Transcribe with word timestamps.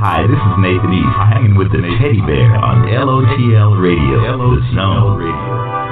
Hi, 0.00 0.22
this 0.22 0.38
is 0.38 0.54
Nathan 0.62 0.94
East, 0.94 1.18
hanging 1.26 1.56
with 1.56 1.72
the 1.72 1.82
Teddy 1.98 2.20
Bear 2.20 2.54
on 2.54 2.86
LOTL 2.86 3.82
Radio. 3.82 4.38
LOTL 4.38 5.18
Radio. 5.18 5.87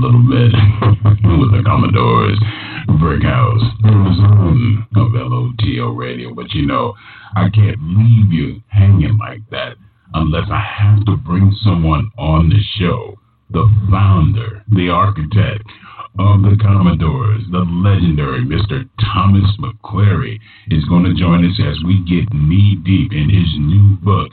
little 0.00 0.24
bit 0.24 0.52
with 1.38 1.52
the 1.52 1.62
Commodores, 1.64 2.38
Brick 2.98 3.22
House, 3.22 3.60
Zone 3.84 4.86
mm-hmm. 4.88 4.98
of 4.98 5.12
LOTL 5.12 5.96
Radio. 5.96 6.34
But 6.34 6.52
you 6.54 6.66
know, 6.66 6.94
I 7.36 7.50
can't 7.50 7.76
leave 7.80 8.32
you 8.32 8.62
hanging 8.68 9.18
like 9.18 9.42
that 9.50 9.76
unless 10.14 10.48
I 10.50 10.60
have 10.60 11.04
to 11.04 11.16
bring 11.16 11.54
someone 11.62 12.10
on 12.18 12.48
the 12.48 12.60
show. 12.78 13.16
The 13.50 13.68
founder, 13.90 14.62
the 14.70 14.88
architect 14.88 15.64
of 16.18 16.42
the 16.42 16.56
Commodores, 16.60 17.42
the 17.50 17.66
legendary 17.68 18.40
Mr. 18.40 18.88
Thomas 19.00 19.50
McClary, 19.58 20.38
is 20.70 20.84
going 20.86 21.04
to 21.04 21.14
join 21.14 21.44
us 21.44 21.60
as 21.60 21.82
we 21.84 22.00
get 22.08 22.32
knee 22.32 22.76
deep 22.84 23.12
in 23.12 23.28
his 23.28 23.52
new 23.58 23.96
book, 24.02 24.32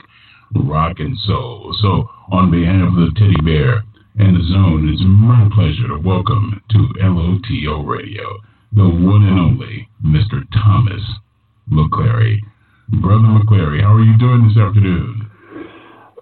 Rock 0.54 0.98
and 0.98 1.16
Soul. 1.18 1.76
So, 1.82 2.08
on 2.32 2.50
behalf 2.50 2.88
of 2.88 2.94
the 2.94 3.12
teddy 3.16 3.40
bear, 3.44 3.82
and 4.18 4.36
the 4.36 4.42
zone, 4.52 4.88
it's 4.92 5.02
my 5.04 5.48
pleasure 5.54 5.88
to 5.88 5.98
welcome 6.02 6.60
to 6.70 6.78
LOTL 7.00 7.86
Radio 7.86 8.40
the 8.72 8.84
one 8.84 9.22
and 9.24 9.38
only 9.38 9.88
Mr. 10.04 10.44
Thomas 10.52 11.00
McClary. 11.70 12.40
Brother 13.00 13.28
McClary, 13.28 13.80
how 13.82 13.94
are 13.94 14.02
you 14.02 14.18
doing 14.18 14.48
this 14.48 14.56
afternoon? 14.56 15.30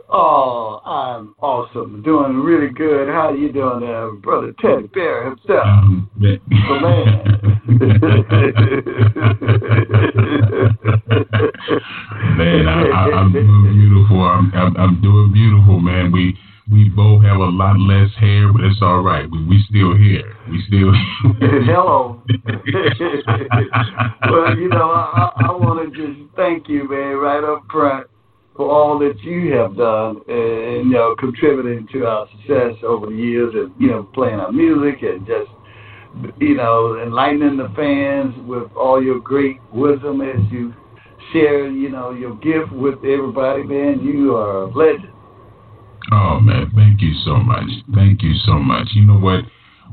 Oh, 0.09 0.81
I'm 0.85 1.35
awesome. 1.41 2.03
Doing 2.03 2.39
really 2.39 2.73
good. 2.73 3.09
How 3.09 3.31
are 3.31 3.37
you 3.37 3.51
doing 3.53 3.81
there, 3.81 4.13
Brother 4.13 4.55
Ted 4.61 4.93
Bear 4.93 5.25
himself? 5.25 5.67
Um, 5.67 6.09
the 6.21 6.39
man. 6.81 7.33
man, 12.37 12.69
I, 12.69 13.09
am 13.21 13.33
doing 13.33 13.73
beautiful. 13.75 14.23
I'm, 14.23 14.53
I'm, 14.55 14.77
I'm 14.77 15.01
doing 15.03 15.33
beautiful, 15.33 15.81
man. 15.81 16.13
We 16.13 16.39
we 16.71 16.89
both 16.89 17.23
have 17.23 17.37
a 17.37 17.45
lot 17.45 17.79
less 17.79 18.11
hair, 18.19 18.53
but 18.53 18.65
it's 18.65 18.83
all 18.83 19.01
right. 19.01 19.31
We 19.31 19.47
we 19.47 19.65
still 19.69 19.97
here. 19.97 20.37
We 20.51 20.65
still. 20.67 20.91
Hello. 21.65 22.21
well, 24.31 24.59
you 24.59 24.69
know, 24.69 24.91
I, 24.91 25.31
I 25.47 25.53
want 25.53 25.95
to 25.95 25.97
just 25.97 26.19
thank 26.35 26.69
you, 26.69 26.89
man, 26.89 27.17
right 27.17 27.45
up 27.45 27.63
front 27.71 28.09
for 28.57 28.71
all 28.71 28.99
that 28.99 29.21
you 29.23 29.53
have 29.53 29.77
done 29.77 30.23
and, 30.29 30.89
you 30.89 30.97
know 30.97 31.15
contributing 31.19 31.87
to 31.93 32.07
our 32.07 32.27
success 32.31 32.75
over 32.83 33.07
the 33.07 33.15
years 33.15 33.55
and 33.55 33.73
you 33.79 33.89
know 33.89 34.05
playing 34.15 34.41
our 34.41 34.51
music 34.51 35.03
and 35.03 35.27
just 35.27 35.51
you 36.41 36.57
know 36.57 36.99
enlightening 37.03 37.59
the 37.59 37.69
fans 37.77 38.35
with 38.47 38.73
all 38.73 39.03
your 39.03 39.21
great 39.21 39.61
wisdom 39.73 40.23
as 40.23 40.41
you 40.51 40.73
share 41.33 41.71
you 41.71 41.91
know 41.91 42.13
your 42.13 42.35
gift 42.37 42.73
with 42.73 42.97
everybody 43.05 43.63
man 43.63 44.01
you 44.01 44.35
are 44.35 44.63
a 44.63 44.67
legend 44.69 45.13
oh 46.13 46.41
man 46.41 46.71
thank 46.75 47.01
you 47.01 47.13
so 47.25 47.37
much 47.37 47.69
thank 47.95 48.23
you 48.23 48.35
so 48.45 48.55
much 48.55 48.89
you 48.95 49.05
know 49.05 49.19
what 49.19 49.45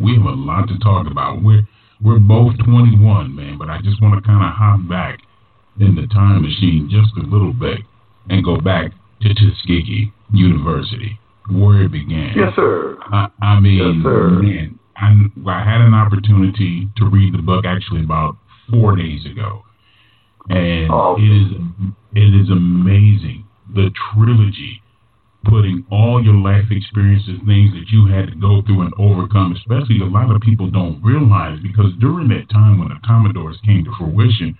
we 0.01 0.15
have 0.15 0.25
a 0.25 0.35
lot 0.35 0.67
to 0.67 0.77
talk 0.79 1.07
about 1.09 1.41
we're 1.43 1.67
we're 2.03 2.19
both 2.19 2.53
21 2.65 3.35
man 3.35 3.57
but 3.57 3.69
i 3.69 3.79
just 3.81 4.01
want 4.01 4.13
to 4.15 4.21
kind 4.27 4.43
of 4.43 4.53
hop 4.53 4.79
back 4.89 5.19
in 5.79 5.95
the 5.95 6.07
time 6.07 6.41
machine 6.41 6.89
just 6.89 7.09
a 7.17 7.27
little 7.29 7.53
bit 7.53 7.79
and 8.29 8.43
go 8.43 8.57
back 8.57 8.91
to 9.21 9.33
Tuskegee 9.33 10.11
University, 10.33 11.19
where 11.49 11.83
it 11.83 11.91
began. 11.91 12.33
Yes, 12.35 12.53
sir. 12.55 12.97
I, 13.11 13.27
I 13.41 13.59
mean, 13.59 13.77
yes, 13.77 14.03
sir. 14.03 14.29
man, 14.29 14.79
I, 14.97 15.49
I 15.49 15.63
had 15.63 15.81
an 15.81 15.93
opportunity 15.93 16.89
to 16.97 17.05
read 17.05 17.33
the 17.33 17.41
book 17.41 17.65
actually 17.65 18.03
about 18.03 18.35
four 18.69 18.95
days 18.95 19.25
ago, 19.25 19.63
and 20.49 20.91
oh. 20.91 21.15
it 21.17 21.23
is 21.23 21.51
it 22.13 22.41
is 22.41 22.49
amazing 22.49 23.45
the 23.73 23.89
trilogy 24.13 24.82
putting 25.45 25.85
all 25.91 26.23
your 26.23 26.35
life 26.35 26.65
experiences, 26.71 27.39
things 27.45 27.71
that 27.73 27.91
you 27.91 28.07
had 28.07 28.27
to 28.27 28.35
go 28.35 28.61
through 28.63 28.81
and 28.81 28.93
overcome, 28.97 29.55
especially 29.55 29.99
a 30.01 30.05
lot 30.05 30.33
of 30.33 30.41
people 30.41 30.69
don't 30.69 31.01
realize 31.03 31.59
because 31.61 31.91
during 31.99 32.27
that 32.29 32.49
time 32.49 32.79
when 32.79 32.89
the 32.89 32.99
Commodores 33.05 33.59
came 33.65 33.83
to 33.83 33.91
fruition, 33.97 34.57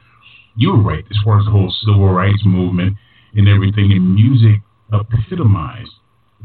you 0.56 0.72
were 0.72 0.84
right 0.84 1.06
as 1.10 1.18
far 1.24 1.40
as 1.40 1.46
the 1.46 1.52
whole 1.52 1.74
civil 1.86 2.10
rights 2.10 2.44
movement 2.46 2.96
and 3.36 3.48
everything. 3.48 3.92
And 3.92 4.16
music 4.16 4.62
epitomized 4.92 5.92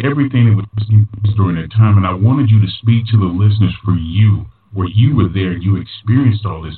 everything 0.05 0.47
that 0.47 0.57
was 0.57 1.35
during 1.37 1.57
that 1.57 1.73
time. 1.73 1.99
And 1.99 2.07
I 2.07 2.15
wanted 2.15 2.51
you 2.51 2.61
to 2.61 2.71
speak 2.81 3.07
to 3.11 3.19
the 3.19 3.27
listeners 3.27 3.75
for 3.85 3.95
you, 3.95 4.47
where 4.73 4.89
you 4.89 5.17
were 5.17 5.29
there, 5.29 5.57
you 5.57 5.77
experienced 5.77 6.47
all 6.47 6.63
this. 6.63 6.77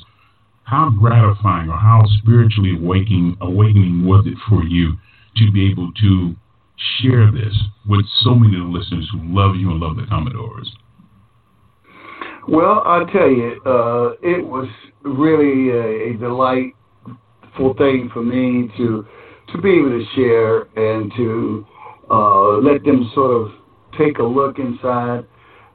How 0.63 0.89
gratifying 0.89 1.69
or 1.69 1.77
how 1.77 2.03
spiritually 2.19 2.75
awakening, 2.75 3.37
awakening 3.41 4.05
was 4.05 4.25
it 4.25 4.37
for 4.47 4.63
you 4.63 4.97
to 5.37 5.51
be 5.51 5.69
able 5.69 5.91
to 6.01 6.35
share 6.99 7.31
this 7.31 7.53
with 7.87 8.05
so 8.21 8.35
many 8.35 8.57
of 8.57 8.63
the 8.63 8.77
listeners 8.77 9.09
who 9.11 9.19
love 9.23 9.55
you 9.55 9.71
and 9.71 9.79
love 9.79 9.95
the 9.95 10.05
Commodores? 10.07 10.71
Well, 12.47 12.81
I 12.85 13.03
tell 13.11 13.29
you, 13.29 13.61
uh, 13.65 14.13
it 14.21 14.45
was 14.45 14.67
really 15.03 15.69
a, 15.69 16.13
a 16.13 16.17
delightful 16.17 17.73
thing 17.77 18.09
for 18.13 18.23
me 18.23 18.69
to 18.77 19.05
to 19.53 19.61
be 19.61 19.69
able 19.69 19.89
to 19.89 20.05
share 20.15 20.61
and 20.77 21.11
to 21.17 21.67
uh, 22.09 22.57
let 22.57 22.83
them 22.83 23.11
sort 23.13 23.31
of 23.31 23.51
take 23.97 24.19
a 24.19 24.23
look 24.23 24.59
inside 24.59 25.25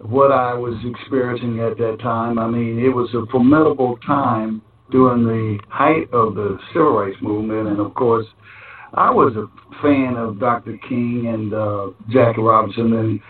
what 0.01 0.33
I 0.33 0.55
was 0.55 0.75
experiencing 0.85 1.61
at 1.61 1.77
that 1.79 1.99
time. 2.03 2.39
I 2.39 2.49
mean, 2.49 2.79
it 2.79 2.89
was 2.89 3.09
a 3.15 3.31
formidable 3.31 3.99
time 4.07 4.63
during 4.91 5.25
the 5.25 5.59
height 5.69 6.13
of 6.13 6.35
the 6.35 6.59
civil 6.73 6.93
rights 6.93 7.17
movement, 7.21 7.69
and 7.69 7.81
of 7.81 7.95
course, 7.95 8.27
I 8.97 9.11
was 9.11 9.37
a 9.37 9.47
fan 9.83 10.17
of 10.17 10.41
Dr. 10.41 10.79
King 10.89 11.27
and 11.29 11.53
uh, 11.53 11.89
Jackie 12.09 12.41
Robinson, 12.41 12.95
and 12.95 13.21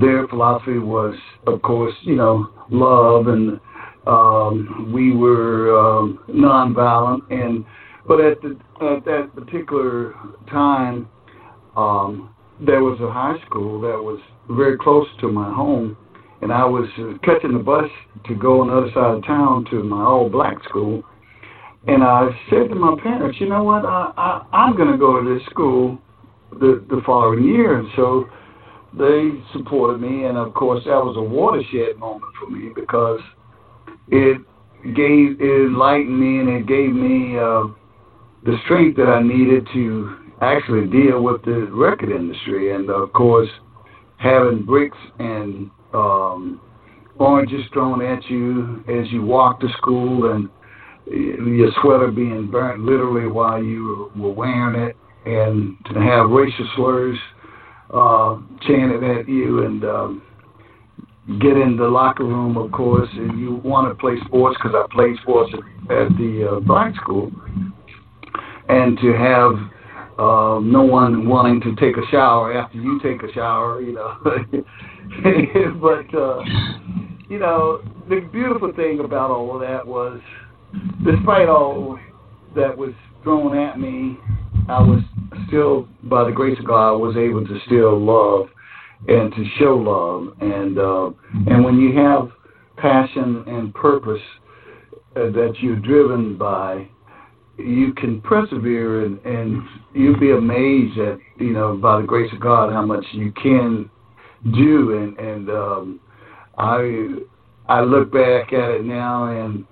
their 0.00 0.26
philosophy 0.26 0.78
was, 0.78 1.14
of 1.46 1.62
course, 1.62 1.94
you 2.02 2.16
know, 2.16 2.48
love, 2.70 3.28
and 3.28 3.60
um, 4.06 4.90
we 4.92 5.14
were 5.14 5.78
um, 5.78 6.18
nonviolent, 6.28 7.20
and 7.30 7.64
but 8.06 8.20
at 8.20 8.42
the 8.42 8.58
at 8.84 9.04
that 9.04 9.30
particular 9.34 10.14
time, 10.50 11.08
um, 11.76 12.34
there 12.60 12.82
was 12.82 12.98
a 13.00 13.10
high 13.10 13.36
school 13.46 13.80
that 13.80 13.96
was 13.96 14.20
very 14.50 14.76
close 14.76 15.06
to 15.20 15.28
my 15.28 15.54
home, 15.54 15.96
and 16.40 16.52
I 16.52 16.64
was 16.64 16.88
uh, 16.98 17.16
catching 17.24 17.52
the 17.52 17.62
bus 17.62 17.88
to 18.26 18.34
go 18.34 18.60
on 18.62 18.68
the 18.68 18.76
other 18.76 18.90
side 18.92 19.18
of 19.18 19.24
town 19.24 19.66
to 19.70 19.84
my 19.84 20.02
all 20.02 20.28
black 20.28 20.62
school. 20.64 21.04
And 21.86 22.04
I 22.04 22.28
said 22.48 22.68
to 22.68 22.74
my 22.74 22.96
parents, 23.02 23.38
you 23.40 23.48
know 23.48 23.64
what, 23.64 23.84
I, 23.84 24.12
I 24.16 24.46
I'm 24.52 24.76
going 24.76 24.92
to 24.92 24.98
go 24.98 25.22
to 25.22 25.34
this 25.34 25.44
school 25.46 25.98
the 26.52 26.84
the 26.88 27.02
following 27.04 27.44
year, 27.44 27.78
and 27.78 27.88
so 27.96 28.28
they 28.96 29.30
supported 29.52 30.00
me. 30.00 30.26
And 30.26 30.38
of 30.38 30.54
course, 30.54 30.84
that 30.84 31.02
was 31.02 31.16
a 31.16 31.22
watershed 31.22 31.98
moment 31.98 32.32
for 32.38 32.50
me 32.50 32.70
because 32.74 33.20
it 34.08 34.38
gave 34.94 35.40
it 35.40 35.66
enlightened 35.66 36.18
me 36.18 36.40
and 36.40 36.48
it 36.48 36.66
gave 36.66 36.92
me. 36.92 37.38
Uh, 37.38 37.74
the 38.44 38.56
strength 38.64 38.96
that 38.96 39.08
I 39.08 39.22
needed 39.22 39.66
to 39.72 40.16
actually 40.40 40.88
deal 40.88 41.22
with 41.22 41.44
the 41.44 41.68
record 41.72 42.10
industry, 42.10 42.74
and 42.74 42.90
of 42.90 43.12
course, 43.12 43.48
having 44.16 44.64
bricks 44.64 44.96
and 45.18 45.70
um, 45.94 46.60
oranges 47.18 47.64
thrown 47.72 48.02
at 48.02 48.24
you 48.28 48.82
as 48.88 49.10
you 49.12 49.22
walk 49.22 49.60
to 49.60 49.68
school, 49.78 50.32
and 50.32 50.48
your 51.06 51.70
sweater 51.80 52.10
being 52.10 52.50
burnt 52.50 52.80
literally 52.80 53.28
while 53.28 53.62
you 53.62 54.10
were 54.16 54.32
wearing 54.32 54.80
it, 54.80 54.96
and 55.24 55.76
to 55.86 56.00
have 56.00 56.30
racial 56.30 56.68
slurs 56.76 57.18
uh, 57.92 58.38
chanted 58.66 59.04
at 59.04 59.28
you, 59.28 59.64
and 59.64 59.84
um, 59.84 60.22
get 61.40 61.56
in 61.56 61.76
the 61.76 61.86
locker 61.86 62.24
room, 62.24 62.56
of 62.56 62.72
course, 62.72 63.08
and 63.12 63.38
you 63.38 63.56
want 63.64 63.88
to 63.88 64.00
play 64.00 64.16
sports 64.26 64.56
because 64.62 64.76
I 64.76 64.86
played 64.94 65.16
sports 65.22 65.52
at, 65.52 65.96
at 65.96 66.08
the 66.16 66.56
uh, 66.56 66.60
black 66.60 66.94
school 66.96 67.30
and 68.68 68.98
to 68.98 69.12
have 69.12 69.52
uh, 70.18 70.60
no 70.60 70.82
one 70.82 71.28
wanting 71.28 71.60
to 71.60 71.74
take 71.76 71.96
a 71.96 72.06
shower 72.10 72.52
after 72.52 72.78
you 72.78 73.00
take 73.02 73.22
a 73.22 73.32
shower, 73.32 73.80
you 73.80 73.92
know. 73.92 74.18
but 75.80 76.18
uh, 76.18 76.42
you 77.28 77.38
know, 77.38 77.82
the 78.08 78.20
beautiful 78.32 78.72
thing 78.74 79.00
about 79.00 79.30
all 79.30 79.54
of 79.54 79.60
that 79.60 79.86
was, 79.86 80.20
despite 81.04 81.48
all 81.48 81.98
that 82.54 82.76
was 82.76 82.92
thrown 83.22 83.56
at 83.56 83.78
me, 83.78 84.18
I 84.68 84.80
was 84.80 85.02
still, 85.48 85.88
by 86.04 86.24
the 86.24 86.32
grace 86.32 86.58
of 86.58 86.66
God, 86.66 86.96
was 86.98 87.16
able 87.16 87.44
to 87.46 87.58
still 87.66 87.98
love 87.98 88.48
and 89.08 89.32
to 89.32 89.44
show 89.58 89.76
love. 89.76 90.36
And 90.40 90.78
uh, 90.78 91.10
and 91.50 91.64
when 91.64 91.78
you 91.78 91.96
have 91.98 92.30
passion 92.76 93.44
and 93.46 93.74
purpose 93.74 94.20
uh, 95.16 95.30
that 95.30 95.54
you're 95.60 95.76
driven 95.76 96.36
by, 96.36 96.88
you 97.58 97.92
can 97.94 98.20
persevere 98.22 99.04
and, 99.04 99.18
and 99.24 99.62
you'll 99.94 100.18
be 100.18 100.30
amazed 100.30 100.98
at 100.98 101.18
you 101.38 101.52
know 101.52 101.76
by 101.76 102.00
the 102.00 102.06
grace 102.06 102.32
of 102.32 102.40
God 102.40 102.72
how 102.72 102.84
much 102.84 103.04
you 103.12 103.32
can 103.32 103.90
do 104.54 104.96
and 104.96 105.18
and 105.18 105.50
um, 105.50 106.00
I 106.58 107.08
I 107.68 107.80
look 107.80 108.12
back 108.12 108.52
at 108.52 108.70
it 108.70 108.84
now 108.84 109.26
and 109.26 109.66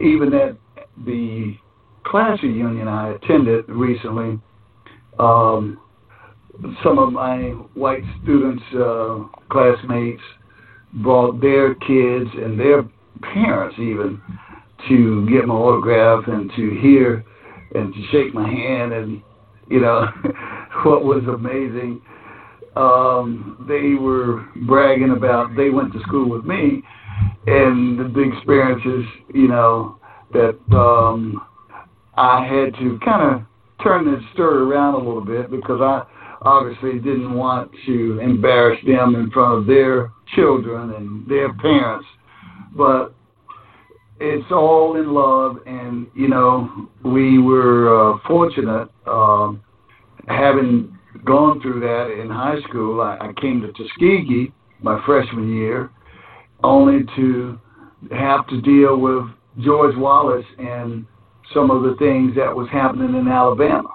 even 0.00 0.34
at 0.34 0.56
the 1.04 1.56
class 2.04 2.38
reunion 2.42 2.88
I 2.88 3.10
attended 3.14 3.68
recently 3.68 4.40
um, 5.18 5.80
some 6.82 6.98
of 6.98 7.12
my 7.12 7.50
white 7.74 8.02
students 8.22 8.62
uh, 8.74 9.24
classmates 9.50 10.22
brought 10.94 11.40
their 11.40 11.74
kids 11.74 12.30
and 12.34 12.58
their 12.58 12.82
parents 13.34 13.76
even 13.78 14.20
to 14.88 15.28
get 15.28 15.46
my 15.46 15.54
autograph 15.54 16.24
and 16.28 16.50
to 16.56 16.78
hear 16.80 17.24
and 17.74 17.92
to 17.92 18.00
shake 18.10 18.32
my 18.32 18.48
hand 18.48 18.92
and 18.92 19.22
you 19.68 19.80
know 19.80 20.06
what 20.84 21.04
was 21.04 21.22
amazing. 21.28 22.00
Um 22.76 23.66
they 23.68 23.94
were 24.00 24.46
bragging 24.66 25.10
about 25.10 25.56
they 25.56 25.70
went 25.70 25.92
to 25.92 26.00
school 26.00 26.28
with 26.28 26.44
me 26.44 26.82
and 27.48 27.98
the, 27.98 28.04
the 28.14 28.20
experiences 28.20 29.04
you 29.34 29.48
know 29.48 29.98
that 30.32 30.58
um 30.76 31.46
I 32.16 32.44
had 32.44 32.74
to 32.80 32.98
kind 33.04 33.22
of 33.36 33.42
turn 33.82 34.12
this 34.12 34.22
story 34.34 34.62
around 34.62 34.94
a 34.94 34.98
little 34.98 35.24
bit 35.24 35.50
because 35.50 35.80
I 35.80 36.02
obviously 36.42 36.98
didn't 36.98 37.32
want 37.32 37.70
to 37.86 38.18
embarrass 38.20 38.80
them 38.84 39.14
in 39.14 39.30
front 39.30 39.58
of 39.58 39.66
their 39.66 40.10
children 40.34 40.94
and 40.94 41.28
their 41.28 41.52
parents. 41.54 42.06
But 42.76 43.14
it's 44.20 44.50
all 44.50 44.96
in 44.96 45.14
love, 45.14 45.58
and 45.66 46.08
you 46.14 46.28
know 46.28 46.88
we 47.04 47.38
were 47.38 48.14
uh, 48.14 48.18
fortunate 48.26 48.88
um, 49.06 49.62
having 50.26 50.98
gone 51.24 51.60
through 51.60 51.80
that 51.80 52.20
in 52.20 52.28
high 52.28 52.60
school, 52.68 53.00
I, 53.00 53.16
I 53.20 53.32
came 53.40 53.60
to 53.60 53.72
Tuskegee 53.72 54.52
my 54.80 55.00
freshman 55.04 55.52
year, 55.52 55.90
only 56.62 57.04
to 57.16 57.58
have 58.10 58.46
to 58.48 58.60
deal 58.60 58.98
with 58.98 59.24
George 59.64 59.96
Wallace 59.96 60.46
and 60.58 61.04
some 61.54 61.70
of 61.70 61.82
the 61.82 61.96
things 61.98 62.34
that 62.36 62.54
was 62.54 62.68
happening 62.70 63.14
in 63.14 63.28
Alabama. 63.28 63.90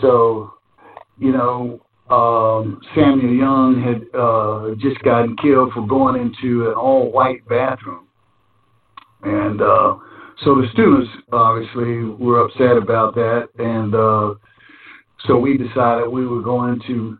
So, 0.00 0.54
you 1.18 1.32
know, 1.32 1.80
um, 2.10 2.80
Samuel 2.94 3.34
Younge 3.34 3.84
had 3.84 4.18
uh, 4.18 4.74
just 4.78 5.02
gotten 5.02 5.36
killed 5.36 5.72
for 5.72 5.86
going 5.86 6.20
into 6.20 6.68
an 6.68 6.74
all-white 6.74 7.46
bathroom, 7.48 8.06
and 9.22 9.60
uh, 9.60 9.96
so 10.44 10.54
the 10.54 10.68
students 10.72 11.10
obviously 11.32 12.04
were 12.04 12.46
upset 12.46 12.76
about 12.76 13.14
that, 13.16 13.48
and 13.58 13.94
uh, 13.94 14.34
so 15.26 15.36
we 15.36 15.58
decided 15.58 16.08
we 16.08 16.26
were 16.26 16.40
going 16.40 16.80
to 16.86 17.18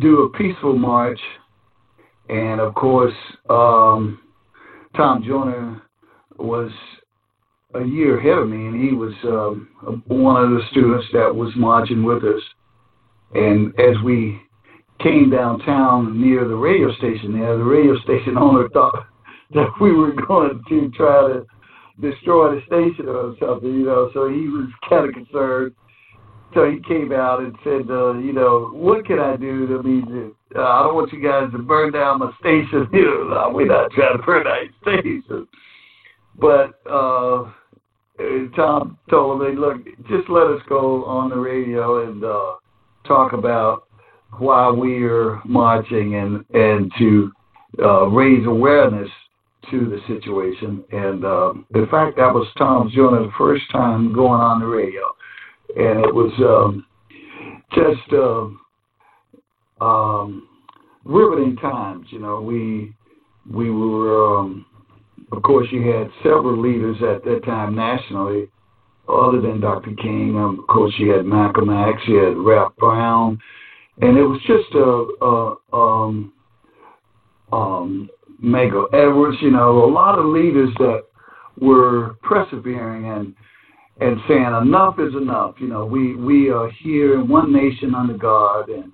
do 0.00 0.24
a 0.24 0.36
peaceful 0.36 0.76
march, 0.76 1.20
and 2.30 2.60
of 2.60 2.74
course, 2.74 3.14
um, 3.48 4.20
Tom 4.96 5.24
Joyner 5.26 5.82
was 6.38 6.70
a 7.74 7.84
year 7.84 8.18
ahead 8.18 8.38
of 8.38 8.48
me, 8.48 8.66
and 8.66 8.80
he 8.80 8.94
was 8.94 9.12
um, 9.24 10.02
one 10.06 10.42
of 10.42 10.50
the 10.50 10.60
students 10.70 11.06
that 11.12 11.34
was 11.34 11.52
marching 11.56 12.04
with 12.04 12.22
us. 12.22 12.42
And 13.34 13.72
as 13.80 13.96
we 14.04 14.40
came 15.02 15.30
downtown 15.30 16.20
near 16.20 16.46
the 16.46 16.54
radio 16.54 16.92
station 16.94 17.38
there, 17.38 17.56
the 17.56 17.64
radio 17.64 17.98
station 18.00 18.38
owner 18.38 18.68
thought 18.68 19.06
that 19.52 19.68
we 19.80 19.92
were 19.92 20.12
going 20.12 20.62
to 20.68 20.90
try 20.90 21.28
to 21.28 21.46
destroy 22.00 22.54
the 22.54 22.62
station 22.66 23.08
or 23.08 23.34
something, 23.40 23.72
you 23.72 23.84
know. 23.86 24.10
So 24.14 24.28
he 24.28 24.48
was 24.48 24.68
kind 24.88 25.08
of 25.08 25.14
concerned. 25.14 25.72
So 26.54 26.70
he 26.70 26.80
came 26.86 27.12
out 27.12 27.40
and 27.40 27.54
said, 27.62 27.90
uh, 27.90 28.14
you 28.14 28.32
know, 28.32 28.70
what 28.72 29.04
can 29.04 29.18
I 29.18 29.36
do 29.36 29.66
to 29.66 29.82
be? 29.82 30.32
Uh, 30.54 30.62
I 30.62 30.82
don't 30.82 30.94
want 30.94 31.12
you 31.12 31.22
guys 31.22 31.50
to 31.52 31.58
burn 31.58 31.92
down 31.92 32.18
my 32.18 32.32
station. 32.40 32.88
You 32.92 33.28
know, 33.30 33.50
we're 33.52 33.66
not 33.66 33.90
trying 33.92 34.16
to 34.16 34.22
burn 34.22 34.44
down 34.44 34.70
your 34.84 35.00
station. 35.00 35.48
But 36.38 36.80
uh, 36.90 37.50
Tom 38.56 38.98
told 39.08 39.40
me, 39.40 39.54
look, 39.56 39.84
just 40.08 40.28
let 40.28 40.46
us 40.46 40.60
go 40.68 41.04
on 41.04 41.30
the 41.30 41.36
radio 41.36 42.08
and 42.08 42.24
uh, 42.24 42.56
talk 43.06 43.32
about 43.32 43.84
why 44.38 44.70
we're 44.70 45.40
marching 45.44 46.14
and 46.16 46.44
and 46.54 46.90
to 46.98 47.32
uh, 47.82 48.06
raise 48.06 48.46
awareness 48.46 49.08
to 49.70 49.86
the 49.86 50.00
situation. 50.06 50.84
And 50.90 51.24
uh, 51.24 51.52
in 51.74 51.86
fact, 51.88 52.16
that 52.16 52.32
was 52.32 52.48
Tom's 52.58 52.94
doing 52.94 53.22
it 53.22 53.26
the 53.26 53.32
first 53.38 53.70
time 53.70 54.12
going 54.12 54.40
on 54.40 54.60
the 54.60 54.66
radio, 54.66 55.02
and 55.76 56.04
it 56.04 56.14
was 56.14 56.32
um, 56.40 56.86
just 57.74 58.12
uh, 58.12 58.48
um, 59.80 60.48
riveting 61.04 61.56
times. 61.56 62.06
You 62.10 62.20
know, 62.20 62.40
we 62.40 62.94
we 63.50 63.70
were. 63.70 64.38
Um, 64.38 64.66
of 65.32 65.42
course, 65.42 65.68
you 65.70 65.82
had 65.82 66.10
several 66.24 66.60
leaders 66.60 66.96
at 67.02 67.22
that 67.24 67.44
time 67.44 67.76
nationally, 67.76 68.48
other 69.08 69.40
than 69.40 69.60
Dr. 69.60 69.92
King. 69.94 70.36
Um, 70.36 70.58
of 70.58 70.66
course, 70.66 70.92
you 70.98 71.10
had 71.10 71.24
Malcolm 71.24 71.70
X, 71.70 72.00
you 72.08 72.16
had 72.16 72.36
Ralph 72.36 72.74
Brown, 72.76 73.38
and 74.00 74.16
it 74.16 74.24
was 74.24 74.40
just 74.46 74.74
a, 74.74 75.24
a 75.24 75.76
um, 75.76 76.32
um, 77.52 78.10
Medgar 78.42 78.92
Evers. 78.92 79.36
You 79.40 79.50
know, 79.50 79.84
a 79.84 79.90
lot 79.90 80.18
of 80.18 80.26
leaders 80.26 80.70
that 80.78 81.04
were 81.60 82.16
persevering 82.22 83.06
and 83.06 83.34
and 84.00 84.18
saying 84.26 84.54
enough 84.62 84.98
is 84.98 85.14
enough. 85.14 85.54
You 85.58 85.68
know, 85.68 85.84
we 85.84 86.16
we 86.16 86.50
are 86.50 86.70
here 86.82 87.20
in 87.20 87.28
one 87.28 87.52
nation 87.52 87.94
under 87.94 88.14
God, 88.14 88.68
and 88.68 88.90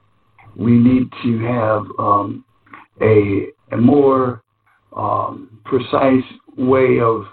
we 0.57 0.73
need 0.73 1.11
to 1.23 1.39
have 1.41 1.83
um, 1.99 2.45
a 3.01 3.49
a 3.73 3.77
more 3.77 4.43
um, 4.97 5.61
precise 5.65 6.25
way 6.57 7.01
of 7.01 7.25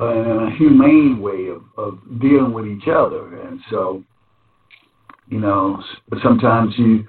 uh, 0.00 0.46
a 0.46 0.50
humane 0.58 1.20
way 1.20 1.48
of, 1.48 1.62
of 1.76 1.98
dealing 2.20 2.52
with 2.52 2.66
each 2.66 2.88
other. 2.88 3.40
And 3.40 3.60
so, 3.70 4.02
you 5.28 5.38
know, 5.40 5.82
sometimes 6.22 6.74
you 6.76 7.04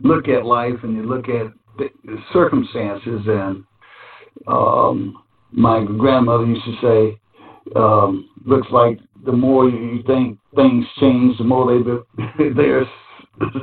look 0.00 0.28
at 0.28 0.44
life 0.44 0.78
and 0.82 0.94
you 0.94 1.02
look 1.02 1.28
at 1.28 1.52
the 1.78 1.88
circumstances, 2.32 3.20
and 3.26 3.64
um, 4.46 5.22
my 5.52 5.84
grandmother 5.84 6.46
used 6.46 6.64
to 6.64 6.76
say, 6.82 7.20
um, 7.74 8.28
looks 8.44 8.68
like 8.70 8.98
the 9.24 9.32
more 9.32 9.68
you 9.68 10.02
think 10.06 10.38
things 10.54 10.84
change, 11.00 11.36
the 11.38 11.44
more 11.44 11.66
they 11.66 12.48
they're 12.54 12.86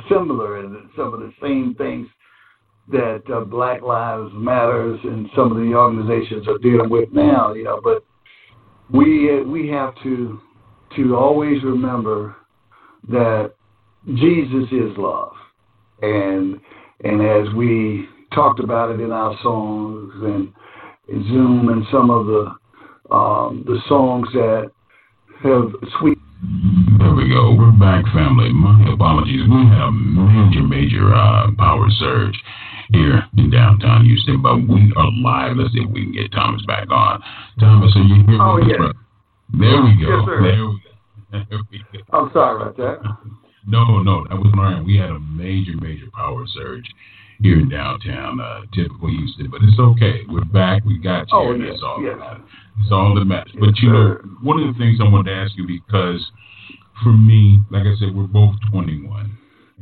similar 0.08 0.58
and 0.58 0.88
some 0.96 1.14
of 1.14 1.20
the 1.20 1.32
same 1.42 1.74
things 1.76 2.06
that 2.90 3.22
uh, 3.32 3.40
Black 3.40 3.82
Lives 3.82 4.30
Matters 4.34 5.00
and 5.04 5.28
some 5.34 5.50
of 5.50 5.56
the 5.58 5.74
organizations 5.74 6.46
are 6.48 6.58
dealing 6.58 6.90
with 6.90 7.08
now. 7.12 7.54
You 7.54 7.64
know, 7.64 7.80
but 7.82 8.04
we 8.90 9.42
we 9.44 9.68
have 9.68 9.94
to 10.02 10.40
to 10.96 11.16
always 11.16 11.62
remember 11.62 12.36
that 13.08 13.54
Jesus 14.06 14.68
is 14.70 14.96
love, 14.96 15.32
and 16.02 16.60
and 17.02 17.22
as 17.22 17.52
we 17.54 18.06
talked 18.34 18.60
about 18.60 18.90
it 18.90 19.00
in 19.00 19.12
our 19.12 19.36
songs 19.42 20.12
and 20.22 20.52
Zoom 21.26 21.68
and 21.68 21.84
some 21.90 22.10
of 22.10 22.26
the 22.26 23.14
um, 23.14 23.64
the 23.66 23.78
songs 23.88 24.28
that 24.32 24.70
have 25.42 25.72
sweet. 25.98 26.13
There 27.44 27.52
we 27.52 27.58
go. 27.58 27.62
We're 27.62 27.76
back, 27.76 28.04
family. 28.14 28.52
My 28.56 28.72
apologies. 28.90 29.44
We 29.44 29.68
had 29.68 29.84
a 29.84 29.92
major, 29.92 30.64
major 30.64 31.12
uh, 31.12 31.52
power 31.58 31.88
surge 31.98 32.36
here 32.88 33.20
in 33.36 33.50
downtown 33.50 34.06
Houston, 34.06 34.40
but 34.40 34.56
we 34.64 34.90
are 34.96 35.12
live. 35.20 35.56
Let's 35.58 35.74
see 35.74 35.80
if 35.80 35.90
we 35.90 36.04
can 36.04 36.12
get 36.12 36.32
Thomas 36.32 36.64
back 36.64 36.88
on. 36.90 37.20
Thomas, 37.60 37.92
are 37.96 38.02
you 38.02 38.24
here? 38.24 38.40
Oh, 38.40 38.56
yes. 38.64 38.80
There 39.60 39.76
we 39.82 39.92
go. 40.00 40.08
Yes, 40.08 40.24
sir. 40.24 40.40
There 40.40 40.64
we 40.64 40.80
go. 40.80 41.44
There 41.50 41.60
we 41.70 41.78
go. 41.92 42.16
I'm 42.16 42.30
sorry 42.32 42.62
about 42.62 42.76
that. 42.78 42.96
No, 43.66 44.00
no, 44.00 44.24
that 44.28 44.40
was 44.40 44.52
right. 44.56 44.82
We 44.82 44.96
had 44.96 45.10
a 45.10 45.20
major, 45.20 45.76
major 45.76 46.08
power 46.16 46.44
surge 46.48 46.88
here 47.42 47.60
in 47.60 47.68
downtown, 47.68 48.40
uh, 48.40 48.62
typical 48.72 49.08
Houston, 49.08 49.50
but 49.50 49.60
it's 49.62 49.78
okay. 49.78 50.24
We're 50.30 50.48
back. 50.48 50.84
We 50.86 50.96
got 50.96 51.28
you. 51.28 51.36
Oh, 51.36 51.52
yes, 51.52 51.76
That's 51.76 51.82
all 51.84 52.00
yes. 52.00 52.16
that 52.16 52.24
matters. 52.24 52.48
It's 52.80 52.92
all 52.92 53.14
that 53.14 53.24
matters. 53.26 53.52
But 53.60 53.76
Yes, 53.76 53.82
you 53.82 53.92
know, 53.92 54.16
one 54.40 54.62
of 54.62 54.72
the 54.72 54.78
things 54.80 54.96
I 54.96 55.04
wanted 55.04 55.28
to 55.28 55.36
ask 55.36 55.52
you 55.56 55.66
because 55.68 56.24
for 57.02 57.12
me, 57.12 57.60
like 57.70 57.84
I 57.86 57.94
said, 57.98 58.14
we're 58.14 58.26
both 58.26 58.54
21. 58.70 59.30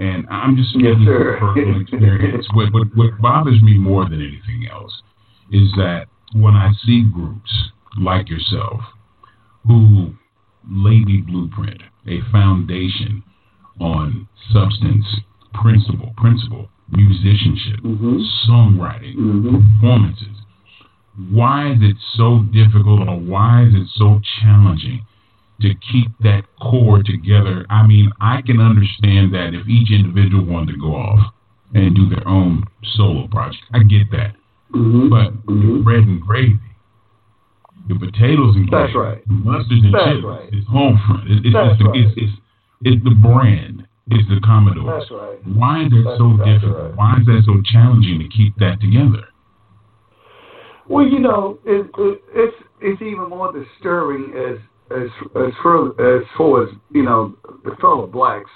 And 0.00 0.26
I'm 0.30 0.56
just 0.56 0.74
Yes, 0.74 0.96
sir. 1.04 1.36
from 1.38 1.54
personal 1.54 1.80
experience. 1.82 2.46
what, 2.54 2.72
what, 2.72 2.88
what 2.94 3.20
bothers 3.20 3.60
me 3.62 3.78
more 3.78 4.04
than 4.08 4.20
anything 4.20 4.66
else 4.70 5.02
is 5.50 5.70
that 5.76 6.06
when 6.34 6.54
I 6.54 6.72
see 6.84 7.02
groups 7.12 7.52
like 8.00 8.30
yourself 8.30 8.80
who 9.66 10.12
lay 10.68 11.04
the 11.04 11.18
blueprint, 11.26 11.82
a 12.06 12.20
foundation 12.32 13.22
on 13.80 14.26
substance, 14.52 15.04
principle, 15.54 16.12
principle, 16.16 16.68
musicianship, 16.90 17.80
Mhm. 17.80 18.20
songwriting, 18.48 19.14
Mhm. 19.16 19.80
performances. 19.80 20.36
Why 21.30 21.72
is 21.72 21.82
it 21.82 21.96
so 22.14 22.42
difficult 22.52 23.06
or 23.06 23.18
why 23.18 23.64
is 23.64 23.74
it 23.74 23.88
so 23.88 24.20
challenging 24.40 25.02
to 25.62 25.74
keep 25.92 26.10
that 26.20 26.42
core 26.60 27.02
together? 27.02 27.64
I 27.70 27.86
mean, 27.86 28.10
I 28.20 28.42
can 28.42 28.60
understand 28.60 29.32
that 29.34 29.54
if 29.54 29.66
each 29.68 29.90
individual 29.90 30.44
wanted 30.44 30.72
to 30.74 30.78
go 30.78 30.94
off 30.94 31.32
and 31.74 31.94
do 31.94 32.08
their 32.08 32.26
own 32.28 32.64
solo 32.96 33.26
project, 33.28 33.62
I 33.72 33.80
get 33.84 34.10
that. 34.10 34.34
Mhm. 34.74 35.08
But 35.10 35.32
Mhm. 35.46 35.62
your 35.62 35.78
bread 35.82 36.04
and 36.04 36.20
gravy, 36.20 36.58
the 37.88 37.94
potatoes 37.94 38.56
and 38.56 38.68
That's 38.70 38.92
gravy, 38.92 38.98
right. 38.98 39.22
mustard 39.28 39.84
and 39.84 39.94
That's 39.94 40.04
chips, 40.04 40.24
right. 40.24 40.48
it's 40.52 40.66
home 40.66 40.98
front. 40.98 41.30
It, 41.30 41.46
it's, 41.46 41.52
That's 41.52 41.72
it's, 41.72 41.82
the, 41.82 41.88
right. 41.88 41.96
it's, 42.00 42.14
it's, 42.16 42.32
it's 42.82 43.04
the 43.04 43.14
brand. 43.14 43.86
It's 44.10 44.28
the 44.28 44.40
Commodores. 44.40 45.08
That's 45.08 45.10
right. 45.12 45.38
Why 45.46 45.84
is 45.84 45.90
that 45.90 46.02
That's 46.04 46.18
so 46.18 46.30
exactly 46.32 46.52
difficult? 46.52 46.82
right. 46.82 46.96
Why 46.96 47.16
is 47.20 47.26
that 47.26 47.42
so 47.46 47.62
challenging 47.64 48.18
to 48.18 48.28
keep 48.28 48.56
that 48.56 48.80
together? 48.80 49.24
Well, 50.88 51.06
you 51.06 51.20
know, 51.20 51.58
it, 51.64 51.88
it, 51.96 52.22
it's 52.34 52.56
it's 52.80 53.00
even 53.00 53.28
more 53.30 53.52
disturbing 53.52 54.34
as 54.36 54.58
as 54.94 55.08
as 55.36 55.52
far 55.62 55.88
as 56.00 56.24
far 56.36 56.64
as 56.64 56.68
you 56.90 57.02
know 57.02 57.34
the 57.64 57.74
fellow 57.80 58.06
blacks 58.06 58.50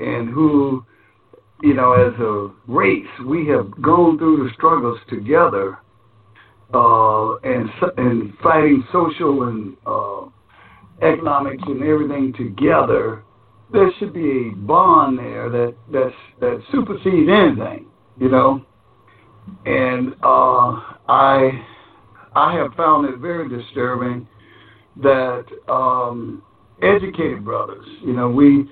and 0.00 0.28
who 0.28 0.84
you 1.62 1.74
know 1.74 1.92
as 1.92 2.14
a 2.20 2.50
race 2.70 3.06
we 3.26 3.46
have 3.48 3.70
gone 3.82 4.18
through 4.18 4.44
the 4.44 4.50
struggles 4.54 4.98
together 5.08 5.78
uh, 6.74 7.36
and 7.36 7.68
and 7.96 8.32
fighting 8.42 8.84
social 8.92 9.44
and 9.44 9.76
uh, 9.86 10.26
economics 11.02 11.62
and 11.66 11.82
everything 11.82 12.32
together. 12.34 13.22
There 13.72 13.90
should 13.98 14.14
be 14.14 14.48
a 14.48 14.56
bond 14.56 15.18
there 15.18 15.48
that 15.50 15.74
that's 15.92 16.14
that 16.40 16.62
supersedes 16.72 17.28
anything, 17.30 17.86
you 18.18 18.28
know. 18.28 18.64
And 19.64 20.14
uh, 20.22 20.80
I 21.08 21.64
I 22.34 22.54
have 22.54 22.74
found 22.74 23.08
it 23.08 23.18
very 23.18 23.48
disturbing 23.48 24.26
that 25.02 25.44
um, 25.68 26.42
educated 26.82 27.44
brothers, 27.44 27.86
you 28.02 28.12
know, 28.12 28.28
we 28.28 28.68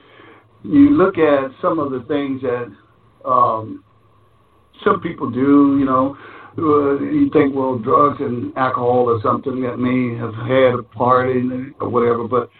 you 0.62 0.90
look 0.90 1.16
at 1.18 1.50
some 1.62 1.78
of 1.78 1.92
the 1.92 2.00
things 2.08 2.42
that 2.42 2.66
um, 3.28 3.84
some 4.84 5.00
people 5.00 5.30
do, 5.30 5.76
you 5.78 5.84
know, 5.84 6.16
uh, 6.58 6.98
you 7.00 7.28
think, 7.32 7.54
well, 7.54 7.78
drugs 7.78 8.16
and 8.20 8.56
alcohol 8.56 9.04
or 9.08 9.20
something 9.22 9.60
that 9.62 9.76
may 9.76 10.16
have 10.18 10.34
had 10.34 10.78
a 10.78 10.82
part 10.82 11.30
in 11.30 11.52
it 11.52 11.82
or 11.82 11.88
whatever, 11.88 12.26
but 12.26 12.50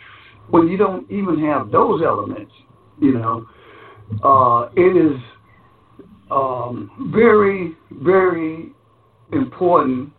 when 0.50 0.68
you 0.68 0.76
don't 0.76 1.10
even 1.10 1.42
have 1.44 1.70
those 1.70 2.02
elements, 2.04 2.52
you 3.00 3.12
know, 3.12 3.46
uh, 4.22 4.68
it 4.76 4.96
is 4.96 5.18
um, 6.30 7.10
very, 7.12 7.76
very 7.90 8.72
important 9.32 10.12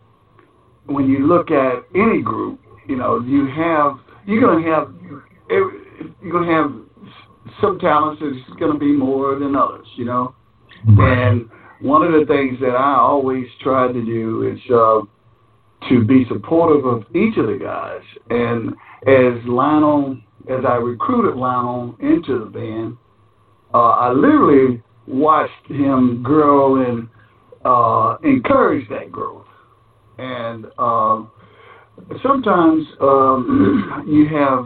when 0.86 1.08
you 1.08 1.26
look 1.26 1.50
at 1.50 1.84
any 1.94 2.20
group. 2.22 2.60
You 2.88 2.96
know, 2.96 3.20
you 3.20 3.46
have 3.46 3.98
you're 4.26 4.40
gonna 4.40 4.66
have 4.68 4.94
you're 5.48 6.32
gonna 6.32 6.52
have 6.52 6.72
some 7.60 7.78
talents 7.78 8.20
that's 8.22 8.58
gonna 8.58 8.78
be 8.78 8.92
more 8.92 9.38
than 9.38 9.54
others. 9.54 9.86
You 9.96 10.06
know, 10.06 10.34
and 10.86 11.48
one 11.80 12.02
of 12.02 12.12
the 12.12 12.26
things 12.26 12.58
that 12.60 12.74
I 12.74 12.96
always 12.96 13.46
try 13.62 13.92
to 13.92 14.04
do 14.04 14.50
is 14.50 14.58
uh, 14.70 15.00
to 15.88 16.04
be 16.04 16.24
supportive 16.28 16.84
of 16.84 17.04
each 17.14 17.36
of 17.36 17.46
the 17.46 17.58
guys. 17.60 18.02
And 18.30 18.70
as 19.06 19.46
Lionel, 19.46 20.18
as 20.50 20.64
I 20.66 20.74
recruited 20.76 21.36
Lionel 21.36 21.96
into 22.00 22.40
the 22.40 22.46
band, 22.46 22.96
uh, 23.72 23.90
I 23.90 24.12
literally 24.12 24.82
watched 25.06 25.66
him 25.68 26.22
grow 26.22 26.82
and 26.82 27.08
uh, 27.64 28.16
encourage 28.24 28.88
that 28.88 29.12
growth. 29.12 29.46
And 30.18 30.66
uh, 30.78 31.24
sometimes 32.22 32.84
um, 33.00 34.04
you 34.08 34.28
have 34.28 34.64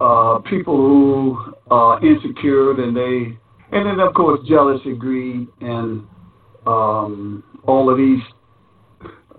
uh, 0.00 0.38
people 0.50 0.76
who 0.76 1.54
are 1.70 2.04
insecure 2.04 2.72
and 2.82 2.96
they 2.96 3.38
and 3.72 3.86
then 3.86 4.00
of 4.00 4.14
course 4.14 4.40
jealousy, 4.46 4.94
greed, 4.94 5.48
and 5.60 6.06
um, 6.66 7.42
all 7.64 7.90
of 7.90 7.96
these 7.96 8.22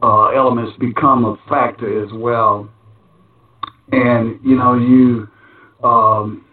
uh, 0.01 0.29
elements 0.29 0.77
become 0.79 1.25
a 1.25 1.37
factor 1.47 2.03
as 2.03 2.09
well. 2.13 2.69
And 3.91 4.39
you 4.43 4.55
know, 4.55 4.73
you 4.73 5.27
um, 5.87 6.45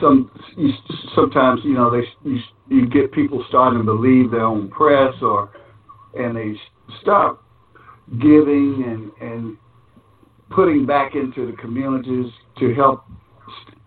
some 0.00 0.30
you, 0.56 0.72
sometimes 1.14 1.60
you 1.64 1.74
know 1.74 1.90
they 1.90 2.04
you, 2.28 2.38
you 2.68 2.86
get 2.88 3.12
people 3.12 3.44
starting 3.48 3.80
to 3.80 3.84
believe 3.84 4.30
their 4.30 4.44
own 4.44 4.70
press 4.70 5.14
or 5.20 5.50
and 6.14 6.36
they 6.36 6.54
stop 7.02 7.44
giving 8.18 8.84
and 9.20 9.30
and 9.30 9.56
putting 10.50 10.84
back 10.84 11.14
into 11.14 11.46
the 11.46 11.56
communities 11.56 12.30
to 12.58 12.74
help 12.74 13.04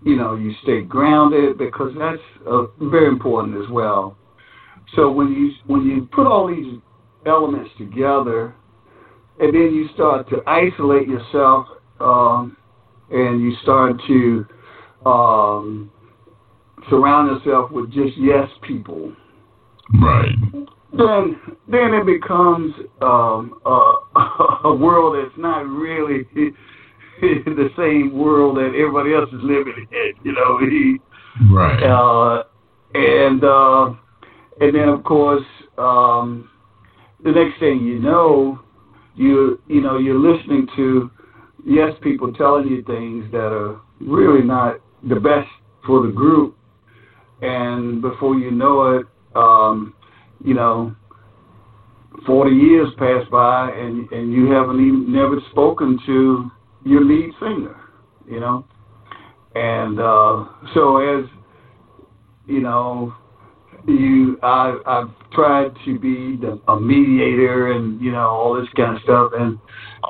you 0.04 0.18
know, 0.18 0.36
you 0.36 0.54
stay 0.64 0.82
grounded 0.82 1.58
because 1.58 1.94
that's 1.98 2.22
uh, 2.48 2.64
very 2.82 3.08
important 3.08 3.64
as 3.64 3.70
well. 3.70 4.18
So 4.96 5.12
when 5.12 5.32
you 5.32 5.52
when 5.66 5.86
you 5.86 6.08
put 6.12 6.28
all 6.28 6.48
these 6.48 6.80
elements 7.26 7.70
together, 7.78 8.54
and 9.40 9.54
then 9.54 9.74
you 9.74 9.88
start 9.94 10.30
to 10.30 10.44
isolate 10.46 11.08
yourself, 11.08 11.68
um, 12.00 12.58
and 13.12 13.42
you 13.42 13.56
start 13.64 13.96
to 14.08 14.46
um, 15.06 15.92
surround 16.90 17.32
yourself 17.32 17.72
with 17.72 17.92
just 17.92 18.18
yes 18.18 18.50
people. 18.68 19.14
Right. 20.02 20.36
Then, 20.96 21.42
then 21.68 21.94
it 21.94 22.06
becomes 22.06 22.74
um, 23.02 23.60
a, 23.66 23.94
a 24.66 24.76
world 24.76 25.16
that's 25.16 25.38
not 25.38 25.66
really 25.68 26.28
the 27.22 27.70
same 27.78 28.18
world 28.18 28.58
that 28.58 28.74
everybody 28.78 29.14
else 29.14 29.30
is 29.30 29.42
living 29.42 29.88
in. 29.92 30.14
You 30.24 30.34
know, 30.34 30.60
he 30.60 30.98
right. 31.52 31.82
Uh, 31.82 32.44
and 32.94 33.44
uh, 33.44 33.94
and 34.60 34.76
then 34.76 34.90
of 34.90 35.04
course, 35.04 35.46
um, 35.78 36.50
the 37.24 37.32
next 37.32 37.60
thing 37.60 37.84
you 37.84 38.00
know, 38.00 38.60
you 39.16 39.60
you 39.68 39.82
know 39.82 39.98
you're 39.98 40.20
listening 40.20 40.68
to 40.76 41.10
yes 41.66 41.92
people 42.02 42.32
telling 42.34 42.68
you 42.68 42.84
things 42.84 43.32
that 43.32 43.52
are 43.52 43.82
really 44.00 44.44
not 44.44 44.80
the 45.08 45.16
best 45.16 45.48
for 45.86 46.06
the 46.06 46.12
group, 46.12 46.56
and 47.42 48.02
before 48.02 48.36
you 48.36 48.52
know 48.52 49.00
it, 49.00 49.06
um, 49.36 49.96
you 50.44 50.54
know. 50.54 50.96
40 52.28 52.52
years 52.52 52.88
pass 52.98 53.28
by 53.32 53.72
and 53.72 54.10
and 54.12 54.32
you 54.32 54.52
haven't 54.52 54.80
even 54.80 55.12
never 55.12 55.40
spoken 55.52 56.00
to 56.06 56.50
your 56.86 57.04
lead 57.04 57.32
singer, 57.40 57.76
you 58.28 58.40
know. 58.40 58.66
And 59.56 60.00
uh, 60.00 60.46
so 60.74 60.98
as 60.98 61.26
you 62.48 62.62
know, 62.62 63.14
you 63.88 64.38
I 64.42 64.78
I've 64.86 65.32
tried 65.34 65.72
to 65.86 66.00
be 66.00 66.38
the, 66.38 66.60
a 66.68 66.80
mediator 66.80 67.74
and 67.74 68.00
you 68.02 68.12
know 68.12 68.30
all 68.30 68.60
this 68.60 68.70
kind 68.76 68.96
of 68.96 69.04
stuff, 69.04 69.32
and 69.38 69.60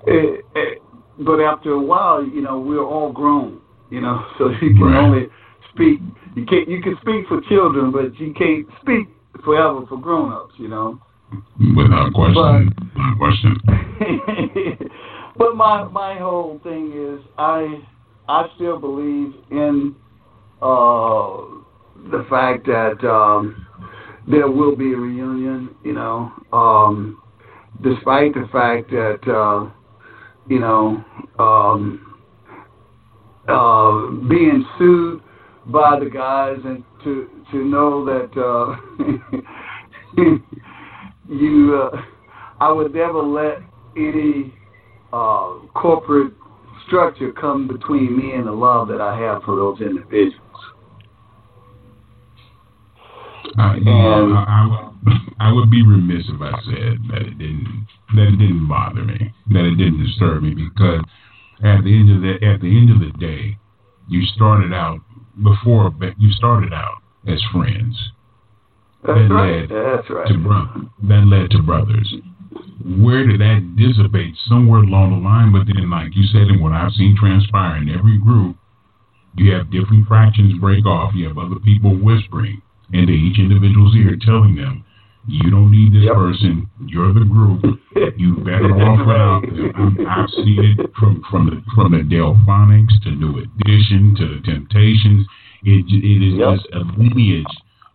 it, 0.06 0.46
it, 0.56 0.82
but 1.19 1.39
after 1.39 1.72
a 1.72 1.82
while, 1.82 2.24
you 2.24 2.41
know, 2.41 2.60
we're 2.60 2.84
all 2.84 3.12
grown, 3.12 3.62
you 3.89 4.02
know, 4.02 4.26
so 4.38 4.50
you 4.62 4.74
can 4.74 4.82
right. 4.82 5.04
only 5.04 5.28
speak. 5.74 6.00
You 6.36 6.46
can't 6.46 6.67
you 6.67 6.82
can 6.82 6.98
speak 7.02 7.28
for 7.28 7.41
children, 7.50 7.91
but 7.91 8.17
you 8.19 8.34
can't 8.34 8.65
speak 8.82 9.10
forever 9.43 9.86
for 9.88 9.98
grown-ups, 9.98 10.54
you 10.58 10.67
know. 10.67 11.00
Without 11.76 12.13
question. 12.13 12.69
But, 12.76 12.93
Without 12.93 13.17
question. 13.17 14.89
But 15.36 15.56
my 15.56 15.84
my 15.86 16.17
whole 16.17 16.60
thing 16.63 16.93
is 16.93 17.26
I 17.38 17.82
I 18.30 18.48
still 18.56 18.80
believe 18.80 19.34
in 19.50 19.96
uh, 20.62 21.38
the 22.12 22.26
fact 22.30 22.67
that 22.67 23.04
um, 23.08 23.65
there 24.28 24.50
will 24.50 24.76
be 24.76 24.93
a 24.93 24.98
reunion. 24.98 25.76
You 25.84 25.93
know, 25.93 26.32
um, 26.52 27.22
despite 27.82 28.36
the 28.36 28.48
fact 28.52 28.91
that 28.91 29.22
uh, 29.28 29.72
you 30.48 30.60
know 30.60 31.04
um, 31.39 32.15
uh, 33.48 34.12
being 34.30 34.65
sued 34.78 35.23
by 35.67 35.99
the 35.99 36.10
guys 36.10 36.58
and 36.65 36.84
to 37.04 37.30
to 37.52 37.58
know 37.63 38.06
that 38.06 38.32
uh, 38.38 38.76
you 41.30 41.82
uh, 41.82 42.02
I 42.60 42.71
would 42.71 42.93
never 42.93 43.21
let 43.21 43.60
any 43.95 44.54
uh, 45.12 45.60
corporate 45.73 46.34
structure 46.88 47.32
come 47.32 47.67
between 47.67 48.17
me 48.17 48.34
and 48.34 48.47
the 48.47 48.52
love 48.52 48.88
that 48.89 48.99
I 48.99 49.17
have 49.19 49.43
for 49.43 49.56
those 49.56 49.80
individuals. 49.80 50.39
Uh, 53.58 53.73
and 53.73 53.86
know, 53.86 54.34
I, 54.36 54.91
I, 55.39 55.52
would 55.52 55.69
be 55.69 55.86
remiss 55.86 56.23
if 56.28 56.41
I 56.41 56.52
said 56.65 56.97
that 57.12 57.21
it 57.21 57.38
didn't 57.38 57.88
that 58.15 58.28
it 58.28 58.38
didn't 58.38 58.67
bother 58.67 59.04
me, 59.04 59.34
that 59.49 59.65
it 59.65 59.76
didn't 59.76 60.04
disturb 60.04 60.43
me, 60.43 60.56
because 60.56 61.02
at 61.63 61.84
the 61.84 61.93
end 61.93 62.10
of 62.10 62.21
the 62.21 62.34
at 62.45 62.62
the 62.62 62.67
end 62.67 62.89
of 62.89 62.99
the 62.99 63.17
day, 63.19 63.58
you 64.08 64.26
started 64.36 64.73
out 64.73 64.99
before, 65.41 65.89
but 65.89 66.19
you 66.19 66.32
started 66.32 66.74
out 66.74 67.02
as 67.28 67.41
friends. 67.52 68.12
That's 69.04 69.17
then 69.17 69.30
right. 69.30 69.69
Led 69.69 69.69
That's 69.69 70.10
right. 70.10 70.28
To 70.28 70.38
bro- 70.38 70.89
then 71.02 71.30
led 71.30 71.50
to 71.52 71.62
brothers 71.63 72.13
where 72.84 73.26
did 73.26 73.39
that 73.39 73.76
dissipate 73.80 74.36
somewhere 74.48 74.84
along 74.84 75.12
the 75.12 75.24
line? 75.24 75.52
But 75.56 75.72
then, 75.72 75.89
like 75.89 76.15
you 76.15 76.28
said, 76.28 76.52
and 76.52 76.62
what 76.62 76.74
I've 76.74 76.91
seen 76.93 77.15
transpire 77.15 77.78
in 77.78 77.89
every 77.89 78.17
group, 78.19 78.58
you 79.36 79.54
have 79.54 79.72
different 79.72 80.08
fractions 80.08 80.60
break 80.60 80.86
off. 80.86 81.15
You 81.15 81.28
have 81.28 81.38
other 81.38 81.60
people 81.63 81.96
whispering 81.96 82.62
into 82.91 83.13
each 83.13 83.39
individual's 83.39 83.96
ear, 83.96 84.17
telling 84.19 84.56
them, 84.56 84.84
"You 85.28 85.52
don't 85.52 85.72
need 85.72 85.94
this 85.94 86.04
yep. 86.04 86.16
person. 86.16 86.70
You're 86.86 87.14
the 87.14 87.26
group. 87.26 87.64
You 88.18 88.38
better 88.38 88.72
off 88.86 89.08
without 89.08 89.42
them." 89.42 90.08
I've 90.08 90.30
seen 90.30 90.78
it 90.78 90.92
from 91.00 91.24
from 91.30 91.48
the 91.48 91.62
from 91.76 91.92
the 91.92 92.04
Delfonics 92.04 93.02
to 93.04 93.12
New 93.12 93.40
Edition 93.40 94.16
to 94.18 94.28
the 94.36 94.42
Temptations. 94.44 95.26
It 95.64 95.86
it 95.88 96.22
is 96.22 96.34
yep. 96.36 96.56
just 96.56 96.68
a 96.74 96.80
lineage 97.00 97.46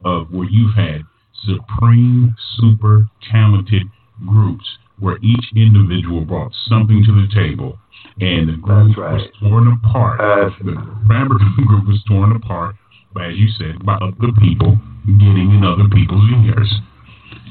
of 0.04 0.30
where 0.30 0.48
you've 0.48 0.74
had 0.74 1.02
supreme, 1.44 2.34
super 2.56 3.08
talented 3.30 3.82
groups 4.26 4.64
where 4.98 5.18
each 5.22 5.44
individual 5.54 6.24
brought 6.24 6.52
something 6.68 7.04
to 7.04 7.12
the 7.12 7.28
table, 7.32 7.78
and 8.20 8.48
the 8.48 8.56
group 8.58 8.96
right. 8.96 9.14
was 9.14 9.28
torn 9.40 9.68
apart. 9.68 10.20
Uh, 10.20 10.50
the 10.64 10.74
Bamberg 11.06 11.40
group 11.66 11.86
was 11.86 12.02
torn 12.08 12.34
apart, 12.34 12.74
as 13.20 13.36
you 13.36 13.48
said, 13.58 13.84
by 13.84 13.94
other 13.94 14.32
people 14.40 14.78
getting 15.06 15.54
in 15.54 15.64
other 15.64 15.88
people's 15.88 16.28
ears, 16.44 16.70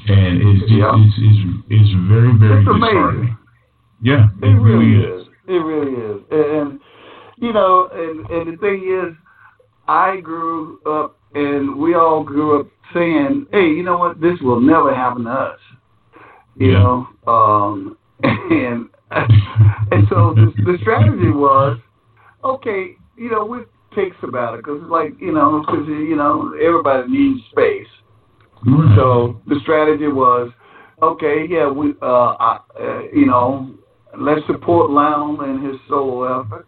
and 0.08 0.42
it's 0.42 0.70
yeah. 0.70 0.92
it's, 0.94 1.14
it's, 1.18 1.40
it's 1.70 1.92
very 2.08 2.32
very 2.38 2.62
it's 2.62 2.68
disheartening. 2.68 3.36
Yeah, 4.02 4.28
it, 4.42 4.46
it 4.46 4.60
really, 4.60 5.04
is. 5.04 5.22
is. 5.22 5.28
It 5.48 5.52
really 5.52 5.92
is, 5.92 6.22
and 6.30 6.80
you 7.36 7.52
know, 7.52 7.88
and 7.92 8.28
and 8.30 8.54
the 8.54 8.60
thing 8.60 8.84
is, 8.86 9.16
I 9.88 10.20
grew 10.20 10.80
up, 10.86 11.18
and 11.34 11.76
we 11.76 11.94
all 11.94 12.22
grew 12.22 12.60
up 12.60 12.68
saying, 12.94 13.46
"Hey, 13.52 13.68
you 13.68 13.82
know 13.82 13.98
what? 13.98 14.20
This 14.20 14.38
will 14.40 14.60
never 14.60 14.94
happen 14.94 15.24
to 15.24 15.30
us." 15.30 15.60
you 16.58 16.72
yeah. 16.72 16.78
know. 16.78 17.08
Um, 17.26 17.98
and 18.22 18.88
and 19.10 20.06
so 20.10 20.34
the, 20.34 20.52
the 20.64 20.78
strategy 20.80 21.30
was, 21.30 21.78
okay, 22.44 22.96
you 23.16 23.30
know, 23.30 23.44
we 23.44 23.58
take 23.94 24.12
sabbatical. 24.20 24.76
It's 24.82 24.90
like 24.90 25.14
you 25.20 25.32
know, 25.32 25.62
because 25.64 25.86
you 25.86 26.16
know 26.16 26.54
everybody 26.54 27.08
needs 27.08 27.40
space. 27.50 27.86
Right. 28.66 28.96
So 28.96 29.40
the 29.46 29.56
strategy 29.62 30.08
was, 30.08 30.50
okay, 31.02 31.46
yeah, 31.48 31.70
we, 31.70 31.94
uh, 32.02 32.34
I, 32.38 32.60
uh, 32.78 33.02
you 33.12 33.26
know, 33.26 33.74
let's 34.18 34.46
support 34.46 34.90
Lionel 34.90 35.40
and 35.42 35.64
his 35.64 35.80
solo 35.88 36.42
effort. 36.42 36.66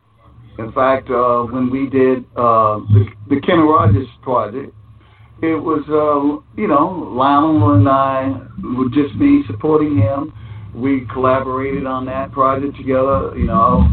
In 0.59 0.73
fact, 0.73 1.09
uh, 1.11 1.43
when 1.45 1.71
we 1.71 1.89
did 1.89 2.19
uh, 2.37 2.81
the 2.93 3.07
the 3.31 3.41
Kenny 3.41 3.63
Rogers 3.63 4.09
project, 4.21 4.75
it 5.43 5.55
was 5.55 5.83
uh, 5.89 6.45
you 6.61 6.69
know 6.69 6.87
Lionel 7.17 7.77
and 7.77 7.89
I 7.89 8.37
would 8.77 8.93
just 8.93 9.19
be 9.19 9.43
supporting 9.47 9.97
him. 9.97 10.35
We 10.75 11.07
collaborated 11.13 11.87
on 11.87 12.05
that 12.07 12.33
project 12.33 12.77
together. 12.77 13.33
You 13.37 13.47
know, 13.47 13.89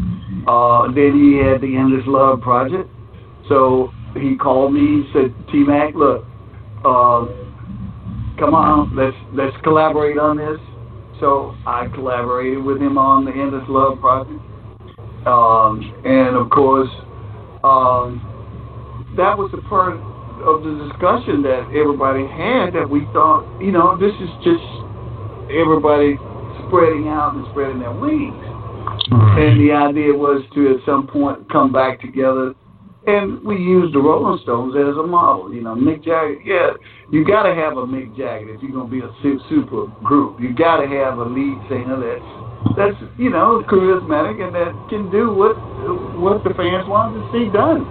uh, 0.48 0.92
then 0.92 1.14
he 1.16 1.38
had 1.38 1.62
the 1.62 1.78
Endless 1.78 2.06
Love 2.06 2.42
project. 2.42 2.90
So 3.48 3.92
he 4.16 4.36
called 4.36 4.74
me. 4.74 5.08
Said, 5.14 5.34
"T 5.50 5.64
Mac, 5.64 5.96
look, 5.96 6.26
uh, 6.84 7.28
come 8.38 8.54
on, 8.54 8.96
let's 8.96 9.18
let's 9.34 9.56
collaborate 9.64 10.18
on 10.18 10.38
this." 10.38 10.60
So 11.20 11.56
I 11.66 11.88
collaborated 11.94 12.64
with 12.64 12.80
him 12.80 12.98
on 12.98 13.26
the 13.26 13.32
Endless 13.32 13.66
Love 13.68 14.00
project, 14.00 14.40
um, 15.26 15.82
and 16.06 16.38
of 16.38 16.50
course, 16.50 16.90
um, 17.64 18.22
that 19.18 19.38
was 19.38 19.50
the 19.52 19.62
part 19.66 19.98
of 20.46 20.62
the 20.62 20.74
discussion 20.86 21.42
that 21.42 21.66
everybody 21.74 22.26
had 22.30 22.74
that 22.78 22.86
we 22.86 23.06
thought, 23.10 23.42
you 23.60 23.72
know, 23.72 23.98
this 23.98 24.14
is 24.22 24.30
just 24.46 24.64
everybody 25.50 26.18
spreading 26.68 27.10
out 27.10 27.34
and 27.34 27.46
spreading 27.52 27.80
their 27.80 27.92
wings. 27.92 28.38
And 29.10 29.60
the 29.60 29.72
idea 29.74 30.14
was 30.14 30.44
to 30.54 30.76
at 30.76 30.86
some 30.86 31.08
point 31.08 31.50
come 31.50 31.72
back 31.72 32.02
together. 32.02 32.54
And 33.08 33.42
we 33.46 33.56
used 33.56 33.96
the 33.96 34.00
Rolling 34.00 34.38
Stones 34.44 34.76
as 34.76 34.98
a 35.00 35.08
model. 35.08 35.54
You 35.54 35.62
know, 35.62 35.76
Mick 35.76 36.04
Jagger, 36.04 36.36
yeah, 36.44 36.72
you 37.10 37.24
got 37.24 37.44
to 37.44 37.56
have 37.56 37.78
a 37.78 37.88
Mick 37.88 38.12
Jagger 38.18 38.54
if 38.54 38.62
you're 38.62 38.84
to 38.84 38.92
be 38.92 39.00
a 39.00 39.10
super 39.48 39.88
group. 40.04 40.42
You 40.42 40.54
got 40.54 40.84
to 40.84 40.88
have 40.88 41.18
a 41.18 41.24
lead 41.24 41.56
singer 41.72 41.96
that's, 41.96 42.76
that's, 42.76 43.00
you 43.18 43.30
know, 43.30 43.64
charismatic 43.72 44.44
and 44.44 44.54
that 44.54 44.76
can 44.90 45.10
do 45.10 45.32
what 45.32 45.56
what 46.20 46.44
the 46.44 46.52
fans 46.60 46.84
want 46.90 47.16
to 47.16 47.24
see 47.32 47.48
done. 47.48 47.88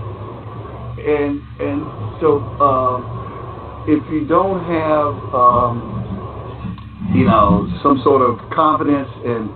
And 1.01 1.41
and 1.65 1.81
so 2.21 2.45
um, 2.61 3.85
if 3.89 4.05
you 4.13 4.29
don't 4.29 4.61
have, 4.69 5.17
um, 5.33 7.13
you 7.17 7.25
know, 7.25 7.65
some 7.83 8.03
sort 8.05 8.21
of 8.21 8.37
confidence 8.53 9.09
and 9.25 9.49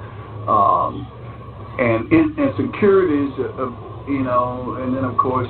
um, 0.49 1.05
and 1.77 2.11
in, 2.13 2.33
insecurities 2.41 3.37
of 3.59 3.90
you 4.11 4.23
know, 4.23 4.77
and 4.83 4.97
then 4.97 5.05
of 5.05 5.17
course 5.17 5.49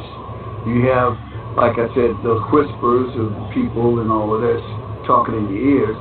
you 0.66 0.84
have, 0.92 1.16
like 1.56 1.78
I 1.80 1.88
said, 1.96 2.12
those 2.22 2.42
whispers 2.52 3.16
of 3.16 3.32
people 3.56 4.00
and 4.00 4.10
all 4.12 4.34
of 4.36 4.42
this 4.44 4.60
talking 5.06 5.34
in 5.34 5.48
your 5.48 5.88
ears, 5.88 5.96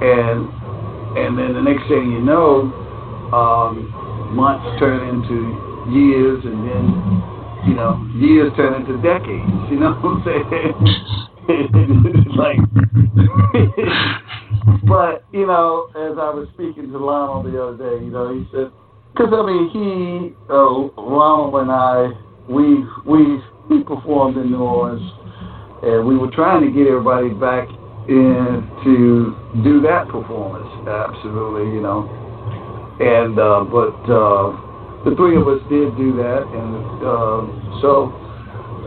and 0.00 0.48
and 1.16 1.36
then 1.36 1.52
the 1.52 1.60
next 1.60 1.86
thing 1.88 2.10
you 2.10 2.22
know, 2.24 2.72
um, 3.36 3.92
months 4.32 4.64
turn 4.80 5.06
into 5.12 5.52
years, 5.92 6.40
and 6.44 6.64
then 6.64 6.84
you 7.68 7.74
know, 7.74 8.00
years 8.16 8.50
turn 8.56 8.72
into 8.80 8.96
decades. 9.02 9.70
You 9.70 9.78
know 9.80 9.92
what 10.00 10.16
I'm 10.16 10.24
saying? 10.24 10.74
like, 12.36 12.58
but 14.88 15.24
you 15.32 15.46
know, 15.46 15.88
as 15.94 16.18
I 16.18 16.30
was 16.30 16.48
speaking 16.54 16.90
to 16.90 16.98
Lionel 16.98 17.42
the 17.42 17.62
other 17.62 17.76
day, 17.76 18.02
you 18.04 18.10
know, 18.10 18.34
he 18.34 18.46
said, 18.50 18.72
because 19.12 19.32
I 19.32 19.44
mean, 19.44 19.68
he, 19.70 20.34
uh, 20.48 20.88
Ronald 20.96 21.54
and 21.60 21.70
I, 21.70 22.10
we 22.48 22.84
we 23.04 23.40
we 23.68 23.84
performed 23.84 24.36
in 24.38 24.50
New 24.50 24.62
Orleans, 24.62 25.04
and 25.82 26.06
we 26.06 26.16
were 26.16 26.30
trying 26.30 26.64
to 26.64 26.70
get 26.72 26.86
everybody 26.88 27.28
back 27.30 27.68
in 28.08 28.66
to 28.84 29.36
do 29.62 29.80
that 29.82 30.08
performance. 30.08 30.68
Absolutely, 30.88 31.72
you 31.76 31.80
know, 31.80 32.08
and 33.00 33.38
uh, 33.38 33.64
but 33.68 33.94
uh, 34.08 34.56
the 35.04 35.14
three 35.16 35.36
of 35.36 35.46
us 35.46 35.60
did 35.68 35.94
do 35.96 36.16
that, 36.16 36.42
and 36.48 36.74
uh, 37.04 37.80
so, 37.84 38.10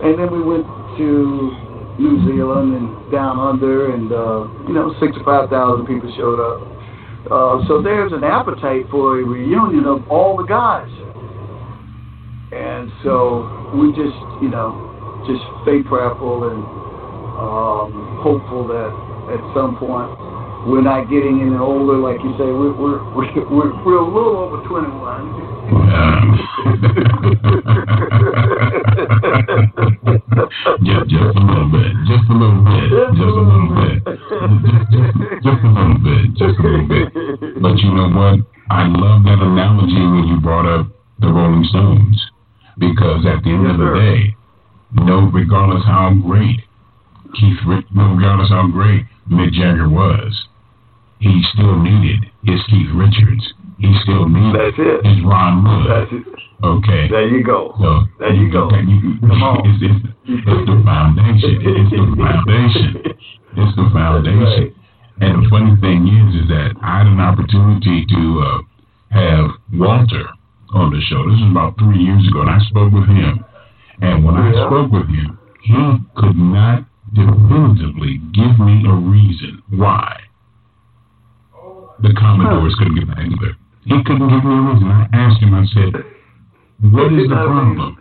and 0.03 0.17
then 0.17 0.33
we 0.33 0.41
went 0.41 0.65
to 0.97 1.53
New 2.01 2.25
Zealand 2.27 2.75
and 2.75 3.11
down 3.11 3.39
under, 3.39 3.93
and 3.93 4.11
uh, 4.11 4.47
you 4.67 4.73
know, 4.73 4.93
sixty-five 4.99 5.49
thousand 5.49 5.85
people 5.85 6.11
showed 6.17 6.41
up. 6.41 6.74
Uh, 7.31 7.65
so 7.67 7.81
there's 7.81 8.11
an 8.13 8.23
appetite 8.23 8.85
for 8.91 9.19
a 9.19 9.23
reunion 9.23 9.85
of 9.85 10.07
all 10.09 10.38
the 10.38 10.43
guys. 10.45 10.88
And 12.53 12.91
so 13.03 13.71
we 13.73 13.89
just, 13.91 14.15
you 14.41 14.49
know, 14.49 15.23
just 15.25 15.41
stay 15.63 15.81
prayerful 15.81 16.43
and 16.53 16.63
um, 17.35 18.19
hopeful 18.21 18.67
that 18.69 18.93
at 19.33 19.41
some 19.57 19.75
point 19.75 20.13
we're 20.69 20.81
not 20.81 21.09
getting 21.09 21.41
any 21.41 21.57
older, 21.57 21.97
like 21.97 22.21
you 22.23 22.31
say. 22.38 22.45
We're 22.45 22.71
we're 22.73 23.03
we're, 23.13 23.49
we're, 23.53 23.73
we're 23.85 23.97
a 23.97 24.05
little 24.05 24.38
over 24.38 24.61
21. 24.67 25.65
just, 30.85 31.09
just 31.09 31.35
a 31.35 31.39
little 31.41 31.69
bit. 31.69 31.91
Just 32.05 32.29
a 32.29 32.33
little 32.33 32.61
bit. 32.65 32.89
Just 32.89 33.17
a 33.17 33.25
little 33.25 33.75
bit. 33.75 34.05
Just 35.45 35.63
a 35.63 35.67
little 35.67 35.97
bit. 36.03 36.33
Just 36.35 36.57
a 36.57 36.61
little 36.63 36.88
bit. 36.88 36.94
You 37.85 37.93
know 37.93 38.09
what? 38.09 38.39
I 38.73 38.87
love 38.89 39.21
that 39.29 39.37
analogy 39.45 40.01
when 40.01 40.25
you 40.27 40.41
brought 40.41 40.65
up 40.65 40.87
the 41.19 41.27
Rolling 41.29 41.63
Stones. 41.69 42.17
Because 42.77 43.25
at 43.29 43.43
the 43.43 43.51
end 43.53 43.69
of 43.69 43.77
the 43.77 43.93
day, 43.93 44.35
no, 45.05 45.29
regardless 45.31 45.85
how 45.85 46.11
great 46.25 46.59
Keith, 47.39 47.59
no, 47.93 48.15
regardless 48.17 48.49
how 48.49 48.67
great 48.67 49.05
Mick 49.29 49.53
Jagger 49.53 49.87
was, 49.87 50.33
he 51.19 51.41
still 51.53 51.77
needed 51.79 52.25
his 52.43 52.59
Keith 52.69 52.89
Richards. 52.93 53.53
He 53.77 53.93
still 54.03 54.27
needed 54.27 54.55
That's 54.59 54.79
it. 54.81 55.05
his 55.05 55.23
Ron 55.23 55.63
Wood. 55.63 55.85
That's 55.87 56.11
it. 56.11 56.25
Okay. 56.65 57.07
There 57.09 57.27
you 57.29 57.43
go. 57.45 57.75
So 57.79 58.03
There 58.19 58.33
you 58.33 58.51
go. 58.51 58.65
okay, 58.67 58.81
you- 58.81 59.19
Come 59.21 59.43
on. 59.43 59.61
It's, 59.69 59.79
it's, 59.83 60.01
it's 60.25 60.65
the 60.67 60.81
foundation. 60.83 61.61
It's 61.61 61.91
the 61.93 62.15
foundation. 62.17 62.91
It's 63.57 63.75
the 63.77 63.87
foundation. 63.93 64.75
And 65.21 65.45
the 65.45 65.49
funny 65.49 65.75
thing 65.80 66.08
is, 66.12 66.43
is 66.43 66.47
that 66.51 66.75
I 66.84 66.99
had 66.99 67.08
an 67.08 67.19
opportunity 67.19 68.06
to 68.06 68.21
uh, 68.43 68.60
have 69.15 69.45
Walter 69.71 70.28
on 70.75 70.91
the 70.91 70.99
show. 71.08 71.23
This 71.32 71.39
was 71.39 71.51
about 71.51 71.80
three 71.80 72.04
years 72.04 72.28
ago, 72.28 72.41
and 72.43 72.51
I 72.51 72.60
spoke 72.67 72.91
with 72.91 73.08
him. 73.08 73.45
And 74.04 74.25
when 74.25 74.36
I 74.36 74.51
spoke 74.67 74.91
with 74.91 75.08
him, 75.08 75.39
he 75.63 75.80
could 76.19 76.36
not 76.36 76.84
definitively 77.15 78.19
give 78.36 78.60
me 78.60 78.84
a 78.84 78.95
reason 78.95 79.63
why 79.71 80.19
the 82.04 82.12
Commodores 82.19 82.75
couldn't 82.75 82.99
get 82.99 83.08
back 83.08 83.23
together. 83.23 83.56
He 83.88 83.95
couldn't 84.04 84.28
give 84.28 84.43
me 84.43 84.51
a 84.51 84.63
reason. 84.67 84.88
I 84.91 85.08
asked 85.13 85.39
him, 85.39 85.56
I 85.56 85.63
said, 85.71 85.95
what 86.91 87.13
is 87.15 87.32
the 87.32 87.39
problem? 87.39 87.95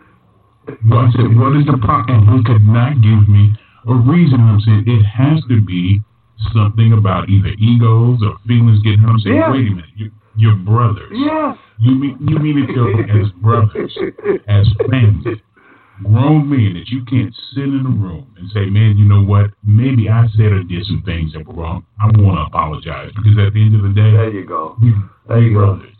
Well, 0.90 1.06
I 1.06 1.10
said, 1.14 1.30
what 1.38 1.54
is 1.54 1.66
the 1.70 1.78
problem? 1.78 2.26
And 2.26 2.26
he 2.34 2.38
could 2.42 2.66
not 2.66 2.98
give 2.98 3.28
me 3.30 3.54
a 3.86 3.94
reason. 3.94 4.40
I 4.42 4.58
said, 4.66 4.82
it 4.82 5.04
has 5.06 5.38
to 5.46 5.60
be 5.62 6.02
something 6.52 6.92
about 6.92 7.28
either 7.28 7.54
egos 7.58 8.20
or 8.22 8.36
feelings 8.46 8.82
getting 8.82 9.00
hurt. 9.00 9.10
I'm 9.10 9.18
saying, 9.20 9.36
Yeah. 9.36 9.50
wait 9.52 9.66
a 9.66 9.70
minute, 9.70 9.90
you, 9.96 10.10
you're 10.36 10.56
brothers. 10.56 11.10
Yes. 11.12 11.56
You 11.78 11.94
mean 11.94 12.16
you 12.20 12.38
mean 12.38 12.58
each 12.64 12.76
other 12.78 13.02
as 13.22 13.30
brothers, 13.42 13.96
as 14.48 14.66
family, 14.90 15.42
grown 16.02 16.48
men 16.48 16.74
that 16.74 16.88
you 16.88 17.04
can't 17.04 17.34
sit 17.54 17.64
in 17.64 17.84
a 17.86 17.90
room 17.90 18.26
and 18.36 18.48
say, 18.50 18.66
man, 18.66 18.96
you 18.96 19.04
know 19.06 19.22
what? 19.22 19.50
Maybe 19.64 20.08
I 20.08 20.26
said 20.36 20.52
or 20.52 20.62
did 20.62 20.84
some 20.86 21.02
things 21.04 21.32
that 21.32 21.46
were 21.46 21.54
wrong. 21.54 21.84
I 22.00 22.06
want 22.06 22.38
to 22.38 22.42
apologize 22.46 23.10
because 23.16 23.38
at 23.38 23.54
the 23.54 23.62
end 23.62 23.74
of 23.76 23.82
the 23.82 23.88
day, 23.94 24.12
There 24.12 24.30
you 24.30 24.44
go. 24.46 24.76
There 25.28 25.40
you 25.42 25.56
we're 25.56 25.66
go. 25.66 25.74
brothers. 25.76 25.90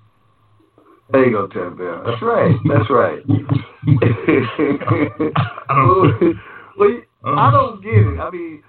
There 1.12 1.26
you 1.26 1.32
go, 1.32 1.46
Tim 1.48 1.76
Bear. 1.76 2.02
That's 2.04 2.22
right. 2.22 2.56
That's 2.66 2.90
right. 2.90 3.20
I 5.68 5.74
don't. 5.74 6.36
well, 6.78 7.00
I 7.24 7.28
uh-huh. 7.28 7.50
don't 7.50 7.82
get 7.82 7.94
it. 7.94 8.18
I 8.20 8.30
mean, 8.30 8.62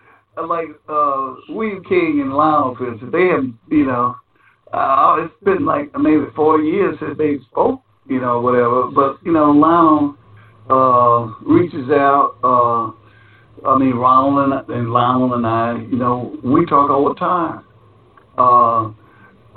like 0.44 0.68
uh, 0.90 1.36
William 1.50 1.84
King 1.84 2.20
and 2.22 2.34
Lionel, 2.34 2.76
for 2.76 2.92
they 3.12 3.28
have, 3.28 3.46
you 3.70 3.86
know, 3.86 4.16
uh, 4.74 5.18
it's 5.20 5.34
been 5.44 5.66
like 5.66 5.92
maybe 5.98 6.26
40 6.36 6.64
years 6.64 6.98
since 7.00 7.18
they 7.18 7.38
spoke, 7.50 7.82
you 8.08 8.20
know, 8.20 8.42
whatever. 8.42 8.88
But, 8.88 9.18
you 9.24 9.32
know, 9.32 9.52
Lionel 9.52 10.18
uh, 10.70 11.34
reaches 11.46 11.90
out. 11.92 12.36
Uh, 12.44 13.68
I 13.68 13.78
mean, 13.78 13.94
Ronald 13.94 14.52
and, 14.52 14.78
and 14.78 14.92
Lionel 14.92 15.34
and 15.36 15.48
I, 15.48 15.78
you 15.90 15.98
know, 15.98 16.38
we 16.44 16.66
talk 16.66 16.90
all 16.90 17.08
the 17.10 17.16
time. 17.16 17.64
Uh, 18.38 18.92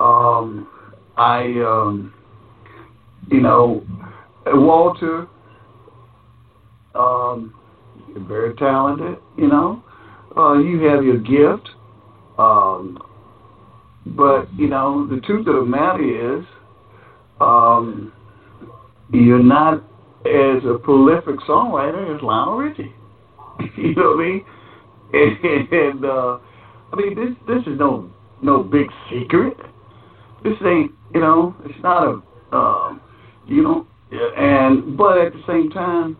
um, 0.01 0.67
I, 1.17 1.41
um, 1.65 2.13
you 3.29 3.41
know, 3.41 3.85
Walter, 4.47 5.27
um, 6.95 7.53
very 8.27 8.55
talented, 8.55 9.17
you 9.37 9.47
know. 9.47 9.83
Uh, 10.37 10.59
you 10.59 10.81
have 10.81 11.03
your 11.03 11.17
gift. 11.17 11.69
Um, 12.37 12.97
but, 14.05 14.53
you 14.55 14.67
know, 14.67 15.07
the 15.07 15.19
truth 15.21 15.47
of 15.47 15.55
the 15.55 15.65
matter 15.65 16.37
is, 16.39 16.45
um, 17.41 18.13
you're 19.11 19.43
not 19.43 19.83
as 20.25 20.63
a 20.65 20.77
prolific 20.77 21.39
songwriter 21.47 22.15
as 22.15 22.21
Lionel 22.21 22.57
Richie. 22.57 22.93
you 23.77 23.95
know 23.95 24.11
what 24.11 24.19
I 24.19 24.27
mean? 24.27 24.45
And, 25.11 25.73
and 25.73 26.05
uh, 26.05 26.37
I 26.91 26.95
mean 26.95 27.15
this 27.15 27.35
this 27.47 27.61
is 27.65 27.79
no 27.79 28.09
no 28.41 28.63
big 28.63 28.87
secret. 29.09 29.57
This 30.43 30.53
ain't 30.65 30.91
you 31.13 31.21
know 31.21 31.55
it's 31.65 31.81
not 31.81 32.03
a 32.03 32.55
um, 32.55 33.01
you 33.47 33.63
know 33.63 33.87
and 34.11 34.97
but 34.97 35.17
at 35.17 35.33
the 35.33 35.41
same 35.47 35.69
time, 35.69 36.17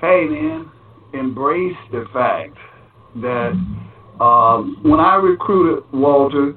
hey 0.00 0.26
man, 0.28 0.70
embrace 1.12 1.76
the 1.92 2.04
fact 2.12 2.56
that 3.16 3.52
um, 4.20 4.78
when 4.82 5.00
I 5.00 5.16
recruited 5.16 5.84
Walter, 5.92 6.54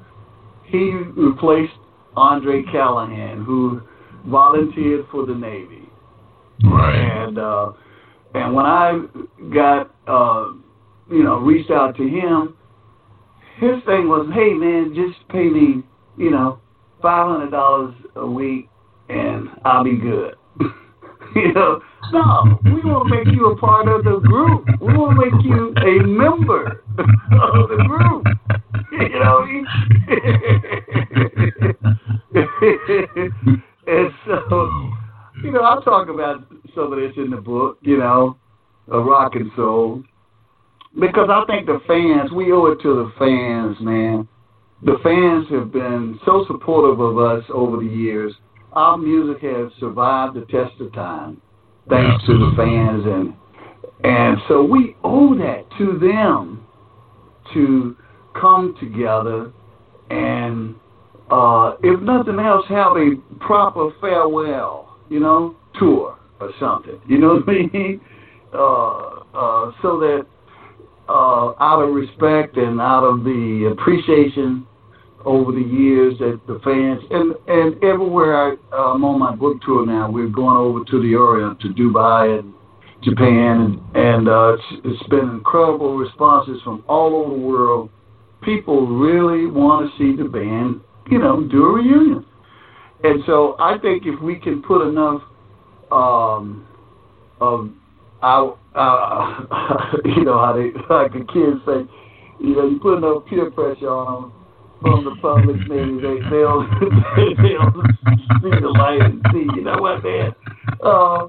he 0.64 0.92
replaced 1.16 1.72
Andre 2.16 2.62
Callahan, 2.70 3.44
who 3.44 3.80
volunteered 4.26 5.06
for 5.10 5.26
the 5.26 5.34
Navy. 5.34 5.88
Right. 6.64 7.26
And 7.26 7.38
uh, 7.38 7.72
and 8.34 8.54
when 8.54 8.66
I 8.66 9.00
got 9.54 9.94
uh, 10.06 10.52
you 11.10 11.22
know 11.22 11.38
reached 11.38 11.70
out 11.70 11.96
to 11.96 12.02
him, 12.02 12.56
his 13.56 13.82
thing 13.86 14.08
was, 14.08 14.28
hey 14.34 14.52
man, 14.54 14.94
just 14.94 15.28
pay 15.28 15.48
me 15.48 15.82
you 16.16 16.30
know 16.30 16.58
five 17.00 17.28
hundred 17.28 17.50
dollars 17.50 17.94
a 18.16 18.26
week 18.26 18.68
and 19.08 19.48
I'll 19.64 19.84
be 19.84 19.96
good. 19.96 20.34
you 21.34 21.52
know, 21.52 21.80
no, 22.12 22.58
we 22.64 22.80
want 22.82 23.08
to 23.08 23.14
make 23.14 23.26
you 23.34 23.50
a 23.50 23.56
part 23.56 23.88
of 23.88 24.04
the 24.04 24.20
group. 24.20 24.66
We 24.80 24.96
want 24.96 25.18
to 25.18 25.26
make 25.26 25.44
you 25.44 25.74
a 25.76 26.06
member 26.06 26.82
of 26.98 27.68
the 27.68 27.84
group. 27.86 28.26
You 28.92 29.20
know 29.20 29.44
I 29.44 29.62
and 33.86 34.10
so, 34.26 34.68
you 35.42 35.52
know, 35.52 35.60
I'll 35.60 35.82
talk 35.82 36.08
about 36.08 36.46
some 36.74 36.92
of 36.92 36.98
this 36.98 37.12
in 37.16 37.30
the 37.30 37.36
book, 37.36 37.78
you 37.82 37.98
know, 37.98 38.36
a 38.90 38.98
rock 38.98 39.34
and 39.34 39.50
soul. 39.56 40.02
Because 40.98 41.28
I 41.30 41.44
think 41.46 41.66
the 41.66 41.80
fans, 41.86 42.32
we 42.32 42.52
owe 42.52 42.66
it 42.66 42.80
to 42.82 42.94
the 42.94 43.12
fans, 43.18 43.76
man. 43.80 44.28
The 44.82 44.96
fans 45.02 45.46
have 45.50 45.72
been 45.72 46.18
so 46.24 46.44
supportive 46.46 47.00
of 47.00 47.18
us 47.18 47.44
over 47.52 47.78
the 47.78 47.86
years 47.86 48.34
our 48.78 48.96
music 48.96 49.42
has 49.42 49.72
survived 49.80 50.36
the 50.36 50.42
test 50.42 50.80
of 50.80 50.92
time, 50.92 51.42
thanks 51.88 52.24
to 52.26 52.32
the 52.38 52.52
fans, 52.56 53.04
and 53.04 53.34
and 54.04 54.38
so 54.46 54.62
we 54.62 54.94
owe 55.02 55.34
that 55.34 55.64
to 55.78 55.98
them 55.98 56.64
to 57.54 57.96
come 58.40 58.76
together 58.78 59.52
and, 60.10 60.76
uh, 61.28 61.72
if 61.82 62.00
nothing 62.02 62.38
else, 62.38 62.64
have 62.68 62.92
a 62.92 63.16
proper 63.40 63.90
farewell, 64.00 64.96
you 65.08 65.18
know, 65.18 65.56
tour 65.78 66.16
or 66.40 66.50
something. 66.60 67.00
You 67.08 67.18
know 67.18 67.42
what 67.44 67.48
I 67.48 67.66
mean? 67.72 68.00
Uh, 68.50 69.20
uh, 69.34 69.72
so 69.82 70.00
that 70.00 70.24
uh, 71.06 71.52
out 71.60 71.82
of 71.82 71.94
respect 71.94 72.56
and 72.56 72.80
out 72.80 73.04
of 73.04 73.22
the 73.22 73.70
appreciation 73.70 74.66
over 75.28 75.52
the 75.52 75.60
years 75.60 76.14
that 76.18 76.40
the 76.46 76.58
fans 76.64 77.04
and 77.10 77.34
and 77.48 77.84
everywhere 77.84 78.34
I, 78.34 78.56
I'm 78.74 79.04
on 79.04 79.18
my 79.18 79.36
book 79.36 79.60
tour 79.60 79.84
now, 79.84 80.10
we're 80.10 80.26
going 80.26 80.56
over 80.56 80.84
to 80.86 81.02
the 81.02 81.14
Orient, 81.14 81.60
to 81.60 81.68
Dubai 81.68 82.38
and 82.38 82.54
Japan, 83.02 83.78
and, 83.94 83.96
and 83.96 84.28
uh, 84.28 84.54
it's, 84.54 84.80
it's 84.86 85.08
been 85.10 85.28
incredible 85.28 85.98
responses 85.98 86.60
from 86.64 86.82
all 86.88 87.14
over 87.14 87.34
the 87.34 87.40
world. 87.40 87.90
People 88.42 88.86
really 88.86 89.46
want 89.46 89.90
to 89.90 89.98
see 89.98 90.16
the 90.16 90.26
band, 90.26 90.80
you 91.10 91.18
know, 91.18 91.44
do 91.44 91.62
a 91.66 91.72
reunion. 91.74 92.24
And 93.04 93.22
so 93.26 93.54
I 93.60 93.76
think 93.78 94.04
if 94.06 94.18
we 94.22 94.36
can 94.36 94.62
put 94.62 94.88
enough 94.88 95.20
um, 95.92 96.66
of 97.40 97.68
our, 98.22 98.58
uh, 98.74 99.96
you 100.06 100.24
know, 100.24 100.38
how 100.38 100.54
they 100.54 100.72
like 100.94 101.12
the 101.12 101.26
kids 101.30 101.60
say, 101.66 101.84
you 102.40 102.56
know, 102.56 102.66
you 102.66 102.80
put 102.80 102.96
enough 102.96 103.26
peer 103.26 103.50
pressure 103.50 103.90
on 103.90 104.22
them 104.22 104.37
from 104.80 105.04
the 105.04 105.14
public, 105.20 105.56
maybe 105.68 105.98
they 105.98 106.18
they'll 106.30 106.62
they'll 107.42 107.72
see 108.42 108.54
the 108.60 108.72
light 108.74 109.02
and 109.02 109.22
see. 109.32 109.46
You 109.54 109.62
know 109.62 109.78
what, 109.78 110.02
man? 110.04 110.34
Uh, 110.82 111.28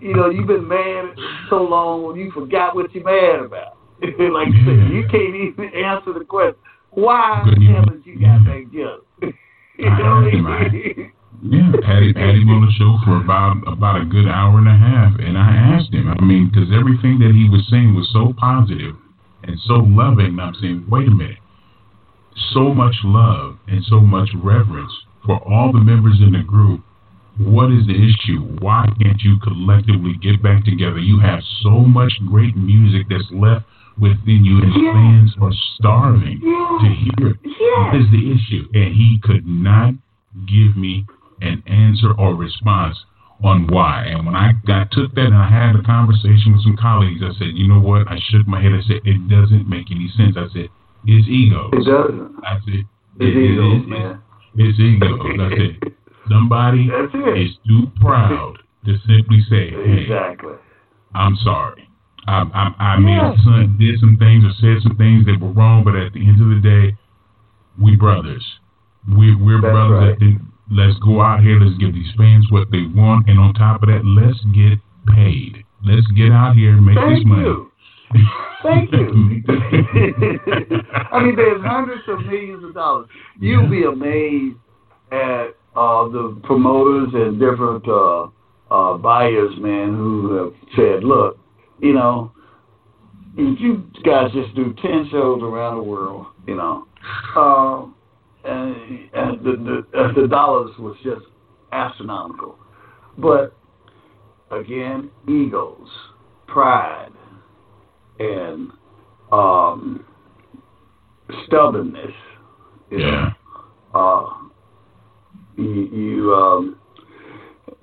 you 0.00 0.14
know, 0.14 0.30
you've 0.30 0.46
been 0.46 0.66
mad 0.66 1.14
so 1.48 1.62
long, 1.62 2.16
you 2.16 2.30
forgot 2.32 2.74
what 2.74 2.92
you're 2.94 3.04
mad 3.04 3.46
about. 3.46 3.76
like 4.02 4.48
you 4.50 4.62
said, 4.66 4.90
you 4.90 5.06
can't 5.10 5.36
even 5.36 5.70
answer 5.78 6.12
the 6.18 6.24
question. 6.26 6.58
Why 6.90 7.42
haven't 7.46 8.04
you 8.04 8.18
got 8.18 8.44
that 8.44 8.66
together? 8.66 8.98
you 9.78 9.90
know 9.90 10.26
what 10.26 10.34
I 10.34 10.68
mean? 10.68 11.12
Yeah, 11.42 11.74
had 11.82 12.02
him, 12.06 12.14
had 12.14 12.38
him 12.38 12.50
on 12.54 12.66
the 12.66 12.72
show 12.78 12.98
for 13.02 13.18
about 13.18 13.66
about 13.66 14.00
a 14.00 14.04
good 14.06 14.30
hour 14.30 14.58
and 14.58 14.68
a 14.68 14.78
half, 14.78 15.18
and 15.18 15.34
I 15.34 15.74
asked 15.74 15.92
him. 15.92 16.06
I 16.06 16.22
mean, 16.22 16.50
because 16.50 16.70
everything 16.70 17.18
that 17.18 17.34
he 17.34 17.50
was 17.50 17.66
saying 17.66 17.94
was 17.94 18.06
so 18.14 18.30
positive 18.38 18.94
and 19.42 19.58
so 19.66 19.82
loving. 19.82 20.38
I'm 20.38 20.54
saying, 20.62 20.86
wait 20.86 21.08
a 21.08 21.10
minute 21.10 21.41
so 22.52 22.74
much 22.74 22.94
love 23.04 23.58
and 23.68 23.84
so 23.84 24.00
much 24.00 24.28
reverence 24.34 24.92
for 25.24 25.38
all 25.48 25.72
the 25.72 25.80
members 25.80 26.18
in 26.20 26.32
the 26.32 26.42
group. 26.42 26.82
What 27.38 27.72
is 27.72 27.86
the 27.86 27.96
issue? 27.96 28.40
Why 28.60 28.86
can't 29.00 29.20
you 29.22 29.38
collectively 29.40 30.14
get 30.20 30.42
back 30.42 30.64
together? 30.64 30.98
You 30.98 31.18
have 31.20 31.40
so 31.62 31.70
much 31.70 32.12
great 32.26 32.56
music 32.56 33.06
that's 33.08 33.30
left 33.32 33.64
within 33.98 34.44
you, 34.44 34.60
and 34.60 34.72
yeah. 34.76 34.92
fans 34.92 35.32
are 35.40 35.52
starving 35.78 36.40
yeah. 36.42 36.78
to 36.80 36.88
hear 36.92 37.32
it. 37.32 37.36
Yeah. 37.44 37.86
What 37.86 37.96
is 38.00 38.08
the 38.12 38.32
issue? 38.32 38.68
And 38.74 38.94
he 38.94 39.18
could 39.22 39.46
not 39.46 39.94
give 40.46 40.76
me 40.76 41.06
an 41.40 41.62
answer 41.66 42.12
or 42.18 42.34
response 42.34 42.96
on 43.42 43.66
why. 43.66 44.04
And 44.06 44.24
when 44.24 44.36
I 44.36 44.52
got 44.66 44.90
took 44.92 45.14
that 45.14 45.26
and 45.26 45.34
I 45.34 45.50
had 45.50 45.74
a 45.74 45.82
conversation 45.82 46.52
with 46.52 46.62
some 46.62 46.76
colleagues, 46.76 47.20
I 47.22 47.32
said, 47.38 47.52
you 47.54 47.66
know 47.66 47.80
what? 47.80 48.08
I 48.08 48.18
shook 48.30 48.46
my 48.46 48.62
head. 48.62 48.72
I 48.72 48.82
said, 48.86 49.02
it 49.04 49.28
doesn't 49.28 49.68
make 49.68 49.90
any 49.90 50.12
sense. 50.16 50.36
I 50.36 50.46
said, 50.52 50.68
it's 51.06 51.28
ego. 51.28 51.70
It 51.72 51.84
doesn't. 51.84 52.36
That's 52.42 52.64
it. 52.66 52.86
It's 53.20 53.36
it, 53.36 53.38
ego, 53.38 53.76
it, 53.76 53.88
man. 53.88 54.22
It's 54.56 54.78
ego. 54.78 55.18
That's 55.36 55.60
it. 55.60 55.92
Somebody 56.28 56.88
That's 56.88 57.12
it. 57.14 57.40
is 57.42 57.50
too 57.66 57.90
proud 58.00 58.58
to 58.86 58.96
simply 59.06 59.42
say, 59.50 59.70
"Hey, 59.70 60.02
exactly. 60.02 60.54
I'm 61.14 61.36
sorry. 61.42 61.88
I, 62.26 62.46
I, 62.54 62.94
I 62.94 62.96
may 62.98 63.12
have 63.14 63.34
son, 63.42 63.76
did 63.80 63.98
some 63.98 64.16
things 64.16 64.44
or 64.44 64.54
said 64.60 64.82
some 64.82 64.96
things 64.96 65.26
that 65.26 65.40
were 65.40 65.50
wrong, 65.50 65.82
but 65.82 65.96
at 65.96 66.12
the 66.12 66.20
end 66.20 66.38
of 66.40 66.48
the 66.54 66.62
day, 66.62 66.96
we 67.80 67.96
brothers. 67.96 68.44
We, 69.08 69.34
we're 69.34 69.60
That's 69.60 69.72
brothers. 69.72 70.14
Right. 70.14 70.18
That 70.20 70.38
let's 70.70 70.98
go 71.00 71.20
out 71.20 71.42
here. 71.42 71.58
Let's 71.58 71.76
give 71.78 71.92
these 71.92 72.12
fans 72.16 72.46
what 72.50 72.70
they 72.70 72.86
want, 72.94 73.28
and 73.28 73.38
on 73.38 73.54
top 73.54 73.82
of 73.82 73.88
that, 73.88 74.06
let's 74.06 74.38
get 74.54 74.78
paid. 75.14 75.64
Let's 75.84 76.06
get 76.14 76.30
out 76.30 76.54
here 76.54 76.78
and 76.78 76.86
make 76.86 76.94
Thank 76.94 77.18
this 77.18 77.26
money. 77.26 77.42
You. 77.42 77.71
Thank 78.62 78.92
you. 78.92 79.42
I 81.10 81.22
mean, 81.22 81.36
there's 81.36 81.62
hundreds 81.62 82.02
of 82.08 82.20
millions 82.20 82.64
of 82.64 82.74
dollars. 82.74 83.08
You'll 83.40 83.68
be 83.68 83.84
amazed 83.84 84.56
at 85.10 85.48
uh, 85.74 86.08
the 86.08 86.40
promoters 86.44 87.08
and 87.14 87.40
different 87.40 87.86
uh, 87.88 88.28
uh, 88.70 88.98
buyers, 88.98 89.52
man, 89.58 89.94
who 89.94 90.34
have 90.36 90.52
said, 90.76 91.04
"Look, 91.04 91.38
you 91.80 91.92
know, 91.92 92.32
if 93.36 93.60
you 93.60 93.84
guys 94.04 94.30
just 94.32 94.54
do 94.54 94.74
ten 94.80 95.08
shows 95.10 95.42
around 95.42 95.76
the 95.76 95.82
world, 95.82 96.26
you 96.46 96.54
know, 96.54 96.86
uh, 97.36 97.86
and, 98.48 99.10
and 99.12 99.44
the 99.44 99.84
the, 99.92 100.20
the 100.22 100.28
dollars 100.28 100.70
was 100.78 100.96
just 101.02 101.24
astronomical, 101.72 102.58
but 103.18 103.56
again, 104.50 105.10
egos, 105.28 105.88
pride." 106.46 107.10
And 108.22 108.70
um, 109.30 110.04
stubbornness. 111.46 112.12
You 112.90 112.98
yeah. 112.98 113.30
Know, 113.94 113.98
uh, 113.98 114.42
you, 115.56 115.88
you 115.92 116.34
um, 116.34 116.78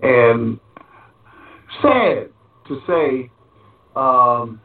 and 0.02 0.60
sad 1.82 2.30
to 2.68 2.82
say, 2.88 3.32
um, 3.96 4.62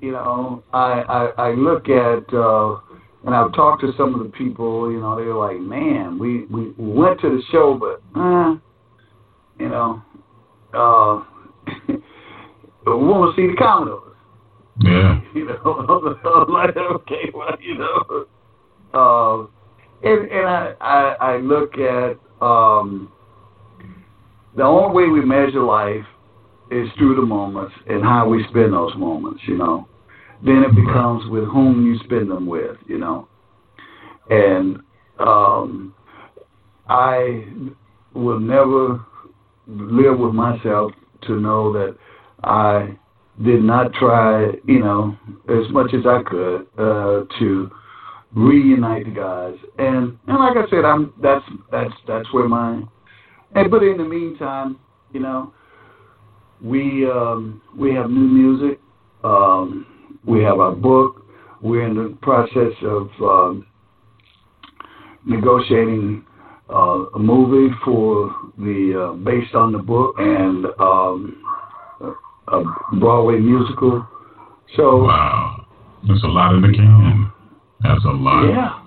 you 0.00 0.12
know, 0.12 0.62
I, 0.72 1.02
I, 1.38 1.48
I 1.48 1.50
look 1.52 1.88
at 1.88 2.32
uh, 2.32 2.78
and 3.24 3.34
I've 3.34 3.52
talked 3.52 3.82
to 3.82 3.92
some 3.96 4.14
of 4.14 4.20
the 4.20 4.30
people. 4.30 4.90
You 4.90 5.00
know, 5.00 5.16
they're 5.16 5.34
like, 5.34 5.60
man, 5.60 6.18
we 6.18 6.46
we 6.46 6.72
went 6.76 7.20
to 7.20 7.28
the 7.28 7.42
show, 7.50 7.78
but 7.78 8.00
uh, 8.18 8.56
you 9.58 9.68
know, 9.68 10.02
uh, 10.72 11.24
we 11.88 12.94
want 12.94 13.34
to 13.34 13.40
see 13.40 13.48
the 13.48 13.56
Commodores. 13.58 14.07
Yeah. 14.80 15.20
You 15.34 15.44
know, 15.44 16.12
I'm 16.24 16.52
like, 16.52 16.76
okay, 16.76 17.30
well, 17.34 17.56
you 17.60 17.78
know. 17.78 18.26
Um, 18.98 19.50
and 20.02 20.30
and 20.30 20.48
I, 20.48 20.74
I, 20.80 21.16
I 21.20 21.36
look 21.36 21.74
at 21.74 22.16
um, 22.40 23.12
the 24.56 24.62
only 24.64 24.94
way 24.94 25.08
we 25.08 25.24
measure 25.24 25.62
life 25.62 26.04
is 26.70 26.88
through 26.96 27.16
the 27.16 27.22
moments 27.22 27.74
and 27.86 28.02
how 28.02 28.28
we 28.28 28.44
spend 28.50 28.72
those 28.72 28.94
moments, 28.96 29.42
you 29.46 29.56
know. 29.56 29.86
Then 30.44 30.64
it 30.64 30.74
becomes 30.74 31.28
with 31.30 31.44
whom 31.44 31.86
you 31.86 31.98
spend 32.04 32.30
them 32.30 32.46
with, 32.46 32.76
you 32.86 32.98
know. 32.98 33.28
And 34.30 34.78
um, 35.18 35.94
I 36.88 37.46
will 38.14 38.40
never 38.40 39.04
live 39.66 40.18
with 40.18 40.34
myself 40.34 40.92
to 41.22 41.40
know 41.40 41.72
that 41.72 41.96
I 42.42 42.96
did 43.44 43.62
not 43.62 43.92
try, 43.94 44.46
you 44.66 44.80
know, 44.80 45.16
as 45.48 45.70
much 45.70 45.94
as 45.94 46.06
I 46.06 46.22
could 46.28 46.66
uh, 46.76 47.24
to 47.38 47.70
reunite 48.34 49.06
the 49.06 49.10
guys. 49.12 49.54
And 49.78 50.18
and 50.26 50.38
like 50.38 50.56
I 50.56 50.68
said, 50.70 50.84
I'm 50.84 51.12
that's 51.22 51.44
that's 51.70 51.94
that's 52.06 52.32
where 52.32 52.48
my 52.48 52.82
and 53.54 53.70
but 53.70 53.82
in 53.82 53.96
the 53.96 54.04
meantime, 54.04 54.78
you 55.12 55.20
know, 55.20 55.52
we 56.62 57.08
um, 57.08 57.62
we 57.76 57.94
have 57.94 58.10
new 58.10 58.28
music. 58.28 58.80
Um, 59.24 59.86
we 60.24 60.42
have 60.42 60.60
our 60.60 60.72
book. 60.72 61.24
We're 61.60 61.86
in 61.86 61.94
the 61.94 62.16
process 62.22 62.72
of 62.82 63.08
um, 63.20 63.66
negotiating 65.24 66.24
uh, 66.70 67.06
a 67.14 67.18
movie 67.18 67.74
for 67.84 68.34
the 68.58 69.10
uh, 69.10 69.12
based 69.16 69.54
on 69.54 69.72
the 69.72 69.78
book 69.78 70.14
and 70.18 70.66
um, 70.78 71.42
a 72.52 72.96
Broadway 72.98 73.38
musical. 73.38 74.06
So 74.76 75.04
wow, 75.04 75.66
that's 76.06 76.22
a 76.22 76.26
lot 76.26 76.54
in 76.54 76.62
the 76.62 76.68
can. 76.68 77.32
That's 77.80 78.04
a 78.04 78.08
lot. 78.08 78.48
Yeah, 78.48 78.80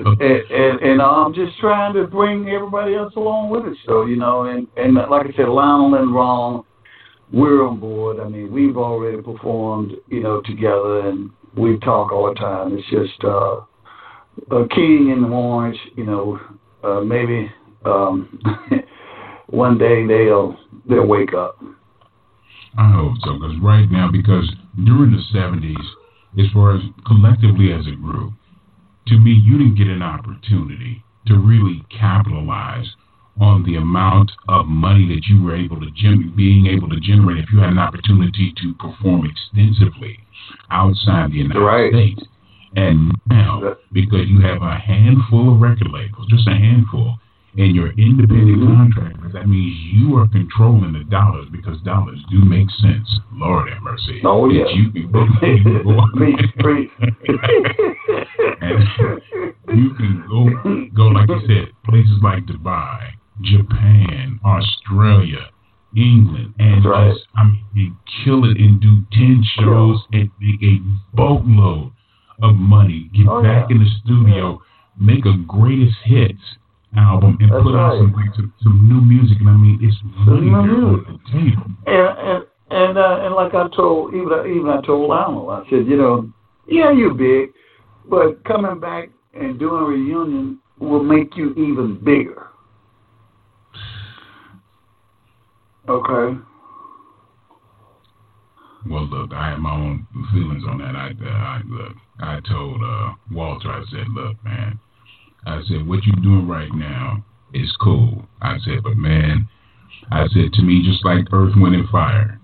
and, 0.00 0.50
and, 0.50 0.80
and 0.80 1.02
I'm 1.02 1.34
just 1.34 1.58
trying 1.58 1.92
to 1.94 2.06
bring 2.06 2.48
everybody 2.48 2.94
else 2.94 3.12
along 3.16 3.50
with 3.50 3.66
it. 3.66 3.76
So 3.86 4.06
you 4.06 4.16
know, 4.16 4.44
and 4.44 4.66
and 4.76 4.94
like 4.94 5.26
I 5.26 5.36
said, 5.36 5.48
Lionel 5.48 5.94
and 5.94 6.14
Ron, 6.14 6.64
we're 7.32 7.66
on 7.66 7.78
board. 7.78 8.18
I 8.20 8.28
mean, 8.28 8.50
we've 8.50 8.76
already 8.76 9.20
performed, 9.20 9.92
you 10.08 10.22
know, 10.22 10.40
together, 10.42 11.08
and 11.08 11.30
we 11.56 11.78
talk 11.80 12.12
all 12.12 12.28
the 12.28 12.34
time. 12.34 12.76
It's 12.78 12.88
just 12.90 13.24
uh, 13.24 13.60
a 14.50 14.68
King 14.68 15.12
and 15.12 15.32
Orange, 15.32 15.78
you 15.96 16.04
know, 16.04 16.40
uh, 16.82 17.00
maybe 17.00 17.50
um, 17.84 18.40
one 19.48 19.78
day 19.78 20.06
they'll 20.06 20.56
they'll 20.88 21.06
wake 21.06 21.34
up. 21.34 21.62
I 22.76 22.92
hope 22.92 23.14
so, 23.24 23.34
because 23.34 23.56
right 23.62 23.90
now, 23.90 24.10
because 24.10 24.52
during 24.84 25.12
the 25.12 25.22
'70s, 25.32 25.86
as 26.38 26.50
far 26.52 26.76
as 26.76 26.82
collectively 27.06 27.72
as 27.72 27.86
a 27.86 27.96
group, 27.96 28.32
to 29.08 29.18
me, 29.18 29.32
you 29.32 29.58
didn't 29.58 29.76
get 29.76 29.88
an 29.88 30.02
opportunity 30.02 31.02
to 31.26 31.38
really 31.38 31.84
capitalize 31.90 32.86
on 33.40 33.62
the 33.64 33.76
amount 33.76 34.32
of 34.48 34.66
money 34.66 35.06
that 35.08 35.26
you 35.28 35.42
were 35.42 35.54
able 35.54 35.80
to 35.80 35.90
gen- 35.92 36.32
being 36.36 36.66
able 36.66 36.88
to 36.88 36.98
generate 37.00 37.38
if 37.38 37.52
you 37.52 37.60
had 37.60 37.70
an 37.70 37.78
opportunity 37.78 38.52
to 38.56 38.74
perform 38.74 39.24
extensively 39.24 40.18
outside 40.70 41.30
the 41.30 41.36
United 41.36 41.60
right. 41.60 41.92
States. 41.92 42.22
And 42.76 43.12
now, 43.28 43.76
because 43.92 44.28
you 44.28 44.40
have 44.42 44.62
a 44.62 44.74
handful 44.74 45.54
of 45.54 45.60
record 45.60 45.88
labels, 45.90 46.26
just 46.28 46.46
a 46.48 46.54
handful, 46.54 47.16
and 47.56 47.74
you're 47.74 47.92
independent 47.92 48.62
contractors, 48.62 49.32
that 49.32 49.48
means 49.48 49.74
you 49.92 50.16
are 50.16 50.28
controlling 50.28 50.92
the 50.92 51.04
dollars 51.10 51.48
because 51.50 51.80
dollars 51.82 52.18
do 52.30 52.44
make 52.44 52.68
sense. 52.82 53.08
Lord 53.32 53.70
have 53.70 53.82
mercy. 53.82 54.20
Oh, 54.24 54.48
yeah. 54.50 54.66
You 54.74 54.90
can 54.92 55.10
go, 55.10 55.24
you 55.42 55.62
can 55.62 55.82
go 55.82 56.00
and 58.60 58.78
you 59.78 59.94
can 59.94 60.24
go, 60.28 60.48
go, 60.94 61.02
like 61.08 61.28
you 61.28 61.40
said, 61.46 61.72
places 61.84 62.18
like 62.22 62.44
Dubai, 62.46 63.12
Japan, 63.42 64.38
Australia, 64.44 65.48
England, 65.96 66.54
and 66.58 66.84
right. 66.84 67.12
just, 67.12 67.26
I 67.36 67.44
mean, 67.44 67.64
you 67.74 67.96
kill 68.24 68.44
it 68.44 68.56
and 68.56 68.80
do 68.80 69.02
10 69.12 69.42
shows 69.58 70.04
and 70.12 70.30
make 70.40 70.62
a 70.62 70.78
boatload 71.14 71.92
of 72.42 72.54
money. 72.54 73.10
Get 73.14 73.26
oh, 73.28 73.42
back 73.42 73.68
yeah. 73.70 73.76
in 73.76 73.82
the 73.82 73.90
studio, 74.04 74.52
yeah. 74.52 75.06
make 75.06 75.24
a 75.24 75.36
greatest 75.46 75.96
hits 76.04 76.42
album, 76.96 77.36
and 77.40 77.52
That's 77.52 77.62
put 77.62 77.74
right. 77.74 77.92
out 77.92 77.98
some, 77.98 78.12
like, 78.12 78.34
some 78.34 78.52
some 78.62 78.88
new 78.88 79.00
music. 79.00 79.38
And 79.40 79.48
I 79.48 79.56
mean, 79.56 79.78
it's 79.82 79.96
money 80.26 80.48
there 80.48 80.56
on 80.56 81.04
the 81.04 81.18
table. 81.32 81.66
And 81.86 82.18
and 82.18 82.46
and, 82.70 82.98
uh, 82.98 83.20
and 83.22 83.34
like 83.34 83.54
I 83.54 83.68
told 83.74 84.14
even 84.14 84.28
even 84.46 84.68
I 84.68 84.80
told 84.82 85.08
Lionel, 85.08 85.50
I 85.50 85.64
said, 85.70 85.86
you 85.86 85.96
know, 85.96 86.30
yeah, 86.66 86.90
you're 86.92 87.14
big, 87.14 87.50
but 88.08 88.44
coming 88.44 88.80
back 88.80 89.10
and 89.34 89.58
doing 89.58 89.82
a 89.82 89.86
reunion 89.86 90.58
will 90.78 91.02
make 91.02 91.36
you 91.36 91.52
even 91.54 91.98
bigger. 92.04 92.46
Okay. 95.88 96.38
Well, 98.88 99.06
look, 99.06 99.32
I 99.32 99.50
have 99.50 99.58
my 99.58 99.72
own 99.72 100.06
feelings 100.32 100.62
on 100.68 100.78
that. 100.78 100.94
I, 100.94 101.10
uh, 101.10 101.28
I 101.28 101.60
look, 101.66 101.96
I 102.20 102.40
told 102.48 102.82
uh, 102.82 103.12
Walter, 103.32 103.70
I 103.70 103.82
said, 103.90 104.08
look, 104.10 104.42
man, 104.44 104.78
I 105.46 105.62
said, 105.68 105.86
what 105.86 106.04
you're 106.04 106.22
doing 106.22 106.48
right 106.48 106.72
now 106.74 107.24
is 107.54 107.74
cool. 107.80 108.26
I 108.42 108.58
said, 108.64 108.82
but 108.82 108.96
man, 108.96 109.48
I 110.10 110.26
said 110.28 110.52
to 110.54 110.62
me, 110.62 110.82
just 110.84 111.04
like 111.04 111.26
Earth, 111.32 111.54
Wind, 111.56 111.74
and 111.74 111.88
Fire. 111.88 112.40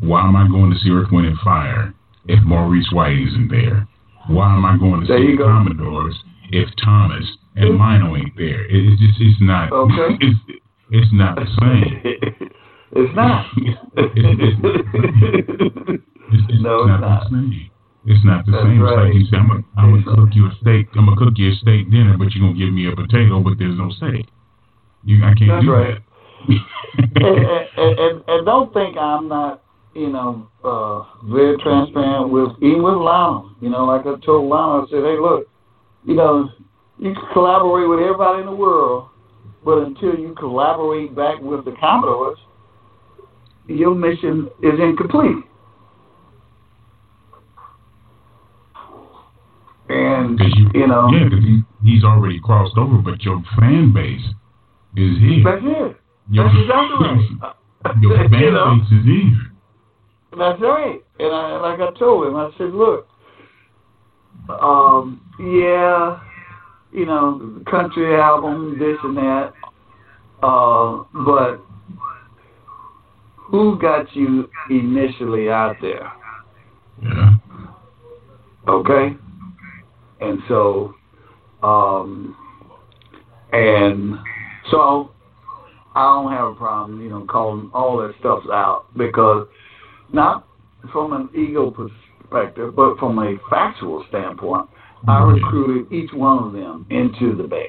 Why 0.00 0.26
am 0.26 0.36
I 0.36 0.48
going 0.48 0.72
to 0.72 0.78
see 0.78 0.90
Earth, 0.90 1.10
Wind, 1.12 1.26
and 1.26 1.38
Fire 1.38 1.94
if 2.26 2.42
Maurice 2.44 2.88
White 2.92 3.18
isn't 3.18 3.48
there? 3.50 3.86
Why 4.28 4.54
am 4.54 4.64
I 4.64 4.76
going 4.78 5.00
to 5.02 5.06
there 5.06 5.18
see 5.18 5.32
the 5.32 5.38
go. 5.38 5.44
Commodores 5.44 6.14
if 6.50 6.68
Thomas 6.82 7.24
and 7.56 7.78
Mino 7.78 8.16
ain't 8.16 8.36
there? 8.36 8.64
It, 8.66 8.92
it's 8.92 9.00
just, 9.00 9.20
it's 9.20 9.40
not. 9.40 9.72
Okay. 9.72 10.18
It's, 10.90 11.06
it's 11.06 11.12
not 11.12 11.36
the 11.36 11.46
same. 11.60 12.02
it's 12.92 13.16
not. 13.16 13.46
It's, 16.32 16.42
it's, 16.48 16.62
no, 16.62 16.82
it's 16.82 16.82
it's 16.82 16.88
not, 16.88 17.00
not. 17.00 17.30
the 17.30 17.36
same. 17.36 17.70
It's 18.06 18.24
not 18.24 18.44
the 18.44 18.52
That's 18.52 18.64
same. 18.64 18.84
It's 18.84 18.96
like 18.96 19.14
you 19.14 19.24
said, 19.32 19.40
I'm 19.40 19.48
gonna 19.48 19.64
I'm 19.76 20.04
gonna 20.04 20.16
cook 20.16 20.36
you 20.36 20.46
a 20.46 20.52
steak. 20.60 20.92
I'm 20.92 21.08
gonna 21.08 21.16
cook 21.16 21.34
you 21.36 21.52
a 21.52 21.56
steak 21.56 21.90
dinner, 21.90 22.16
but 22.18 22.32
you're 22.32 22.44
gonna 22.44 22.58
give 22.58 22.72
me 22.72 22.84
a 22.88 22.94
potato, 22.94 23.40
but 23.40 23.56
there's 23.58 23.78
no 23.78 23.88
steak. 23.96 24.28
You, 25.04 25.24
I 25.24 25.32
can't 25.32 25.48
That's 25.48 25.64
do 25.64 25.72
right. 25.72 25.96
that. 25.96 26.04
and, 27.16 27.40
and, 27.80 27.98
and, 27.98 28.24
and 28.28 28.46
don't 28.46 28.72
think 28.72 28.96
I'm 28.96 29.28
not, 29.28 29.64
you 29.94 30.08
know, 30.12 30.48
uh, 30.64 31.04
very 31.32 31.56
transparent 31.58 32.28
with 32.28 32.52
even 32.60 32.82
with 32.82 33.00
Lionel. 33.00 33.56
You 33.60 33.70
know, 33.70 33.84
like 33.84 34.04
I 34.04 34.20
told 34.20 34.48
Lionel, 34.48 34.84
I 34.84 34.90
said, 34.90 35.04
hey, 35.04 35.16
look, 35.16 35.48
you 36.04 36.14
know, 36.14 36.50
you 36.98 37.14
can 37.14 37.24
collaborate 37.32 37.88
with 37.88 38.00
everybody 38.00 38.40
in 38.40 38.46
the 38.46 38.54
world, 38.54 39.08
but 39.64 39.78
until 39.78 40.14
you 40.14 40.34
collaborate 40.38 41.16
back 41.16 41.40
with 41.40 41.64
the 41.64 41.72
Commodores, 41.80 42.38
your 43.66 43.94
mission 43.94 44.48
is 44.62 44.78
incomplete. 44.78 45.44
And 49.88 50.38
you, 50.40 50.70
you 50.74 50.86
know, 50.86 51.08
yeah, 51.12 51.24
because 51.28 51.44
he, 51.44 51.60
he's 51.84 52.04
already 52.04 52.40
crossed 52.40 52.76
over, 52.78 52.98
but 52.98 53.22
your 53.22 53.42
fan 53.58 53.92
base 53.92 54.22
is 54.96 55.18
here. 55.18 55.42
that's 55.44 55.62
it. 55.64 55.96
Your, 56.30 56.44
That's 56.46 56.56
exactly 56.58 57.06
right. 57.06 58.00
your 58.00 58.16
fan 58.30 58.40
You 58.40 58.50
know? 58.52 58.76
base 58.80 58.98
is 58.98 59.04
here. 59.04 59.40
That's 60.38 60.60
right. 60.62 61.00
And 61.18 61.34
I, 61.34 61.60
like 61.60 61.80
I 61.80 61.98
told 61.98 62.26
him, 62.26 62.36
I 62.36 62.50
said, 62.56 62.72
look, 62.72 63.06
um, 64.48 65.20
yeah, 65.38 66.18
you 66.92 67.04
know, 67.06 67.62
country 67.70 68.16
album, 68.16 68.78
this 68.78 68.96
and 69.04 69.16
that, 69.18 69.52
uh, 70.42 71.04
but 71.26 71.60
who 73.36 73.78
got 73.78 74.14
you 74.16 74.48
initially 74.70 75.50
out 75.50 75.76
there? 75.82 76.10
Yeah. 77.02 77.30
Okay? 78.66 79.16
And 80.24 80.38
so, 80.48 80.94
um, 81.62 82.36
and 83.52 84.16
so 84.70 85.12
I 85.94 86.02
don't 86.02 86.32
have 86.32 86.48
a 86.48 86.54
problem, 86.54 87.00
you 87.00 87.10
know, 87.10 87.24
calling 87.28 87.70
all 87.72 87.98
that 87.98 88.14
stuff 88.20 88.42
out 88.52 88.86
because 88.96 89.46
not 90.12 90.46
from 90.92 91.12
an 91.12 91.28
ego 91.34 91.70
perspective, 91.70 92.74
but 92.74 92.98
from 92.98 93.18
a 93.18 93.36
factual 93.50 94.04
standpoint, 94.08 94.68
I 95.06 95.22
recruited 95.22 95.92
each 95.92 96.12
one 96.12 96.44
of 96.44 96.52
them 96.52 96.86
into 96.90 97.36
the 97.36 97.46
band. 97.46 97.68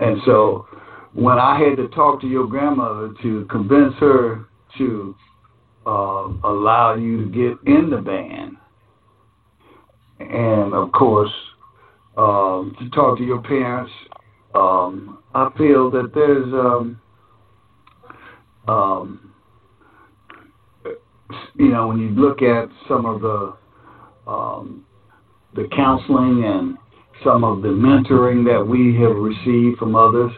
And 0.00 0.20
so 0.26 0.66
when 1.12 1.38
I 1.38 1.58
had 1.58 1.76
to 1.76 1.88
talk 1.88 2.20
to 2.22 2.26
your 2.26 2.46
grandmother 2.46 3.14
to 3.22 3.46
convince 3.50 3.94
her 4.00 4.46
to 4.78 5.14
uh, 5.86 6.28
allow 6.44 6.96
you 6.96 7.24
to 7.24 7.30
get 7.30 7.72
in 7.72 7.90
the 7.90 7.98
band, 7.98 8.56
and 10.20 10.74
of 10.74 10.92
course, 10.92 11.32
um, 12.16 12.74
to 12.78 12.88
talk 12.90 13.18
to 13.18 13.24
your 13.24 13.42
parents, 13.42 13.92
um, 14.54 15.18
I 15.34 15.50
feel 15.58 15.90
that 15.90 16.12
there's 16.14 16.52
um, 16.54 17.00
um, 18.68 19.32
you 21.54 21.68
know, 21.68 21.88
when 21.88 21.98
you 21.98 22.10
look 22.10 22.42
at 22.42 22.68
some 22.88 23.06
of 23.06 23.20
the 23.20 23.54
um, 24.30 24.84
the 25.54 25.68
counseling 25.74 26.44
and 26.44 26.76
some 27.24 27.44
of 27.44 27.62
the 27.62 27.68
mentoring 27.68 28.44
that 28.44 28.64
we 28.64 28.96
have 29.00 29.16
received 29.16 29.78
from 29.78 29.94
others, 29.94 30.32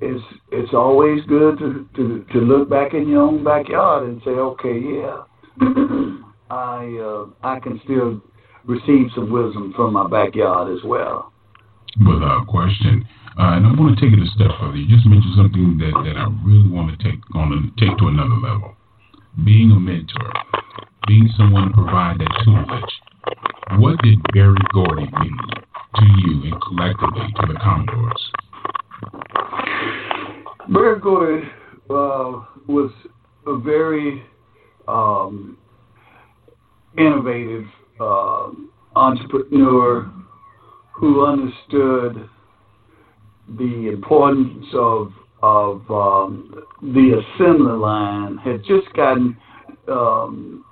it's 0.00 0.24
it's 0.52 0.74
always 0.74 1.24
good 1.26 1.58
to, 1.58 1.88
to 1.96 2.24
to 2.32 2.38
look 2.38 2.70
back 2.70 2.94
in 2.94 3.08
your 3.08 3.22
own 3.22 3.44
backyard 3.44 4.08
and 4.08 4.20
say, 4.24 4.30
okay, 4.30 4.78
yeah, 4.80 5.22
I 6.50 6.98
uh, 7.00 7.26
I 7.42 7.60
can 7.60 7.80
still 7.84 8.22
receive 8.64 9.08
some 9.14 9.30
wisdom 9.30 9.72
from 9.74 9.92
my 9.92 10.06
backyard 10.08 10.74
as 10.76 10.82
well. 10.84 11.32
Without 12.06 12.46
question. 12.46 13.06
Uh, 13.38 13.54
and 13.54 13.66
I 13.66 13.70
want 13.80 13.96
to 13.96 14.04
take 14.04 14.12
it 14.12 14.18
a 14.18 14.26
step 14.34 14.50
further. 14.58 14.76
You 14.76 14.88
just 14.88 15.06
mentioned 15.06 15.34
something 15.36 15.78
that, 15.78 15.94
that 16.04 16.16
I 16.18 16.26
really 16.44 16.68
want 16.68 16.90
to 16.90 16.98
take 16.98 17.20
on 17.34 17.50
to 17.54 17.86
take 17.86 17.96
to 17.98 18.08
another 18.08 18.34
level. 18.34 18.74
Being 19.44 19.70
a 19.70 19.78
mentor, 19.78 20.32
being 21.06 21.28
someone 21.36 21.68
to 21.68 21.74
provide 21.74 22.18
that 22.18 22.32
tutelage. 22.44 22.94
What 23.78 24.02
did 24.02 24.18
Berry 24.32 24.58
Gordy 24.72 25.06
mean 25.20 25.38
to 25.96 26.04
you 26.18 26.50
and 26.50 26.60
collectively 26.62 27.32
to 27.40 27.46
the 27.46 27.58
Commodores? 27.62 28.32
Berry 30.72 30.98
Gordy 30.98 31.46
uh, 31.90 32.42
was 32.66 32.90
a 33.46 33.56
very 33.56 34.24
um, 34.88 35.56
innovative 36.96 37.64
uh, 38.00 38.50
entrepreneur 38.96 40.10
who 40.94 41.24
understood 41.24 42.28
the 43.56 43.88
importance 43.92 44.66
of 44.74 45.12
of 45.40 45.88
um, 45.88 46.64
the 46.82 47.22
assembly 47.36 47.72
line 47.72 48.38
had 48.38 48.58
just 48.64 48.92
gotten 48.96 49.36
um, 49.86 50.64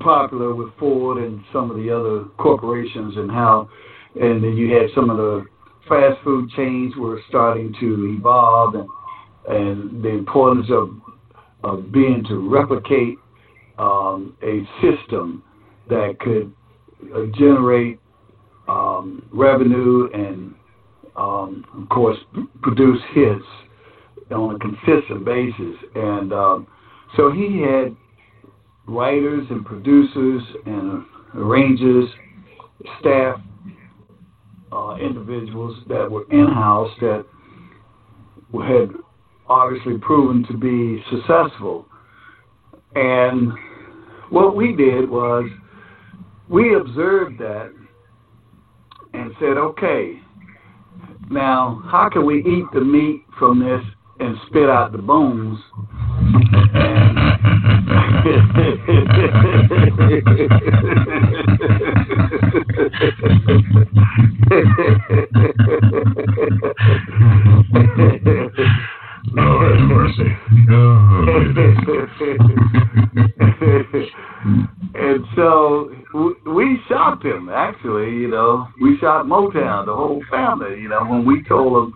popular 0.00 0.54
with 0.54 0.70
Ford 0.78 1.18
and 1.18 1.44
some 1.52 1.70
of 1.70 1.76
the 1.76 1.90
other 1.90 2.24
corporations, 2.38 3.16
and 3.16 3.30
how, 3.30 3.68
and 4.14 4.42
then 4.42 4.56
you 4.56 4.72
had 4.72 4.88
some 4.94 5.10
of 5.10 5.18
the 5.18 5.44
fast 5.86 6.16
food 6.24 6.48
chains 6.56 6.94
were 6.96 7.20
starting 7.28 7.74
to 7.80 8.16
evolve, 8.16 8.74
and 8.74 8.88
and 9.48 10.02
the 10.02 10.10
importance 10.10 10.66
of 10.70 10.90
of 11.64 11.90
being 11.92 12.24
to 12.28 12.48
replicate 12.48 13.18
um, 13.78 14.36
a 14.42 14.62
system 14.82 15.42
that 15.88 16.16
could 16.20 16.52
uh, 17.14 17.26
generate 17.38 17.98
um, 18.68 19.26
revenue 19.32 20.08
and, 20.12 20.54
um, 21.16 21.64
of 21.74 21.88
course, 21.88 22.18
produce 22.62 23.00
hits 23.14 23.44
on 24.30 24.54
a 24.54 24.58
consistent 24.58 25.24
basis. 25.24 25.76
And 25.94 26.32
um, 26.32 26.66
so 27.16 27.30
he 27.30 27.62
had 27.62 27.96
writers 28.86 29.46
and 29.50 29.64
producers 29.64 30.42
and 30.66 31.04
arrangers, 31.34 32.08
staff, 33.00 33.40
uh, 34.72 34.96
individuals 34.96 35.78
that 35.88 36.10
were 36.10 36.30
in 36.30 36.46
house 36.46 36.90
that 37.00 37.24
had 38.52 38.90
obviously 39.48 39.96
proven 39.98 40.44
to 40.46 40.56
be 40.56 41.02
successful. 41.10 41.86
And 42.94 43.52
what 44.30 44.56
we 44.56 44.74
did 44.74 45.08
was 45.08 45.48
we 46.48 46.74
observed 46.74 47.38
that 47.38 47.72
and 49.14 49.32
said, 49.40 49.56
okay, 49.56 50.20
now 51.30 51.82
how 51.90 52.08
can 52.12 52.26
we 52.26 52.38
eat 52.38 52.64
the 52.72 52.80
meat 52.80 53.24
from 53.38 53.60
this 53.60 53.82
and 54.20 54.36
spit 54.48 54.68
out 54.68 54.92
the 54.92 54.98
bones? 54.98 55.58
Lord 69.32 69.78
have 69.78 69.88
mercy. 69.88 70.36
Oh, 70.70 71.24
and 74.94 75.24
so 75.34 75.90
we 76.46 76.78
shocked 76.88 77.24
him. 77.24 77.48
Actually, 77.48 78.10
you 78.12 78.28
know, 78.28 78.68
we 78.80 78.98
shot 78.98 79.26
Motown, 79.26 79.86
the 79.86 79.94
whole 79.94 80.22
family. 80.30 80.80
You 80.80 80.88
know, 80.88 81.04
when 81.04 81.24
we 81.24 81.42
told 81.44 81.92
him 81.92 81.94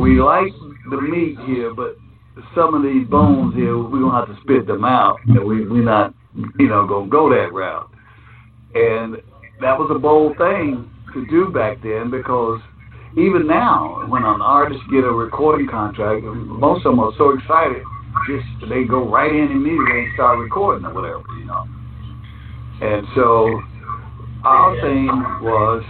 we 0.00 0.20
like 0.20 0.52
the 0.90 1.00
meat 1.00 1.38
here, 1.46 1.74
but 1.74 1.96
some 2.54 2.74
of 2.74 2.82
these 2.82 3.06
bones 3.08 3.54
here, 3.54 3.76
we're 3.76 4.00
gonna 4.00 4.26
have 4.26 4.34
to 4.34 4.40
spit 4.42 4.66
them 4.66 4.84
out, 4.84 5.18
we 5.26 5.66
we're 5.66 5.82
not, 5.82 6.14
you 6.58 6.68
know, 6.68 6.86
gonna 6.86 7.08
go 7.08 7.28
that 7.28 7.52
route. 7.52 7.90
And 8.74 9.16
that 9.60 9.78
was 9.78 9.90
a 9.94 9.98
bold 9.98 10.36
thing 10.38 10.90
to 11.12 11.26
do 11.26 11.50
back 11.50 11.82
then 11.82 12.10
because 12.10 12.60
even 13.16 13.46
now, 13.46 14.06
when 14.08 14.24
an 14.24 14.40
artist 14.40 14.80
get 14.90 15.04
a 15.04 15.12
recording 15.12 15.68
contract, 15.68 16.24
most 16.24 16.86
of 16.86 16.92
them 16.92 17.00
are 17.00 17.12
so 17.18 17.36
excited, 17.36 17.82
just 18.26 18.70
they 18.70 18.84
go 18.84 19.06
right 19.08 19.30
in 19.30 19.50
immediately 19.52 20.04
and 20.04 20.14
start 20.14 20.38
recording 20.38 20.86
or 20.86 20.94
whatever, 20.94 21.22
you 21.38 21.44
know. 21.44 21.66
And 22.80 23.06
so 23.14 23.60
our 24.44 24.80
thing 24.80 25.06
was 25.42 25.84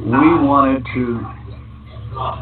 we 0.00 0.46
wanted 0.46 0.86
to 0.94 1.20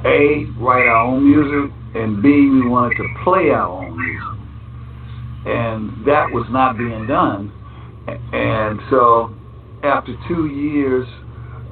a 0.06 0.46
write 0.58 0.86
our 0.86 1.06
own 1.06 1.24
music 1.24 1.72
and 1.94 2.22
b 2.22 2.28
we 2.28 2.68
wanted 2.68 2.96
to 2.96 3.04
play 3.24 3.50
our 3.50 3.68
own 3.68 3.96
music, 3.98 4.38
and 5.46 6.06
that 6.06 6.30
was 6.30 6.46
not 6.50 6.78
being 6.78 7.06
done. 7.06 7.52
And 8.32 8.80
so 8.88 9.34
after 9.82 10.14
two 10.28 10.46
years 10.46 11.06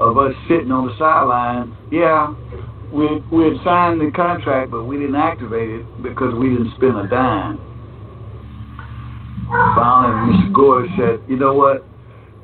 of 0.01 0.16
us 0.16 0.32
sitting 0.49 0.70
on 0.70 0.86
the 0.86 0.94
sideline, 0.99 1.76
yeah, 1.90 2.34
we 2.92 3.20
we 3.30 3.44
had 3.44 3.64
signed 3.64 4.01
the 4.01 4.11
contract, 4.14 4.70
but 4.70 4.84
we 4.84 4.96
didn't 4.96 5.16
activate 5.16 5.68
it 5.68 6.03
because 6.03 6.34
we 6.34 6.51
didn't 6.51 6.72
spend 6.76 6.96
a 6.96 7.09
dime. 7.09 7.59
Finally, 9.74 10.32
Mr. 10.32 10.53
Gore 10.53 10.86
said, 10.96 11.20
"You 11.28 11.36
know 11.36 11.55
what? 11.55 11.84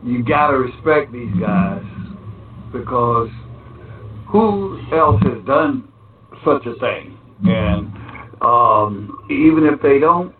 You 0.03 0.23
gotta 0.23 0.59
respect 0.59 1.13
these 1.13 1.33
guys 1.41 1.83
because 2.73 3.31
who 4.29 4.81
else 4.93 5.23
has 5.23 5.45
done 5.47 5.89
such 6.45 6.67
a 6.67 6.75
thing? 6.79 7.17
And 7.45 7.93
um, 8.43 9.25
even 9.31 9.65
if 9.65 9.81
they 9.81 9.99
don't 9.99 10.35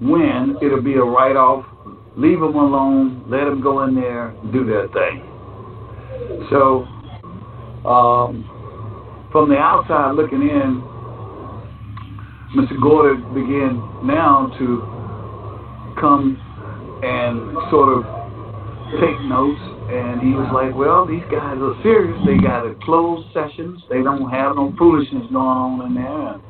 win, 0.00 0.56
it'll 0.60 0.82
be 0.82 0.94
a 0.94 1.02
write-off. 1.02 1.64
Leave 2.16 2.40
them 2.40 2.56
alone. 2.56 3.24
Let 3.28 3.44
them 3.44 3.60
go 3.60 3.84
in 3.84 3.94
there 3.94 4.34
do 4.52 4.66
their 4.66 4.88
thing." 4.88 5.33
So, 6.50 6.86
um, 7.88 8.48
from 9.32 9.48
the 9.48 9.56
outside 9.56 10.12
looking 10.14 10.42
in, 10.42 10.82
Mr. 12.56 12.80
Gordy 12.80 13.20
began 13.34 13.82
now 14.06 14.46
to 14.58 14.78
come 16.00 16.38
and 17.02 17.56
sort 17.70 17.98
of 17.98 18.04
take 19.02 19.18
notes. 19.26 19.60
And 19.84 20.22
he 20.22 20.32
was 20.32 20.48
like, 20.54 20.74
well, 20.74 21.04
these 21.04 21.24
guys 21.28 21.58
are 21.60 21.76
serious. 21.82 22.16
They 22.24 22.38
got 22.38 22.64
a 22.64 22.74
closed 22.86 23.28
sessions. 23.34 23.82
They 23.90 24.02
don't 24.02 24.30
have 24.30 24.56
no 24.56 24.72
foolishness 24.78 25.28
going 25.28 25.44
on 25.44 25.82
in 25.86 25.94
there. 25.98 26.40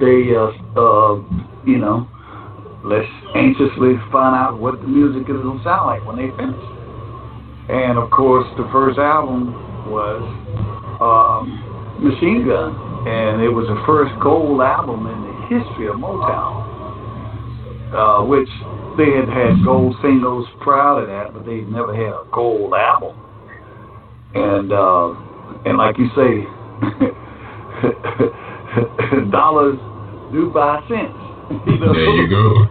They, 0.00 0.34
uh, 0.34 0.50
uh, 0.74 1.22
you 1.62 1.78
know, 1.78 2.08
let's 2.82 3.06
anxiously 3.36 3.94
find 4.10 4.34
out 4.34 4.58
what 4.58 4.80
the 4.80 4.88
music 4.88 5.22
is 5.28 5.38
going 5.38 5.58
to 5.58 5.64
sound 5.64 5.86
like 5.86 6.02
when 6.04 6.16
they 6.16 6.34
finish. 6.36 6.73
And 7.68 7.98
of 7.98 8.10
course, 8.10 8.46
the 8.56 8.68
first 8.72 8.98
album 8.98 9.54
was 9.88 10.20
um, 11.00 12.04
Machine 12.04 12.44
Gun, 12.46 12.76
and 13.08 13.42
it 13.42 13.48
was 13.48 13.66
the 13.68 13.80
first 13.86 14.12
gold 14.20 14.60
album 14.60 15.06
in 15.06 15.18
the 15.24 15.34
history 15.48 15.88
of 15.88 15.96
Motown. 15.96 16.74
Uh, 17.94 18.24
which 18.24 18.48
they 18.98 19.06
had 19.14 19.28
had 19.30 19.64
gold 19.64 19.94
singles 20.02 20.48
prior 20.60 21.00
to 21.00 21.06
that, 21.06 21.32
but 21.32 21.46
they 21.46 21.60
never 21.70 21.94
had 21.94 22.10
a 22.10 22.26
gold 22.32 22.74
album. 22.74 23.14
And 24.34 24.72
uh, 24.72 25.14
and 25.64 25.78
like 25.78 25.96
you 25.96 26.10
say, 26.18 26.42
dollars 29.30 29.78
do 30.32 30.50
buy 30.50 30.82
cents. 30.88 31.23
There 31.50 32.14
you 32.16 32.28
go. 32.28 32.64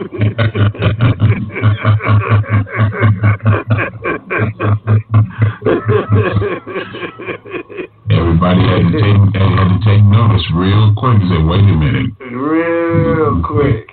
Everybody 8.10 8.62
had 8.66 8.82
to 8.82 8.94
take 8.98 9.20
had 9.38 9.70
to 9.70 9.80
take 9.86 10.04
notice 10.04 10.46
real 10.56 10.94
quick 10.98 11.22
and 11.22 11.30
say, 11.30 11.38
wait 11.44 11.62
a 11.62 11.78
minute. 11.78 12.18
Real 12.32 13.44
quick. 13.44 13.90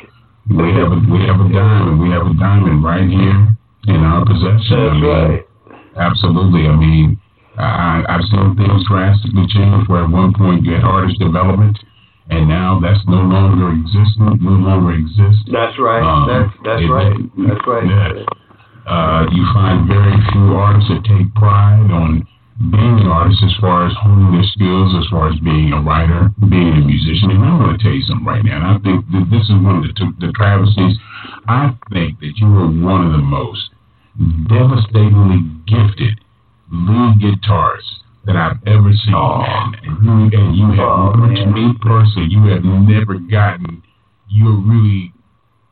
We 0.48 0.72
have 0.72 0.92
a 0.92 1.00
we 1.12 1.20
have 1.28 1.40
a 1.40 1.48
diamond. 1.52 2.00
We 2.00 2.08
have 2.10 2.26
a 2.26 2.34
diamond 2.40 2.82
right 2.82 3.08
here 3.08 3.56
in 3.86 4.00
our 4.02 4.24
possession. 4.24 4.64
That's 4.64 4.72
I 4.72 4.94
mean, 4.94 5.04
right. 5.04 5.46
Absolutely. 5.96 6.66
I 6.68 6.76
mean, 6.76 7.20
I, 7.58 8.02
I've 8.08 8.24
seen 8.30 8.56
things 8.56 8.86
drastically 8.88 9.46
change 9.48 9.88
where 9.88 10.04
at 10.04 10.10
one 10.10 10.32
point 10.32 10.64
you 10.64 10.72
had 10.72 10.84
artist 10.84 11.18
development, 11.18 11.78
and 12.30 12.48
now 12.48 12.78
that's 12.80 13.02
no 13.06 13.20
longer 13.26 13.70
existent, 13.74 14.40
no 14.42 14.54
longer 14.56 14.94
exists. 14.94 15.42
That's 15.50 15.76
right. 15.78 16.02
Um, 16.02 16.26
that's 16.30 16.54
that's 16.64 16.82
it- 16.82 16.90
right. 16.90 17.16
That's 17.46 17.64
right. 17.66 17.86
Yeah. 17.86 18.24
Uh, 18.86 19.26
you 19.30 19.44
find 19.54 19.86
very 19.86 20.14
few 20.32 20.56
artists 20.56 20.88
that 20.90 21.04
take 21.04 21.30
pride 21.34 21.90
on 21.92 22.26
being 22.70 22.96
an 23.00 23.06
artist 23.08 23.40
as 23.44 23.54
far 23.60 23.86
as 23.86 23.92
honing 24.02 24.32
their 24.34 24.48
skills, 24.52 24.92
as 24.98 25.06
far 25.10 25.28
as 25.32 25.38
being 25.40 25.72
a 25.72 25.80
writer, 25.80 26.28
being 26.48 26.74
a 26.76 26.84
musician. 26.84 27.30
And 27.30 27.44
I 27.44 27.54
want 27.56 27.78
to 27.78 27.82
tell 27.82 27.92
you 27.94 28.02
something 28.04 28.26
right 28.26 28.44
now, 28.44 28.56
and 28.60 28.66
I 28.66 28.76
think 28.84 29.04
that 29.12 29.26
this 29.30 29.44
is 29.48 29.56
one 29.62 29.80
of 29.80 29.82
the, 29.84 29.92
the 30.26 30.32
travesties. 30.32 30.98
I 31.48 31.72
think 31.92 32.20
that 32.20 32.36
you 32.36 32.46
are 32.46 32.68
one 32.68 33.06
of 33.06 33.12
the 33.12 33.24
most 33.24 33.70
devastatingly 34.48 35.40
gifted 35.66 36.20
lead 36.72 37.18
guitarists 37.20 38.04
that 38.30 38.38
I've 38.38 38.62
ever 38.70 38.94
seen. 38.94 39.14
Oh. 39.14 39.42
And, 39.82 40.30
you, 40.30 40.38
and 40.38 40.54
you 40.54 40.66
have 40.78 41.18
oh, 41.18 41.50
me 41.50 41.74
personally. 41.82 42.30
You 42.30 42.46
have 42.54 42.62
never 42.62 43.18
gotten. 43.18 43.82
You're 44.30 44.54
really 44.54 45.12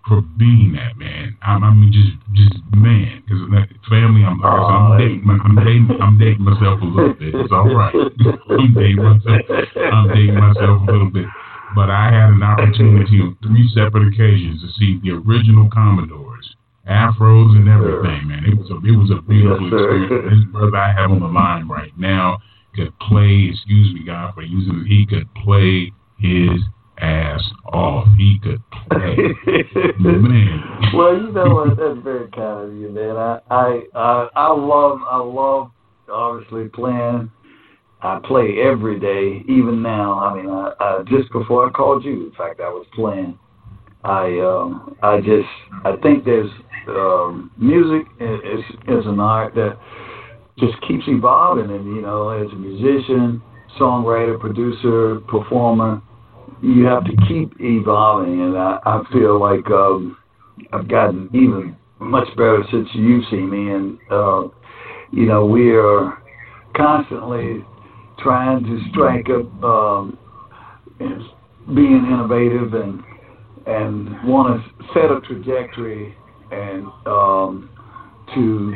for 0.09 0.25
being 0.41 0.75
that 0.75 0.97
man. 0.99 1.37
I, 1.45 1.55
I 1.61 1.71
mean, 1.71 1.93
just 1.93 2.17
just 2.35 2.59
man, 2.75 3.23
because 3.23 3.45
family. 3.87 4.25
I'm 4.25 4.41
like 4.41 4.51
oh, 4.51 4.67
I 4.67 4.77
am 4.81 4.99
dating, 4.99 5.23
I'm 5.29 5.55
dating, 5.55 5.89
I'm 6.01 6.17
dating 6.19 6.45
myself 6.45 6.81
a 6.81 6.89
little 6.89 7.15
bit. 7.15 7.37
It's 7.37 7.53
all 7.53 7.69
right. 7.69 7.95
I'm 8.51 8.75
dating 8.75 9.05
myself. 9.05 9.45
I'm 9.77 10.09
dating 10.09 10.41
myself 10.41 10.83
a 10.83 10.91
little 10.91 11.13
bit. 11.13 11.29
But 11.77 11.93
I 11.93 12.09
had 12.09 12.33
an 12.33 12.43
opportunity 12.43 13.21
on 13.21 13.37
three 13.45 13.69
separate 13.77 14.09
occasions 14.09 14.65
to 14.65 14.69
see 14.81 14.99
the 15.05 15.21
original 15.21 15.69
Commodores, 15.69 16.57
afros, 16.89 17.57
and 17.57 17.69
everything. 17.69 18.29
Man, 18.29 18.45
it 18.45 18.57
was 18.57 18.71
a 18.71 18.77
it 18.87 18.97
was 18.97 19.11
a 19.11 19.23
beautiful 19.23 19.67
experience. 19.67 20.31
This 20.31 20.53
brother 20.53 20.77
I 20.77 20.93
have 20.93 21.11
on 21.11 21.21
the 21.21 21.27
line 21.27 21.69
right 21.69 21.97
now 21.99 22.39
could 22.75 22.93
play. 23.01 23.51
Excuse 23.53 23.95
me, 23.95 24.05
God, 24.05 24.35
for 24.35 24.43
using. 24.43 24.85
He 24.87 25.07
could 25.07 25.29
play 25.45 25.93
his 26.19 26.61
ass 27.01 27.43
off. 27.73 28.07
He 28.17 28.39
could 28.43 28.63
play. 28.91 29.17
man. 29.99 30.63
Well, 30.95 31.17
you 31.17 31.33
know 31.33 31.55
what? 31.55 31.77
That's 31.77 31.99
very 32.03 32.29
kind 32.31 32.71
of 32.71 32.75
you, 32.77 32.89
man. 32.91 33.17
I, 33.17 33.41
I, 33.51 33.83
I, 33.95 34.29
I 34.35 34.53
love, 34.53 34.99
I 35.09 35.19
love, 35.19 35.71
obviously 36.11 36.69
playing. 36.69 37.31
I 38.01 38.21
play 38.25 38.59
every 38.63 39.01
day, 39.01 39.45
even 39.49 39.83
now. 39.83 40.19
I 40.21 40.35
mean, 40.35 40.51
I, 40.51 40.73
I 40.81 41.03
just 41.09 41.33
before 41.33 41.67
I 41.67 41.71
called 41.71 42.05
you, 42.05 42.27
in 42.27 42.33
fact, 42.33 42.61
I 42.61 42.69
was 42.69 42.87
playing. 42.95 43.39
I, 44.05 44.39
um, 44.39 44.97
I 45.03 45.19
just, 45.19 45.49
I 45.85 45.97
think 46.01 46.25
there's 46.25 46.51
um, 46.91 47.51
music 47.57 48.07
is 48.21 48.65
is 48.89 49.07
an 49.07 49.21
art 49.21 49.55
that 49.55 49.79
just 50.59 50.75
keeps 50.87 51.05
evolving, 51.07 51.71
and 51.71 51.87
you 51.87 52.03
know, 52.03 52.31
as 52.31 52.51
a 52.53 52.57
musician, 52.57 53.43
songwriter, 53.79 54.39
producer, 54.39 55.21
performer 55.29 56.03
you 56.63 56.85
have 56.85 57.05
to 57.05 57.13
keep 57.29 57.53
evolving, 57.61 58.41
and 58.41 58.57
I, 58.57 58.79
I 58.85 59.03
feel 59.13 59.41
like 59.41 59.67
um, 59.71 60.17
I've 60.73 60.89
gotten 60.89 61.29
even 61.33 61.77
much 62.01 62.29
better 62.37 62.63
since 62.71 62.89
you've 62.95 63.25
seen 63.31 63.51
me, 63.51 63.73
and 63.73 63.99
uh, 64.11 64.49
you 65.13 65.27
know 65.27 65.47
we 65.47 65.71
are 65.73 66.23
constantly 66.77 67.65
trying 68.19 68.65
to 68.65 68.81
strike 68.91 69.27
up 69.31 69.65
um, 69.65 70.19
being 71.75 72.07
innovative 72.11 72.75
and 72.75 73.03
and 73.67 74.29
want 74.29 74.61
to 74.61 74.85
set 74.95 75.11
a 75.11 75.21
trajectory 75.21 76.17
and 76.51 76.87
um, 77.07 77.71
to 78.35 78.75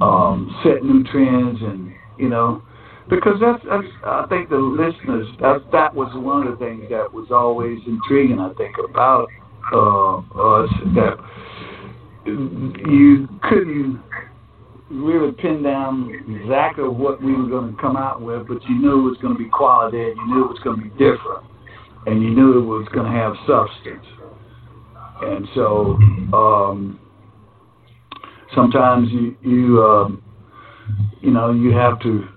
um, 0.00 0.60
set 0.62 0.82
new 0.82 1.04
trends 1.04 1.60
and 1.62 1.92
you 2.18 2.28
know 2.28 2.62
because 3.10 3.34
that's, 3.40 3.62
that's 3.68 3.86
I 4.04 4.26
think 4.28 4.48
the 4.48 4.56
listeners 4.56 5.26
that 5.40 5.70
that 5.72 5.94
was 5.94 6.12
one 6.14 6.46
of 6.46 6.58
the 6.58 6.64
things 6.64 6.84
that 6.90 7.12
was 7.12 7.28
always 7.30 7.78
intriguing 7.86 8.38
I 8.38 8.52
think 8.54 8.76
about 8.78 9.28
uh, 9.72 10.18
us 10.18 10.70
that 10.94 11.18
you 12.26 13.28
couldn't 13.42 14.00
really 14.90 15.32
pin 15.32 15.62
down 15.62 16.12
exactly 16.28 16.84
what 16.84 17.22
we 17.22 17.34
were 17.34 17.48
going 17.48 17.74
to 17.74 17.80
come 17.80 17.96
out 17.96 18.20
with, 18.20 18.46
but 18.46 18.62
you 18.68 18.78
knew 18.78 19.06
it 19.06 19.10
was 19.10 19.18
going 19.22 19.34
to 19.34 19.38
be 19.38 19.48
quality 19.48 19.98
and 19.98 20.16
you 20.16 20.26
knew 20.28 20.44
it 20.44 20.48
was 20.48 20.60
going 20.62 20.76
to 20.78 20.84
be 20.84 20.90
different 20.90 21.44
and 22.06 22.22
you 22.22 22.30
knew 22.30 22.58
it 22.58 22.64
was 22.64 22.86
going 22.92 23.10
to 23.10 23.12
have 23.12 23.32
substance. 23.46 24.04
And 25.22 25.46
so 25.54 25.98
um, 26.36 27.00
sometimes 28.54 29.08
you 29.10 29.36
you 29.42 29.82
um, 29.82 30.22
you 31.20 31.30
know 31.30 31.52
you 31.52 31.70
have 31.72 32.00
to 32.00 32.28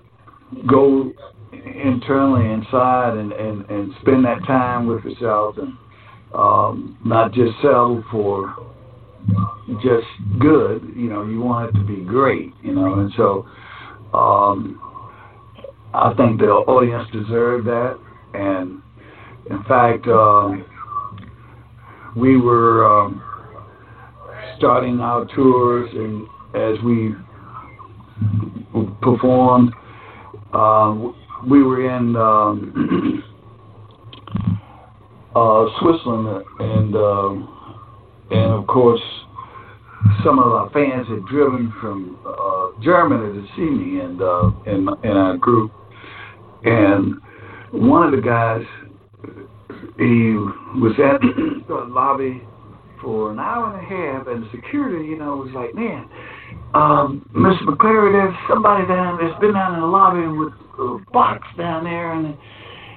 go 0.68 1.12
internally 1.52 2.52
inside 2.52 3.16
and, 3.16 3.32
and, 3.32 3.68
and 3.70 3.92
spend 4.00 4.24
that 4.24 4.44
time 4.46 4.86
with 4.86 5.04
yourself 5.04 5.56
and 5.58 5.76
um, 6.34 6.98
not 7.04 7.32
just 7.32 7.52
settle 7.62 8.04
for 8.10 8.54
just 9.82 10.06
good. 10.38 10.82
You 10.94 11.08
know, 11.08 11.24
you 11.24 11.40
want 11.40 11.70
it 11.70 11.78
to 11.78 11.84
be 11.84 12.02
great. 12.02 12.52
You 12.62 12.74
know, 12.74 12.94
and 12.94 13.12
so 13.16 13.46
um, 14.16 14.80
I 15.94 16.14
think 16.16 16.40
the 16.40 16.46
audience 16.46 17.08
deserved 17.12 17.66
that. 17.66 17.98
And 18.34 18.82
in 19.50 19.62
fact, 19.64 20.06
um, 20.06 20.64
we 22.16 22.40
were 22.40 22.86
um, 22.86 23.22
starting 24.56 25.00
our 25.00 25.26
tours, 25.34 25.90
and 25.92 26.26
as 26.54 26.82
we 26.84 27.14
performed 29.02 29.72
um, 30.52 31.14
we 31.48 31.62
were 31.62 31.96
in 31.96 32.16
um, 32.16 33.22
uh, 35.36 35.66
Switzerland, 35.80 36.44
and 36.58 36.96
um, 36.96 37.82
and 38.30 38.52
of 38.52 38.66
course, 38.66 39.00
some 40.24 40.38
of 40.38 40.46
our 40.52 40.70
fans 40.70 41.06
had 41.08 41.24
driven 41.26 41.72
from 41.80 42.18
uh, 42.26 42.82
Germany 42.82 43.40
to 43.40 43.46
see 43.54 43.68
me 43.68 44.00
and 44.00 44.22
uh, 44.22 44.50
in 44.66 44.88
in 45.04 45.16
our 45.16 45.36
group, 45.36 45.72
and 46.64 47.20
one 47.72 48.02
of 48.02 48.12
the 48.12 48.26
guys, 48.26 48.64
he 49.98 50.34
was 50.80 50.92
at 50.98 51.20
the 51.68 51.86
lobby 51.88 52.42
for 53.02 53.30
an 53.30 53.38
hour 53.38 53.76
and 53.76 53.84
a 53.84 53.88
half, 53.88 54.26
and 54.26 54.46
security, 54.50 55.06
you 55.06 55.18
know, 55.18 55.36
was 55.36 55.52
like, 55.54 55.74
man 55.74 56.08
um, 56.74 57.24
Mr. 57.32 57.62
McClary, 57.62 58.12
there's 58.12 58.34
somebody 58.48 58.86
down 58.86 59.18
that's 59.20 59.38
been 59.40 59.54
down 59.54 59.74
in 59.74 59.80
the 59.80 59.86
lobby 59.86 60.26
with 60.26 60.52
a 60.78 60.98
box 61.12 61.46
down 61.56 61.84
there, 61.84 62.12
and 62.12 62.36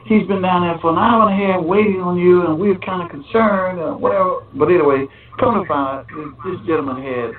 he's 0.06 0.28
been 0.28 0.42
down 0.42 0.68
there 0.68 0.78
for 0.82 0.92
an 0.92 0.98
hour 0.98 1.30
and 1.30 1.32
a 1.32 1.48
half 1.48 1.64
waiting 1.64 2.02
on 2.02 2.18
you, 2.18 2.46
and 2.46 2.60
we 2.60 2.70
were 2.70 2.80
kind 2.80 3.04
of 3.04 3.10
concerned, 3.10 3.80
uh, 3.80 3.94
whatever. 3.94 4.42
But 4.56 4.68
anyway, 4.68 5.06
come 5.40 5.62
to 5.62 5.68
find 5.68 6.04
out, 6.04 6.08
this 6.44 6.60
gentleman 6.68 7.02
had 7.02 7.32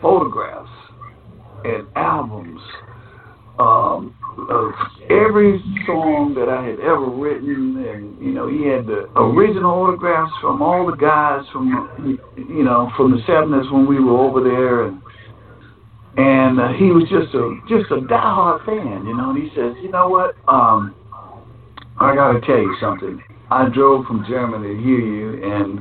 photographs 0.00 0.70
and 1.64 1.86
albums 1.96 2.60
um, 3.58 4.14
of 4.50 4.72
every 5.10 5.62
song 5.86 6.34
that 6.36 6.48
I 6.48 6.64
had 6.64 6.80
ever 6.80 7.08
written, 7.08 7.78
and 7.86 8.18
you 8.20 8.32
know, 8.32 8.48
he 8.48 8.66
had 8.66 8.86
the 8.86 9.08
original 9.16 9.70
autographs 9.70 10.32
from 10.40 10.62
all 10.62 10.86
the 10.86 10.96
guys 10.96 11.44
from 11.52 12.18
you 12.36 12.64
know 12.64 12.90
from 12.96 13.12
the 13.12 13.22
'70s 13.28 13.72
when 13.72 13.86
we 13.86 14.00
were 14.00 14.18
over 14.18 14.42
there, 14.42 14.84
and 14.84 15.02
and 16.16 16.60
uh, 16.60 16.68
he 16.74 16.90
was 16.90 17.04
just 17.08 17.34
a 17.34 17.58
just 17.68 17.90
a 17.90 18.02
diehard 18.06 18.64
fan, 18.66 19.06
you 19.06 19.16
know. 19.16 19.30
And 19.30 19.38
he 19.42 19.48
says, 19.54 19.74
you 19.82 19.90
know 19.90 20.08
what? 20.08 20.34
Um, 20.48 20.94
I 22.00 22.14
got 22.14 22.32
to 22.32 22.40
tell 22.40 22.58
you 22.58 22.76
something. 22.80 23.22
I 23.50 23.68
drove 23.68 24.06
from 24.06 24.24
Germany 24.28 24.76
to 24.76 24.82
hear 24.82 25.00
you, 25.00 25.44
and 25.44 25.78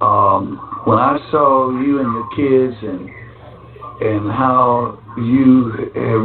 um, 0.00 0.82
when 0.84 0.98
I 0.98 1.18
saw 1.30 1.70
you 1.70 2.00
and 2.00 2.12
your 2.12 2.28
kids 2.36 2.76
and 2.82 3.08
and 4.02 4.30
how 4.30 4.98
you 5.16 5.70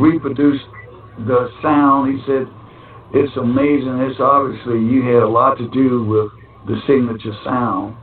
reproduced 0.01 0.65
the 1.25 1.49
sound, 1.61 2.13
he 2.13 2.25
said, 2.25 2.47
it's 3.13 3.35
amazing. 3.37 3.99
It's 4.01 4.19
obviously 4.19 4.79
you 4.79 5.03
had 5.03 5.23
a 5.23 5.27
lot 5.27 5.57
to 5.57 5.67
do 5.69 6.03
with 6.03 6.31
the 6.67 6.79
signature 6.85 7.33
sound. 7.43 7.95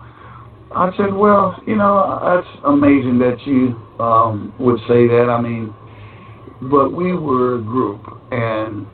I 0.75 0.91
said, 0.97 1.15
well, 1.15 1.61
you 1.67 1.77
know, 1.77 2.19
that's 2.25 2.65
amazing 2.65 3.19
that 3.21 3.37
you 3.47 3.77
um, 4.03 4.53
would 4.59 4.79
say 4.89 5.07
that. 5.07 5.29
I 5.31 5.41
mean, 5.41 5.73
but 6.63 6.91
we 6.91 7.13
were 7.13 7.57
a 7.59 7.63
group, 7.63 8.03
and 8.33 8.87